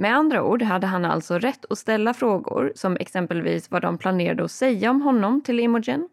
Med 0.00 0.14
andra 0.14 0.44
ord 0.44 0.62
hade 0.62 0.86
han 0.86 1.04
alltså 1.04 1.38
rätt 1.38 1.64
att 1.70 1.78
ställa 1.78 2.14
frågor 2.14 2.72
som 2.74 2.96
exempelvis 2.96 3.70
vad 3.70 3.82
de 3.82 3.98
planerade 3.98 4.44
att 4.44 4.50
säga 4.50 4.90
om 4.90 5.02
honom 5.02 5.40
till 5.40 5.60
Imogen. 5.60 6.08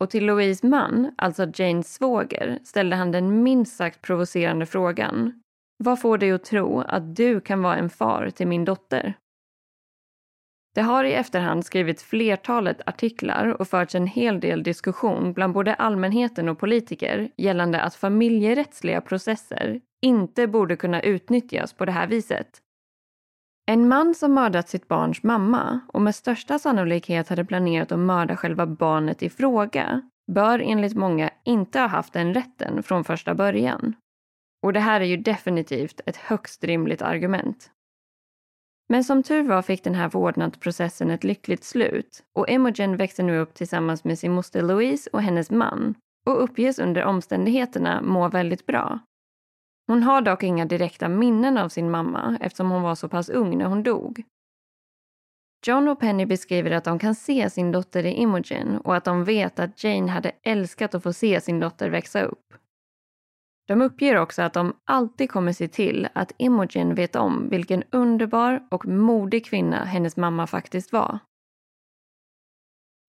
Och 0.00 0.10
till 0.10 0.26
Louise 0.26 0.66
man, 0.66 1.14
alltså 1.18 1.46
Janes 1.54 1.94
svåger, 1.94 2.58
ställde 2.64 2.96
han 2.96 3.12
den 3.12 3.42
minst 3.42 3.76
sagt 3.76 4.02
provocerande 4.02 4.66
frågan. 4.66 5.42
Vad 5.84 6.00
får 6.00 6.18
dig 6.18 6.32
att 6.32 6.44
tro 6.44 6.80
att 6.80 7.16
du 7.16 7.40
kan 7.40 7.62
vara 7.62 7.76
en 7.76 7.90
far 7.90 8.30
till 8.30 8.48
min 8.48 8.64
dotter? 8.64 9.14
Det 10.74 10.82
har 10.82 11.04
i 11.04 11.12
efterhand 11.12 11.66
skrivits 11.66 12.04
flertalet 12.04 12.80
artiklar 12.86 13.60
och 13.60 13.68
förts 13.68 13.94
en 13.94 14.06
hel 14.06 14.40
del 14.40 14.62
diskussion 14.62 15.32
bland 15.32 15.52
både 15.52 15.74
allmänheten 15.74 16.48
och 16.48 16.58
politiker 16.58 17.30
gällande 17.36 17.80
att 17.80 17.94
familjerättsliga 17.94 19.00
processer 19.00 19.80
inte 20.02 20.46
borde 20.46 20.76
kunna 20.76 21.02
utnyttjas 21.02 21.72
på 21.72 21.84
det 21.84 21.92
här 21.92 22.06
viset. 22.06 22.60
En 23.66 23.88
man 23.88 24.14
som 24.14 24.34
mördat 24.34 24.68
sitt 24.68 24.88
barns 24.88 25.22
mamma 25.22 25.80
och 25.88 26.02
med 26.02 26.14
största 26.14 26.58
sannolikhet 26.58 27.28
hade 27.28 27.44
planerat 27.44 27.92
att 27.92 27.98
mörda 27.98 28.36
själva 28.36 28.66
barnet 28.66 29.22
i 29.22 29.30
fråga 29.30 30.10
bör 30.32 30.58
enligt 30.58 30.94
många 30.94 31.30
inte 31.44 31.80
ha 31.80 31.86
haft 31.86 32.12
den 32.12 32.34
rätten 32.34 32.82
från 32.82 33.04
första 33.04 33.34
början. 33.34 33.94
Och 34.62 34.72
det 34.72 34.80
här 34.80 35.00
är 35.00 35.04
ju 35.04 35.16
definitivt 35.16 36.00
ett 36.06 36.16
högst 36.16 36.64
rimligt 36.64 37.02
argument. 37.02 37.70
Men 38.88 39.04
som 39.04 39.22
tur 39.22 39.42
var 39.42 39.62
fick 39.62 39.84
den 39.84 39.94
här 39.94 40.08
vårdnadsprocessen 40.08 41.10
ett 41.10 41.24
lyckligt 41.24 41.64
slut 41.64 42.22
och 42.34 42.48
Imogen 42.48 42.96
växte 42.96 43.22
nu 43.22 43.38
upp 43.38 43.54
tillsammans 43.54 44.04
med 44.04 44.18
sin 44.18 44.32
moster 44.32 44.62
Louise 44.62 45.10
och 45.12 45.22
hennes 45.22 45.50
man 45.50 45.94
och 46.26 46.42
uppges 46.42 46.78
under 46.78 47.04
omständigheterna 47.04 48.02
må 48.02 48.28
väldigt 48.28 48.66
bra. 48.66 49.00
Hon 49.86 50.02
har 50.02 50.20
dock 50.20 50.42
inga 50.42 50.64
direkta 50.64 51.08
minnen 51.08 51.58
av 51.58 51.68
sin 51.68 51.90
mamma 51.90 52.38
eftersom 52.40 52.70
hon 52.70 52.82
var 52.82 52.94
så 52.94 53.08
pass 53.08 53.28
ung 53.28 53.58
när 53.58 53.64
hon 53.64 53.82
dog. 53.82 54.22
John 55.66 55.88
och 55.88 56.00
Penny 56.00 56.26
beskriver 56.26 56.70
att 56.70 56.84
de 56.84 56.98
kan 56.98 57.14
se 57.14 57.50
sin 57.50 57.72
dotter 57.72 58.06
i 58.06 58.12
Imogen 58.12 58.78
och 58.78 58.96
att 58.96 59.04
de 59.04 59.24
vet 59.24 59.58
att 59.58 59.84
Jane 59.84 60.12
hade 60.12 60.32
älskat 60.42 60.94
att 60.94 61.02
få 61.02 61.12
se 61.12 61.40
sin 61.40 61.60
dotter 61.60 61.90
växa 61.90 62.22
upp. 62.22 62.54
De 63.66 63.82
uppger 63.82 64.16
också 64.16 64.42
att 64.42 64.52
de 64.52 64.76
alltid 64.84 65.30
kommer 65.30 65.52
se 65.52 65.68
till 65.68 66.08
att 66.12 66.32
Imogen 66.38 66.94
vet 66.94 67.16
om 67.16 67.48
vilken 67.48 67.82
underbar 67.90 68.66
och 68.70 68.86
modig 68.86 69.46
kvinna 69.46 69.84
hennes 69.84 70.16
mamma 70.16 70.46
faktiskt 70.46 70.92
var. 70.92 71.18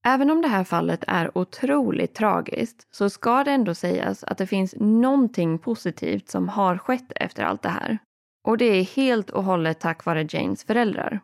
Även 0.08 0.30
om 0.30 0.42
det 0.42 0.48
här 0.48 0.64
fallet 0.64 1.04
är 1.08 1.38
otroligt 1.38 2.14
tragiskt 2.14 2.88
så 2.92 3.10
ska 3.10 3.44
det 3.44 3.52
ändå 3.52 3.74
sägas 3.74 4.24
att 4.24 4.38
det 4.38 4.48
finns 4.48 4.76
någonting 4.78 5.58
positivt 5.60 6.30
som 6.30 6.50
har 6.50 6.78
skett 6.78 7.12
efter 7.16 7.44
allt 7.44 7.62
det 7.62 7.70
här. 7.70 7.98
Och 8.48 8.58
det 8.58 8.66
är 8.66 8.84
helt 8.84 9.30
och 9.30 9.44
hållet 9.44 9.80
tack 9.80 10.06
vare 10.06 10.28
Janes 10.30 10.64
föräldrar. 10.64 11.20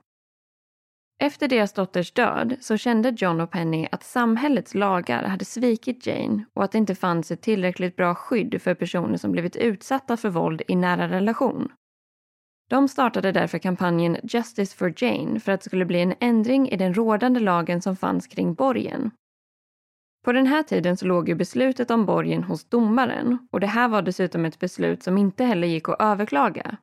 Efter 1.24 1.48
deras 1.48 1.74
dotters 1.74 2.12
död 2.12 2.56
så 2.62 2.78
kände 2.78 3.14
John 3.18 3.42
och 3.42 3.52
Penny 3.52 3.88
att 3.92 4.04
samhällets 4.04 4.76
lagar 4.76 5.24
hade 5.24 5.46
svikit 5.46 6.08
Jane 6.08 6.46
och 6.54 6.64
att 6.64 6.72
det 6.72 6.78
inte 6.78 6.96
fanns 6.96 7.32
ett 7.32 7.42
tillräckligt 7.42 7.96
bra 7.96 8.16
skydd 8.16 8.62
för 8.62 8.74
personer 8.74 9.18
som 9.18 9.32
blivit 9.32 9.56
utsatta 9.56 10.18
för 10.18 10.30
våld 10.30 10.62
i 10.68 10.76
nära 10.76 11.10
relation. 11.10 11.72
De 12.72 12.88
startade 12.88 13.32
därför 13.32 13.58
kampanjen 13.58 14.18
Justice 14.24 14.78
for 14.78 14.94
Jane 14.98 15.40
för 15.40 15.52
att 15.52 15.62
det 15.62 15.66
skulle 15.66 15.86
bli 15.86 16.02
en 16.02 16.14
ändring 16.20 16.70
i 16.70 16.78
den 16.78 16.94
rådande 16.94 17.40
lagen 17.40 17.82
som 17.82 17.96
fanns 17.96 18.28
kring 18.28 18.54
borgen. 18.54 19.12
På 20.26 20.32
den 20.32 20.48
här 20.48 20.64
tiden 20.64 20.98
så 20.98 21.06
låg 21.06 21.30
ju 21.30 21.36
beslutet 21.36 21.92
om 21.92 22.06
borgen 22.06 22.44
hos 22.44 22.70
domaren 22.70 23.48
och 23.52 23.60
det 23.60 23.68
här 23.68 23.88
var 23.88 24.02
dessutom 24.02 24.46
ett 24.46 24.60
beslut 24.60 25.04
som 25.04 25.18
inte 25.18 25.44
heller 25.44 25.68
gick 25.68 25.90
att 25.90 26.02
överklaga. 26.02 26.78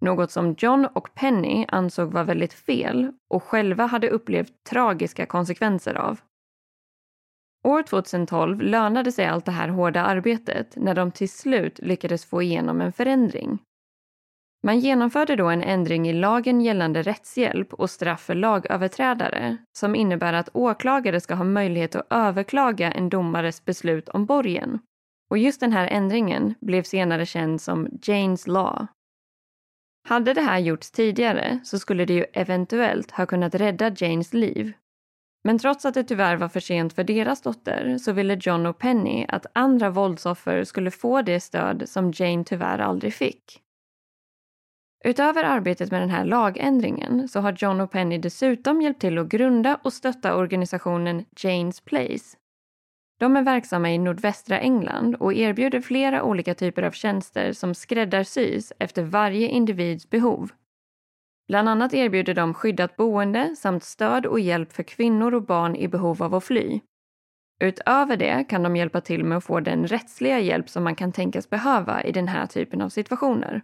Något 0.00 0.30
som 0.30 0.54
John 0.58 0.86
och 0.94 1.14
Penny 1.14 1.64
ansåg 1.68 2.12
var 2.12 2.24
väldigt 2.24 2.54
fel 2.54 3.12
och 3.30 3.42
själva 3.42 3.86
hade 3.86 4.08
upplevt 4.10 4.64
tragiska 4.70 5.26
konsekvenser 5.26 5.94
av. 5.94 6.20
År 7.64 7.82
2012 7.82 8.60
lönade 8.60 9.12
sig 9.12 9.26
allt 9.26 9.44
det 9.44 9.52
här 9.52 9.68
hårda 9.68 10.02
arbetet 10.02 10.76
när 10.76 10.94
de 10.94 11.10
till 11.10 11.30
slut 11.30 11.78
lyckades 11.82 12.24
få 12.24 12.42
igenom 12.42 12.80
en 12.80 12.92
förändring. 12.92 13.58
Man 14.64 14.78
genomförde 14.78 15.36
då 15.36 15.48
en 15.48 15.62
ändring 15.62 16.08
i 16.08 16.12
lagen 16.12 16.60
gällande 16.60 17.02
rättshjälp 17.02 17.74
och 17.74 17.90
straff 17.90 18.22
för 18.22 18.34
lagöverträdare 18.34 19.56
som 19.72 19.94
innebär 19.94 20.32
att 20.32 20.48
åklagare 20.52 21.20
ska 21.20 21.34
ha 21.34 21.44
möjlighet 21.44 21.94
att 21.94 22.06
överklaga 22.10 22.92
en 22.92 23.08
domares 23.08 23.64
beslut 23.64 24.08
om 24.08 24.26
borgen. 24.26 24.78
Och 25.30 25.38
just 25.38 25.60
den 25.60 25.72
här 25.72 25.86
ändringen 25.86 26.54
blev 26.60 26.82
senare 26.82 27.26
känd 27.26 27.60
som 27.60 27.88
Janes 28.02 28.46
Law. 28.46 28.86
Hade 30.08 30.34
det 30.34 30.40
här 30.40 30.58
gjorts 30.58 30.90
tidigare 30.90 31.60
så 31.64 31.78
skulle 31.78 32.04
det 32.04 32.14
ju 32.14 32.24
eventuellt 32.32 33.10
ha 33.10 33.26
kunnat 33.26 33.54
rädda 33.54 33.92
Janes 33.96 34.32
liv. 34.32 34.72
Men 35.44 35.58
trots 35.58 35.84
att 35.84 35.94
det 35.94 36.04
tyvärr 36.04 36.36
var 36.36 36.48
för 36.48 36.60
sent 36.60 36.92
för 36.92 37.04
deras 37.04 37.42
dotter 37.42 37.98
så 37.98 38.12
ville 38.12 38.38
John 38.40 38.66
och 38.66 38.78
Penny 38.78 39.26
att 39.28 39.46
andra 39.52 39.90
våldsoffer 39.90 40.64
skulle 40.64 40.90
få 40.90 41.22
det 41.22 41.40
stöd 41.40 41.88
som 41.88 42.12
Jane 42.14 42.44
tyvärr 42.44 42.78
aldrig 42.78 43.14
fick. 43.14 43.61
Utöver 45.04 45.44
arbetet 45.44 45.90
med 45.90 46.02
den 46.02 46.10
här 46.10 46.24
lagändringen 46.24 47.28
så 47.28 47.40
har 47.40 47.56
John 47.58 47.80
och 47.80 47.90
Penny 47.90 48.18
dessutom 48.18 48.82
hjälpt 48.82 49.00
till 49.00 49.18
att 49.18 49.28
grunda 49.28 49.78
och 49.82 49.92
stötta 49.92 50.36
organisationen 50.36 51.24
Jane's 51.36 51.84
Place. 51.84 52.36
De 53.20 53.36
är 53.36 53.42
verksamma 53.42 53.90
i 53.90 53.98
nordvästra 53.98 54.58
England 54.58 55.14
och 55.14 55.34
erbjuder 55.34 55.80
flera 55.80 56.22
olika 56.22 56.54
typer 56.54 56.82
av 56.82 56.90
tjänster 56.90 57.52
som 57.52 57.74
skräddarsys 57.74 58.72
efter 58.78 59.02
varje 59.02 59.48
individs 59.48 60.10
behov. 60.10 60.50
Bland 61.48 61.68
annat 61.68 61.94
erbjuder 61.94 62.34
de 62.34 62.54
skyddat 62.54 62.96
boende 62.96 63.56
samt 63.56 63.84
stöd 63.84 64.26
och 64.26 64.40
hjälp 64.40 64.72
för 64.72 64.82
kvinnor 64.82 65.34
och 65.34 65.42
barn 65.42 65.76
i 65.76 65.88
behov 65.88 66.22
av 66.22 66.34
att 66.34 66.44
fly. 66.44 66.80
Utöver 67.60 68.16
det 68.16 68.44
kan 68.48 68.62
de 68.62 68.76
hjälpa 68.76 69.00
till 69.00 69.24
med 69.24 69.38
att 69.38 69.44
få 69.44 69.60
den 69.60 69.86
rättsliga 69.86 70.40
hjälp 70.40 70.68
som 70.68 70.84
man 70.84 70.94
kan 70.94 71.12
tänkas 71.12 71.50
behöva 71.50 72.02
i 72.02 72.12
den 72.12 72.28
här 72.28 72.46
typen 72.46 72.82
av 72.82 72.88
situationer. 72.88 73.62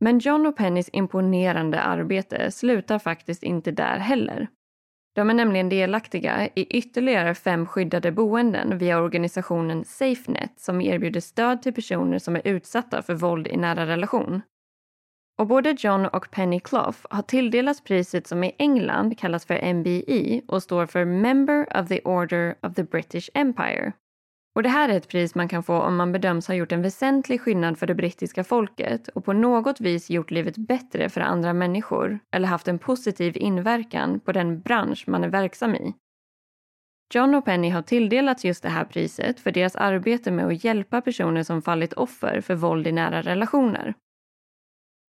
Men 0.00 0.18
John 0.18 0.46
och 0.46 0.56
Pennys 0.56 0.90
imponerande 0.92 1.80
arbete 1.80 2.50
slutar 2.50 2.98
faktiskt 2.98 3.42
inte 3.42 3.70
där 3.70 3.98
heller. 3.98 4.48
De 5.14 5.30
är 5.30 5.34
nämligen 5.34 5.68
delaktiga 5.68 6.48
i 6.54 6.64
ytterligare 6.64 7.34
fem 7.34 7.66
skyddade 7.66 8.12
boenden 8.12 8.78
via 8.78 9.00
organisationen 9.00 9.84
SafeNet 9.84 10.52
som 10.56 10.80
erbjuder 10.80 11.20
stöd 11.20 11.62
till 11.62 11.74
personer 11.74 12.18
som 12.18 12.36
är 12.36 12.46
utsatta 12.48 13.02
för 13.02 13.14
våld 13.14 13.48
i 13.48 13.56
nära 13.56 13.86
relation. 13.86 14.42
Och 15.38 15.46
både 15.46 15.76
John 15.78 16.06
och 16.06 16.30
Penny 16.30 16.60
Clough 16.60 16.98
har 17.10 17.22
tilldelats 17.22 17.80
priset 17.80 18.26
som 18.26 18.44
i 18.44 18.54
England 18.58 19.18
kallas 19.18 19.46
för 19.46 19.74
MBE 19.74 20.40
och 20.48 20.62
står 20.62 20.86
för 20.86 21.04
Member 21.04 21.80
of 21.80 21.88
the 21.88 22.00
Order 22.04 22.54
of 22.62 22.74
the 22.74 22.84
British 22.84 23.30
Empire. 23.34 23.92
Och 24.54 24.62
det 24.62 24.68
här 24.68 24.88
är 24.88 24.96
ett 24.96 25.08
pris 25.08 25.34
man 25.34 25.48
kan 25.48 25.62
få 25.62 25.74
om 25.74 25.96
man 25.96 26.12
bedöms 26.12 26.48
ha 26.48 26.54
gjort 26.54 26.72
en 26.72 26.82
väsentlig 26.82 27.40
skillnad 27.40 27.78
för 27.78 27.86
det 27.86 27.94
brittiska 27.94 28.44
folket 28.44 29.08
och 29.08 29.24
på 29.24 29.32
något 29.32 29.80
vis 29.80 30.10
gjort 30.10 30.30
livet 30.30 30.56
bättre 30.56 31.08
för 31.08 31.20
andra 31.20 31.52
människor 31.52 32.18
eller 32.34 32.48
haft 32.48 32.68
en 32.68 32.78
positiv 32.78 33.36
inverkan 33.36 34.20
på 34.20 34.32
den 34.32 34.60
bransch 34.60 35.04
man 35.06 35.24
är 35.24 35.28
verksam 35.28 35.74
i. 35.74 35.94
John 37.14 37.34
och 37.34 37.44
Penny 37.44 37.70
har 37.70 37.82
tilldelats 37.82 38.44
just 38.44 38.62
det 38.62 38.68
här 38.68 38.84
priset 38.84 39.40
för 39.40 39.50
deras 39.50 39.76
arbete 39.76 40.30
med 40.30 40.46
att 40.46 40.64
hjälpa 40.64 41.00
personer 41.00 41.42
som 41.42 41.62
fallit 41.62 41.92
offer 41.92 42.40
för 42.40 42.54
våld 42.54 42.86
i 42.86 42.92
nära 42.92 43.22
relationer. 43.22 43.94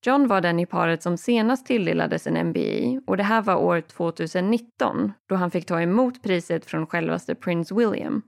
John 0.06 0.28
var 0.28 0.42
den 0.42 0.60
i 0.60 0.66
paret 0.66 1.04
som 1.04 1.18
senast 1.18 1.66
tilldelades 1.66 2.28
en 2.28 2.48
MBE 2.48 3.02
och 3.08 3.18
det 3.18 3.24
här 3.24 3.42
var 3.42 3.56
år 3.56 3.82
2019 3.82 5.14
då 5.30 5.36
han 5.36 5.52
fick 5.52 5.66
ta 5.66 5.82
emot 5.82 6.24
priset 6.24 6.66
från 6.66 6.88
självaste 6.88 7.36
prins 7.36 7.72
William. 7.72 8.22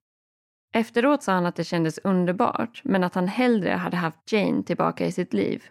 Efteråt 0.75 1.23
sa 1.23 1.31
han 1.31 1.45
att 1.45 1.55
det 1.55 1.63
kändes 1.63 1.99
underbart 2.03 2.81
men 2.83 3.03
att 3.03 3.15
han 3.15 3.27
hellre 3.27 3.69
hade 3.69 3.97
haft 3.97 4.31
Jane 4.31 4.63
tillbaka 4.63 5.05
i 5.05 5.11
sitt 5.11 5.33
liv. 5.33 5.63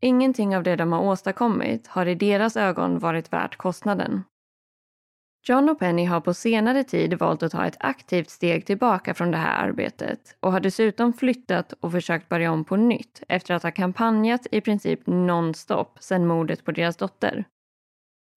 Ingenting 0.00 0.56
av 0.56 0.62
det 0.62 0.76
de 0.76 0.92
har 0.92 1.00
åstadkommit 1.00 1.86
har 1.86 2.06
i 2.06 2.14
deras 2.14 2.56
ögon 2.56 2.98
varit 2.98 3.32
värt 3.32 3.56
kostnaden. 3.56 4.24
John 5.44 5.68
och 5.68 5.78
Penny 5.78 6.04
har 6.04 6.20
på 6.20 6.34
senare 6.34 6.84
tid 6.84 7.14
valt 7.14 7.42
att 7.42 7.52
ta 7.52 7.66
ett 7.66 7.76
aktivt 7.80 8.30
steg 8.30 8.66
tillbaka 8.66 9.14
från 9.14 9.30
det 9.30 9.36
här 9.36 9.68
arbetet 9.68 10.36
och 10.40 10.52
har 10.52 10.60
dessutom 10.60 11.12
flyttat 11.12 11.72
och 11.72 11.92
försökt 11.92 12.28
börja 12.28 12.52
om 12.52 12.64
på 12.64 12.76
nytt 12.76 13.22
efter 13.28 13.54
att 13.54 13.62
ha 13.62 13.70
kampanjat 13.70 14.46
i 14.50 14.60
princip 14.60 15.00
nonstop 15.06 15.98
sedan 16.00 16.26
mordet 16.26 16.64
på 16.64 16.72
deras 16.72 16.96
dotter. 16.96 17.44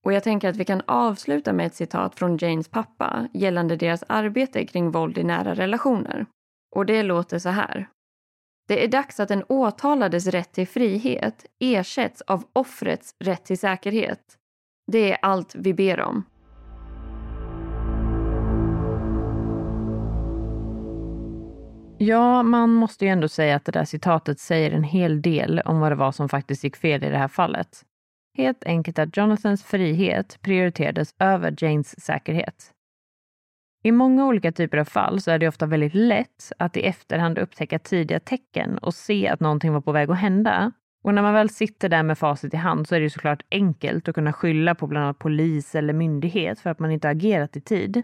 Och 0.05 0.13
jag 0.13 0.23
tänker 0.23 0.49
att 0.49 0.55
vi 0.55 0.65
kan 0.65 0.81
avsluta 0.85 1.53
med 1.53 1.65
ett 1.65 1.75
citat 1.75 2.15
från 2.15 2.37
Janes 2.37 2.67
pappa 2.67 3.27
gällande 3.33 3.75
deras 3.75 4.03
arbete 4.07 4.65
kring 4.65 4.91
våld 4.91 5.17
i 5.17 5.23
nära 5.23 5.53
relationer. 5.53 6.25
Och 6.75 6.85
det 6.85 7.03
låter 7.03 7.39
så 7.39 7.49
här. 7.49 7.87
Det 8.67 8.83
är 8.83 8.87
dags 8.87 9.19
att 9.19 9.27
den 9.27 9.43
åtalades 9.49 10.27
rätt 10.27 10.51
till 10.53 10.67
frihet 10.67 11.45
ersätts 11.59 12.21
av 12.21 12.43
offrets 12.53 13.15
rätt 13.19 13.45
till 13.45 13.57
säkerhet. 13.57 14.19
Det 14.91 15.11
är 15.11 15.17
allt 15.21 15.55
vi 15.55 15.73
ber 15.73 15.99
om. 15.99 16.23
Ja, 21.97 22.43
man 22.43 22.69
måste 22.69 23.05
ju 23.05 23.11
ändå 23.11 23.27
säga 23.27 23.55
att 23.55 23.65
det 23.65 23.71
där 23.71 23.85
citatet 23.85 24.39
säger 24.39 24.71
en 24.71 24.83
hel 24.83 25.21
del 25.21 25.61
om 25.65 25.79
vad 25.79 25.91
det 25.91 25.95
var 25.95 26.11
som 26.11 26.29
faktiskt 26.29 26.63
gick 26.63 26.75
fel 26.75 27.03
i 27.03 27.09
det 27.09 27.17
här 27.17 27.27
fallet. 27.27 27.85
Helt 28.37 28.63
enkelt 28.65 28.99
att 28.99 29.17
Jonathans 29.17 29.63
frihet 29.63 30.39
prioriterades 30.41 31.15
över 31.19 31.55
Janes 31.57 32.01
säkerhet. 32.05 32.71
I 33.83 33.91
många 33.91 34.25
olika 34.25 34.51
typer 34.51 34.77
av 34.77 34.85
fall 34.85 35.21
så 35.21 35.31
är 35.31 35.39
det 35.39 35.47
ofta 35.47 35.65
väldigt 35.65 35.93
lätt 35.93 36.51
att 36.59 36.77
i 36.77 36.81
efterhand 36.81 37.37
upptäcka 37.37 37.79
tidiga 37.79 38.19
tecken 38.19 38.77
och 38.77 38.93
se 38.93 39.27
att 39.27 39.39
någonting 39.39 39.73
var 39.73 39.81
på 39.81 39.91
väg 39.91 40.09
att 40.09 40.17
hända. 40.17 40.71
Och 41.03 41.13
när 41.13 41.21
man 41.21 41.33
väl 41.33 41.49
sitter 41.49 41.89
där 41.89 42.03
med 42.03 42.17
facit 42.17 42.53
i 42.53 42.57
hand 42.57 42.87
så 42.87 42.95
är 42.95 42.99
det 42.99 43.09
såklart 43.09 43.43
enkelt 43.51 44.09
att 44.09 44.15
kunna 44.15 44.33
skylla 44.33 44.75
på 44.75 44.87
bland 44.87 45.05
annat 45.05 45.19
polis 45.19 45.75
eller 45.75 45.93
myndighet 45.93 46.59
för 46.59 46.69
att 46.69 46.79
man 46.79 46.91
inte 46.91 47.09
agerat 47.09 47.55
i 47.55 47.61
tid. 47.61 48.03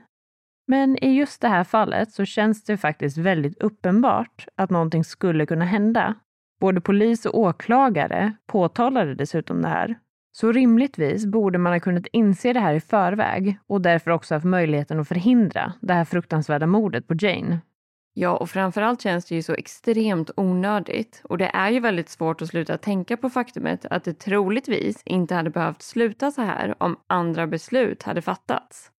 Men 0.68 1.04
i 1.04 1.14
just 1.14 1.42
det 1.42 1.48
här 1.48 1.64
fallet 1.64 2.12
så 2.12 2.26
känns 2.26 2.64
det 2.64 2.78
faktiskt 2.78 3.18
väldigt 3.18 3.58
uppenbart 3.62 4.48
att 4.56 4.70
någonting 4.70 5.04
skulle 5.04 5.46
kunna 5.46 5.66
hända. 5.66 6.16
Både 6.60 6.82
polis 6.82 7.26
och 7.26 7.40
åklagare 7.40 8.34
påtalade 8.48 9.16
dessutom 9.16 9.62
det 9.62 9.68
här. 9.68 9.96
Så 10.32 10.52
rimligtvis 10.52 11.26
borde 11.26 11.58
man 11.58 11.74
ha 11.74 11.80
kunnat 11.80 12.08
inse 12.12 12.54
det 12.54 12.60
här 12.60 12.74
i 12.74 12.80
förväg 12.80 13.60
och 13.68 13.82
därför 13.82 14.12
också 14.12 14.34
haft 14.34 14.46
möjligheten 14.46 15.00
att 15.00 15.08
förhindra 15.08 15.74
det 15.82 15.94
här 15.94 16.06
fruktansvärda 16.06 16.68
mordet 16.68 17.08
på 17.08 17.16
Jane. 17.20 17.60
Ja, 18.14 18.38
och 18.38 18.50
framförallt 18.50 19.02
känns 19.02 19.26
det 19.26 19.36
ju 19.36 19.44
så 19.44 19.54
extremt 19.54 20.32
onödigt. 20.38 21.22
Och 21.24 21.38
det 21.38 21.52
är 21.54 21.70
ju 21.70 21.80
väldigt 21.80 22.10
svårt 22.10 22.42
att 22.42 22.48
sluta 22.48 22.78
tänka 22.78 23.18
på 23.18 23.30
faktumet 23.30 23.86
att 23.86 24.04
det 24.04 24.14
troligtvis 24.14 25.02
inte 25.06 25.36
hade 25.36 25.50
behövt 25.50 25.82
sluta 25.82 26.32
så 26.32 26.42
här 26.42 26.76
om 26.84 26.98
andra 27.08 27.48
beslut 27.48 28.04
hade 28.04 28.22
fattats. 28.22 28.92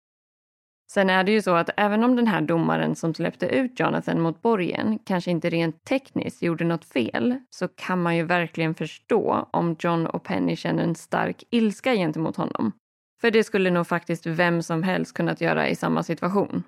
Sen 0.94 1.10
är 1.10 1.24
det 1.24 1.32
ju 1.32 1.42
så 1.42 1.56
att 1.56 1.70
även 1.78 2.04
om 2.04 2.16
den 2.16 2.28
här 2.28 2.42
domaren 2.42 2.96
som 2.96 3.14
släppte 3.14 3.46
ut 3.46 3.80
Jonathan 3.80 4.22
mot 4.22 4.42
borgen 4.42 5.00
kanske 5.06 5.32
inte 5.32 5.50
rent 5.50 5.84
tekniskt 5.84 6.42
gjorde 6.42 6.64
något 6.64 6.86
fel 6.86 7.36
så 7.50 7.68
kan 7.68 8.02
man 8.02 8.16
ju 8.16 8.24
verkligen 8.24 8.76
förstå 8.76 9.50
om 9.52 9.76
John 9.80 10.08
och 10.08 10.24
Penny 10.24 10.56
känner 10.56 10.84
en 10.84 10.96
stark 10.96 11.44
ilska 11.50 11.94
gentemot 11.94 12.36
honom. 12.36 12.72
För 13.22 13.32
det 13.32 13.44
skulle 13.44 13.72
nog 13.72 13.88
faktiskt 13.88 14.26
vem 14.26 14.64
som 14.64 14.84
helst 14.84 15.14
kunnat 15.14 15.42
göra 15.42 15.70
i 15.70 15.76
samma 15.76 16.04
situation. 16.04 16.64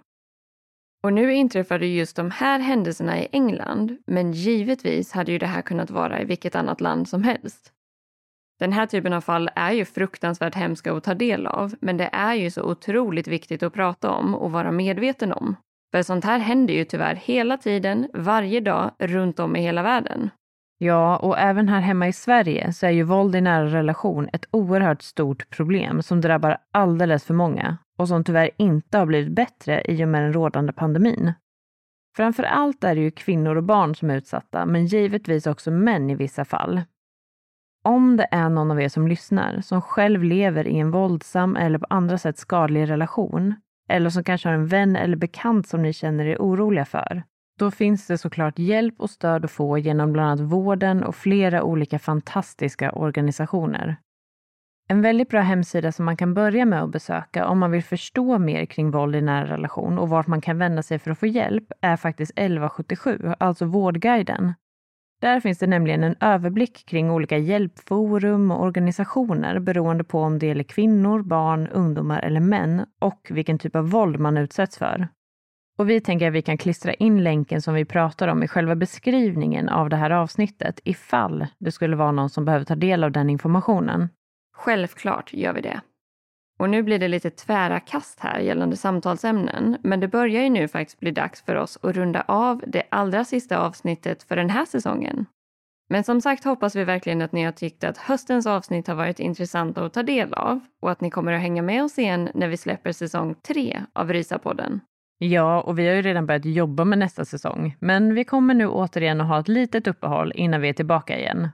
Och 1.03 1.13
nu 1.13 1.33
inträffade 1.33 1.85
just 1.85 2.15
de 2.15 2.31
här 2.31 2.59
händelserna 2.59 3.19
i 3.19 3.27
England, 3.31 3.97
men 4.07 4.31
givetvis 4.31 5.11
hade 5.11 5.31
ju 5.31 5.37
det 5.37 5.45
här 5.45 5.61
kunnat 5.61 5.91
vara 5.91 6.21
i 6.21 6.25
vilket 6.25 6.55
annat 6.55 6.81
land 6.81 7.07
som 7.07 7.23
helst. 7.23 7.72
Den 8.59 8.73
här 8.73 8.85
typen 8.85 9.13
av 9.13 9.21
fall 9.21 9.49
är 9.55 9.71
ju 9.71 9.85
fruktansvärt 9.85 10.55
hemska 10.55 10.93
att 10.93 11.03
ta 11.03 11.13
del 11.13 11.47
av, 11.47 11.73
men 11.81 11.97
det 11.97 12.09
är 12.11 12.33
ju 12.33 12.51
så 12.51 12.63
otroligt 12.63 13.27
viktigt 13.27 13.63
att 13.63 13.73
prata 13.73 14.11
om 14.11 14.35
och 14.35 14.51
vara 14.51 14.71
medveten 14.71 15.33
om. 15.33 15.55
För 15.91 16.03
sånt 16.03 16.25
här 16.25 16.39
händer 16.39 16.73
ju 16.73 16.85
tyvärr 16.85 17.15
hela 17.15 17.57
tiden, 17.57 18.07
varje 18.13 18.59
dag, 18.59 18.91
runt 18.99 19.39
om 19.39 19.55
i 19.55 19.61
hela 19.61 19.83
världen. 19.83 20.29
Ja, 20.77 21.17
och 21.17 21.39
även 21.39 21.69
här 21.69 21.79
hemma 21.79 22.07
i 22.07 22.13
Sverige 22.13 22.73
så 22.73 22.85
är 22.85 22.91
ju 22.91 23.03
våld 23.03 23.35
i 23.35 23.41
nära 23.41 23.65
relation 23.65 24.29
ett 24.33 24.45
oerhört 24.51 25.01
stort 25.01 25.49
problem 25.49 26.01
som 26.01 26.21
drabbar 26.21 26.57
alldeles 26.71 27.25
för 27.25 27.33
många 27.33 27.77
och 27.97 28.07
som 28.07 28.23
tyvärr 28.23 28.49
inte 28.57 28.97
har 28.97 29.05
blivit 29.05 29.35
bättre 29.35 29.83
i 29.87 30.03
och 30.03 30.07
med 30.07 30.23
den 30.23 30.33
rådande 30.33 30.73
pandemin. 30.73 31.33
Framför 32.15 32.43
allt 32.43 32.83
är 32.83 32.95
det 32.95 33.01
ju 33.01 33.11
kvinnor 33.11 33.55
och 33.55 33.63
barn 33.63 33.95
som 33.95 34.09
är 34.09 34.17
utsatta, 34.17 34.65
men 34.65 34.85
givetvis 34.85 35.47
också 35.47 35.71
män 35.71 36.09
i 36.09 36.15
vissa 36.15 36.45
fall. 36.45 36.81
Om 37.85 38.17
det 38.17 38.27
är 38.31 38.49
någon 38.49 38.71
av 38.71 38.81
er 38.81 38.89
som 38.89 39.07
lyssnar 39.07 39.61
som 39.61 39.81
själv 39.81 40.23
lever 40.23 40.67
i 40.67 40.79
en 40.79 40.91
våldsam 40.91 41.55
eller 41.55 41.77
på 41.77 41.85
andra 41.89 42.17
sätt 42.17 42.37
skadlig 42.37 42.89
relation, 42.89 43.55
eller 43.89 44.09
som 44.09 44.23
kanske 44.23 44.49
har 44.49 44.55
en 44.55 44.67
vän 44.67 44.95
eller 44.95 45.15
bekant 45.15 45.67
som 45.67 45.81
ni 45.81 45.93
känner 45.93 46.25
er 46.25 46.37
oroliga 46.39 46.85
för, 46.85 47.23
då 47.59 47.71
finns 47.71 48.07
det 48.07 48.17
såklart 48.17 48.59
hjälp 48.59 48.95
och 48.97 49.09
stöd 49.09 49.45
att 49.45 49.51
få 49.51 49.77
genom 49.77 50.13
bland 50.13 50.29
annat 50.29 50.51
vården 50.51 51.03
och 51.03 51.15
flera 51.15 51.63
olika 51.63 51.99
fantastiska 51.99 52.91
organisationer. 52.91 53.97
En 54.89 55.01
väldigt 55.01 55.29
bra 55.29 55.41
hemsida 55.41 55.91
som 55.91 56.05
man 56.05 56.17
kan 56.17 56.33
börja 56.33 56.65
med 56.65 56.83
att 56.83 56.91
besöka 56.91 57.47
om 57.47 57.59
man 57.59 57.71
vill 57.71 57.83
förstå 57.83 58.39
mer 58.39 58.65
kring 58.65 58.91
våld 58.91 59.15
i 59.15 59.21
nära 59.21 59.45
relation 59.45 59.99
och 59.99 60.09
vart 60.09 60.27
man 60.27 60.41
kan 60.41 60.57
vända 60.57 60.83
sig 60.83 60.99
för 60.99 61.11
att 61.11 61.19
få 61.19 61.27
hjälp 61.27 61.71
är 61.81 61.97
faktiskt 61.97 62.31
1177, 62.35 63.33
alltså 63.39 63.65
Vårdguiden. 63.65 64.53
Där 65.23 65.39
finns 65.39 65.57
det 65.57 65.67
nämligen 65.67 66.03
en 66.03 66.15
överblick 66.19 66.85
kring 66.85 67.11
olika 67.11 67.37
hjälpforum 67.37 68.51
och 68.51 68.63
organisationer 68.63 69.59
beroende 69.59 70.03
på 70.03 70.19
om 70.19 70.39
det 70.39 70.45
gäller 70.45 70.63
kvinnor, 70.63 71.21
barn, 71.21 71.67
ungdomar 71.67 72.19
eller 72.19 72.39
män 72.39 72.85
och 72.99 73.27
vilken 73.29 73.59
typ 73.59 73.75
av 73.75 73.89
våld 73.89 74.19
man 74.19 74.37
utsätts 74.37 74.77
för. 74.77 75.07
Och 75.77 75.89
vi 75.89 76.01
tänker 76.01 76.27
att 76.27 76.33
vi 76.33 76.41
kan 76.41 76.57
klistra 76.57 76.93
in 76.93 77.23
länken 77.23 77.61
som 77.61 77.73
vi 77.73 77.85
pratar 77.85 78.27
om 78.27 78.43
i 78.43 78.47
själva 78.47 78.75
beskrivningen 78.75 79.69
av 79.69 79.89
det 79.89 79.95
här 79.95 80.11
avsnittet 80.11 80.79
ifall 80.83 81.47
det 81.59 81.71
skulle 81.71 81.95
vara 81.95 82.11
någon 82.11 82.29
som 82.29 82.45
behöver 82.45 82.65
ta 82.65 82.75
del 82.75 83.03
av 83.03 83.11
den 83.11 83.29
informationen. 83.29 84.09
Självklart 84.55 85.33
gör 85.33 85.53
vi 85.53 85.61
det. 85.61 85.81
Och 86.63 86.69
nu 86.69 86.83
blir 86.83 86.99
det 86.99 87.07
lite 87.07 87.29
tvära 87.29 87.79
kast 87.79 88.19
här 88.19 88.39
gällande 88.39 88.77
samtalsämnen, 88.77 89.77
men 89.81 89.99
det 89.99 90.07
börjar 90.07 90.43
ju 90.43 90.49
nu 90.49 90.67
faktiskt 90.67 90.99
bli 90.99 91.11
dags 91.11 91.41
för 91.41 91.55
oss 91.55 91.79
att 91.81 91.95
runda 91.95 92.21
av 92.27 92.63
det 92.67 92.83
allra 92.89 93.25
sista 93.25 93.57
avsnittet 93.57 94.23
för 94.23 94.35
den 94.35 94.49
här 94.49 94.65
säsongen. 94.65 95.25
Men 95.89 96.03
som 96.03 96.21
sagt 96.21 96.43
hoppas 96.43 96.75
vi 96.75 96.83
verkligen 96.83 97.21
att 97.21 97.31
ni 97.31 97.43
har 97.43 97.51
tyckt 97.51 97.83
att 97.83 97.97
höstens 97.97 98.47
avsnitt 98.47 98.87
har 98.87 98.95
varit 98.95 99.19
intressanta 99.19 99.85
att 99.85 99.93
ta 99.93 100.03
del 100.03 100.33
av 100.33 100.59
och 100.81 100.91
att 100.91 101.01
ni 101.01 101.09
kommer 101.09 101.33
att 101.33 101.41
hänga 101.41 101.61
med 101.61 101.83
oss 101.83 101.99
igen 101.99 102.29
när 102.33 102.47
vi 102.47 102.57
släpper 102.57 102.91
säsong 102.91 103.35
3 103.47 103.81
av 103.93 104.13
Rysapodden. 104.13 104.79
Ja, 105.17 105.61
och 105.61 105.79
vi 105.79 105.87
har 105.87 105.95
ju 105.95 106.01
redan 106.01 106.25
börjat 106.25 106.45
jobba 106.45 106.85
med 106.85 106.99
nästa 106.99 107.25
säsong, 107.25 107.75
men 107.79 108.13
vi 108.13 108.23
kommer 108.23 108.53
nu 108.53 108.67
återigen 108.67 109.21
att 109.21 109.27
ha 109.27 109.39
ett 109.39 109.47
litet 109.47 109.87
uppehåll 109.87 110.31
innan 110.35 110.61
vi 110.61 110.69
är 110.69 110.73
tillbaka 110.73 111.19
igen. 111.19 111.49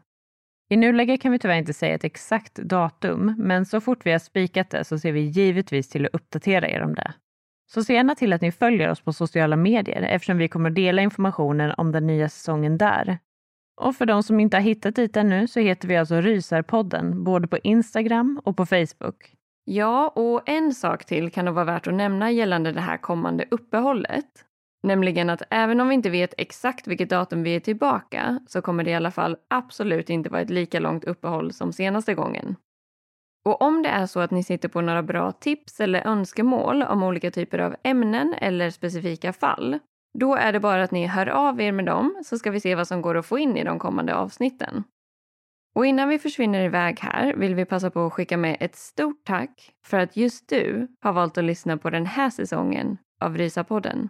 I 0.69 0.77
nuläget 0.77 1.21
kan 1.21 1.31
vi 1.31 1.39
tyvärr 1.39 1.55
inte 1.55 1.73
säga 1.73 1.95
ett 1.95 2.03
exakt 2.03 2.55
datum, 2.55 3.35
men 3.37 3.65
så 3.65 3.81
fort 3.81 4.05
vi 4.05 4.11
har 4.11 4.19
spikat 4.19 4.69
det 4.69 4.83
så 4.83 4.99
ser 4.99 5.11
vi 5.11 5.21
givetvis 5.21 5.89
till 5.89 6.05
att 6.05 6.13
uppdatera 6.13 6.69
er 6.69 6.81
om 6.81 6.95
det. 6.95 7.13
Så 7.71 7.83
se 7.83 7.93
gärna 7.93 8.15
till 8.15 8.33
att 8.33 8.41
ni 8.41 8.51
följer 8.51 8.89
oss 8.89 9.01
på 9.01 9.13
sociala 9.13 9.55
medier 9.55 10.01
eftersom 10.01 10.37
vi 10.37 10.47
kommer 10.47 10.69
att 10.69 10.75
dela 10.75 11.01
informationen 11.01 11.73
om 11.77 11.91
den 11.91 12.07
nya 12.07 12.29
säsongen 12.29 12.77
där. 12.77 13.19
Och 13.81 13.95
för 13.95 14.05
de 14.05 14.23
som 14.23 14.39
inte 14.39 14.57
har 14.57 14.61
hittat 14.61 14.95
dit 14.95 15.17
ännu 15.17 15.47
så 15.47 15.59
heter 15.59 15.87
vi 15.87 15.97
alltså 15.97 16.21
Rysarpodden 16.21 17.23
både 17.23 17.47
på 17.47 17.57
Instagram 17.57 18.41
och 18.43 18.57
på 18.57 18.65
Facebook. 18.65 19.33
Ja, 19.65 20.07
och 20.07 20.49
en 20.49 20.73
sak 20.73 21.05
till 21.05 21.31
kan 21.31 21.45
nog 21.45 21.55
vara 21.55 21.65
värt 21.65 21.87
att 21.87 21.93
nämna 21.93 22.31
gällande 22.31 22.71
det 22.71 22.81
här 22.81 22.97
kommande 22.97 23.45
uppehållet. 23.51 24.45
Nämligen 24.83 25.29
att 25.29 25.41
även 25.49 25.81
om 25.81 25.87
vi 25.87 25.95
inte 25.95 26.09
vet 26.09 26.33
exakt 26.37 26.87
vilket 26.87 27.09
datum 27.09 27.43
vi 27.43 27.55
är 27.55 27.59
tillbaka 27.59 28.39
så 28.47 28.61
kommer 28.61 28.83
det 28.83 28.91
i 28.91 28.95
alla 28.95 29.11
fall 29.11 29.37
absolut 29.47 30.09
inte 30.09 30.29
vara 30.29 30.41
ett 30.41 30.49
lika 30.49 30.79
långt 30.79 31.03
uppehåll 31.03 31.53
som 31.53 31.73
senaste 31.73 32.13
gången. 32.13 32.55
Och 33.45 33.61
om 33.61 33.83
det 33.83 33.89
är 33.89 34.05
så 34.05 34.19
att 34.19 34.31
ni 34.31 34.43
sitter 34.43 34.69
på 34.69 34.81
några 34.81 35.03
bra 35.03 35.31
tips 35.31 35.79
eller 35.79 36.07
önskemål 36.07 36.83
om 36.83 37.03
olika 37.03 37.31
typer 37.31 37.59
av 37.59 37.75
ämnen 37.83 38.33
eller 38.33 38.69
specifika 38.69 39.33
fall, 39.33 39.79
då 40.19 40.35
är 40.35 40.53
det 40.53 40.59
bara 40.59 40.83
att 40.83 40.91
ni 40.91 41.07
hör 41.07 41.29
av 41.29 41.61
er 41.61 41.71
med 41.71 41.85
dem 41.85 42.21
så 42.25 42.37
ska 42.37 42.51
vi 42.51 42.59
se 42.59 42.75
vad 42.75 42.87
som 42.87 43.01
går 43.01 43.17
att 43.17 43.25
få 43.25 43.39
in 43.39 43.57
i 43.57 43.63
de 43.63 43.79
kommande 43.79 44.15
avsnitten. 44.15 44.83
Och 45.75 45.85
innan 45.85 46.09
vi 46.09 46.19
försvinner 46.19 46.65
iväg 46.65 46.99
här 46.99 47.33
vill 47.35 47.55
vi 47.55 47.65
passa 47.65 47.89
på 47.89 48.05
att 48.05 48.13
skicka 48.13 48.37
med 48.37 48.57
ett 48.59 48.75
stort 48.75 49.25
tack 49.25 49.71
för 49.85 49.99
att 49.99 50.17
just 50.17 50.49
du 50.49 50.87
har 50.99 51.13
valt 51.13 51.37
att 51.37 51.43
lyssna 51.43 51.77
på 51.77 51.89
den 51.89 52.05
här 52.05 52.29
säsongen 52.29 52.97
av 53.21 53.37
Rysapodden. 53.37 54.09